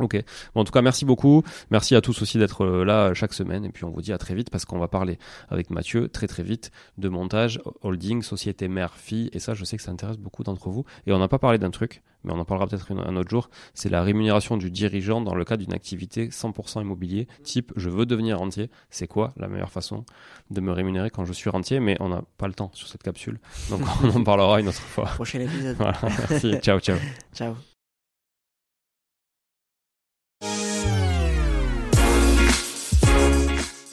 Ok. 0.00 0.20
Bon, 0.54 0.62
en 0.62 0.64
tout 0.64 0.72
cas, 0.72 0.82
merci 0.82 1.04
beaucoup. 1.04 1.42
Merci 1.70 1.94
à 1.94 2.00
tous 2.00 2.20
aussi 2.20 2.38
d'être 2.38 2.64
euh, 2.64 2.84
là 2.84 3.14
chaque 3.14 3.32
semaine. 3.32 3.64
Et 3.64 3.70
puis, 3.70 3.84
on 3.84 3.90
vous 3.90 4.02
dit 4.02 4.12
à 4.12 4.18
très 4.18 4.34
vite 4.34 4.50
parce 4.50 4.64
qu'on 4.64 4.78
va 4.78 4.88
parler 4.88 5.18
avec 5.48 5.70
Mathieu 5.70 6.08
très 6.08 6.26
très 6.26 6.42
vite 6.42 6.72
de 6.98 7.08
montage, 7.08 7.60
holding, 7.82 8.22
société 8.22 8.68
mère, 8.68 8.94
fille. 8.94 9.30
Et 9.32 9.38
ça, 9.38 9.54
je 9.54 9.64
sais 9.64 9.76
que 9.76 9.82
ça 9.82 9.92
intéresse 9.92 10.18
beaucoup 10.18 10.42
d'entre 10.42 10.68
vous. 10.68 10.84
Et 11.06 11.12
on 11.12 11.18
n'a 11.18 11.28
pas 11.28 11.38
parlé 11.38 11.58
d'un 11.58 11.70
truc, 11.70 12.02
mais 12.24 12.32
on 12.32 12.38
en 12.38 12.44
parlera 12.44 12.66
peut-être 12.66 12.90
un 12.90 13.16
autre 13.16 13.30
jour. 13.30 13.50
C'est 13.74 13.88
la 13.88 14.02
rémunération 14.02 14.56
du 14.56 14.70
dirigeant 14.70 15.20
dans 15.20 15.34
le 15.34 15.44
cadre 15.44 15.62
d'une 15.62 15.74
activité 15.74 16.28
100% 16.28 16.82
immobilier. 16.82 17.28
Type, 17.44 17.72
je 17.76 17.88
veux 17.88 18.06
devenir 18.06 18.38
rentier. 18.38 18.70
C'est 18.90 19.06
quoi 19.06 19.32
la 19.36 19.46
meilleure 19.46 19.70
façon 19.70 20.04
de 20.50 20.60
me 20.60 20.72
rémunérer 20.72 21.10
quand 21.10 21.24
je 21.24 21.32
suis 21.32 21.50
rentier? 21.50 21.78
Mais 21.78 21.96
on 22.00 22.08
n'a 22.08 22.22
pas 22.36 22.48
le 22.48 22.54
temps 22.54 22.70
sur 22.74 22.88
cette 22.88 23.02
capsule. 23.02 23.38
Donc, 23.70 23.82
on 24.02 24.10
en 24.10 24.24
parlera 24.24 24.60
une 24.60 24.68
autre 24.68 24.80
fois. 24.80 25.04
Prochain 25.04 25.40
épisode. 25.40 25.76
Voilà. 25.76 25.98
Merci. 26.02 26.58
Ciao, 26.60 26.80
ciao. 26.80 26.96
Ciao. 27.32 27.54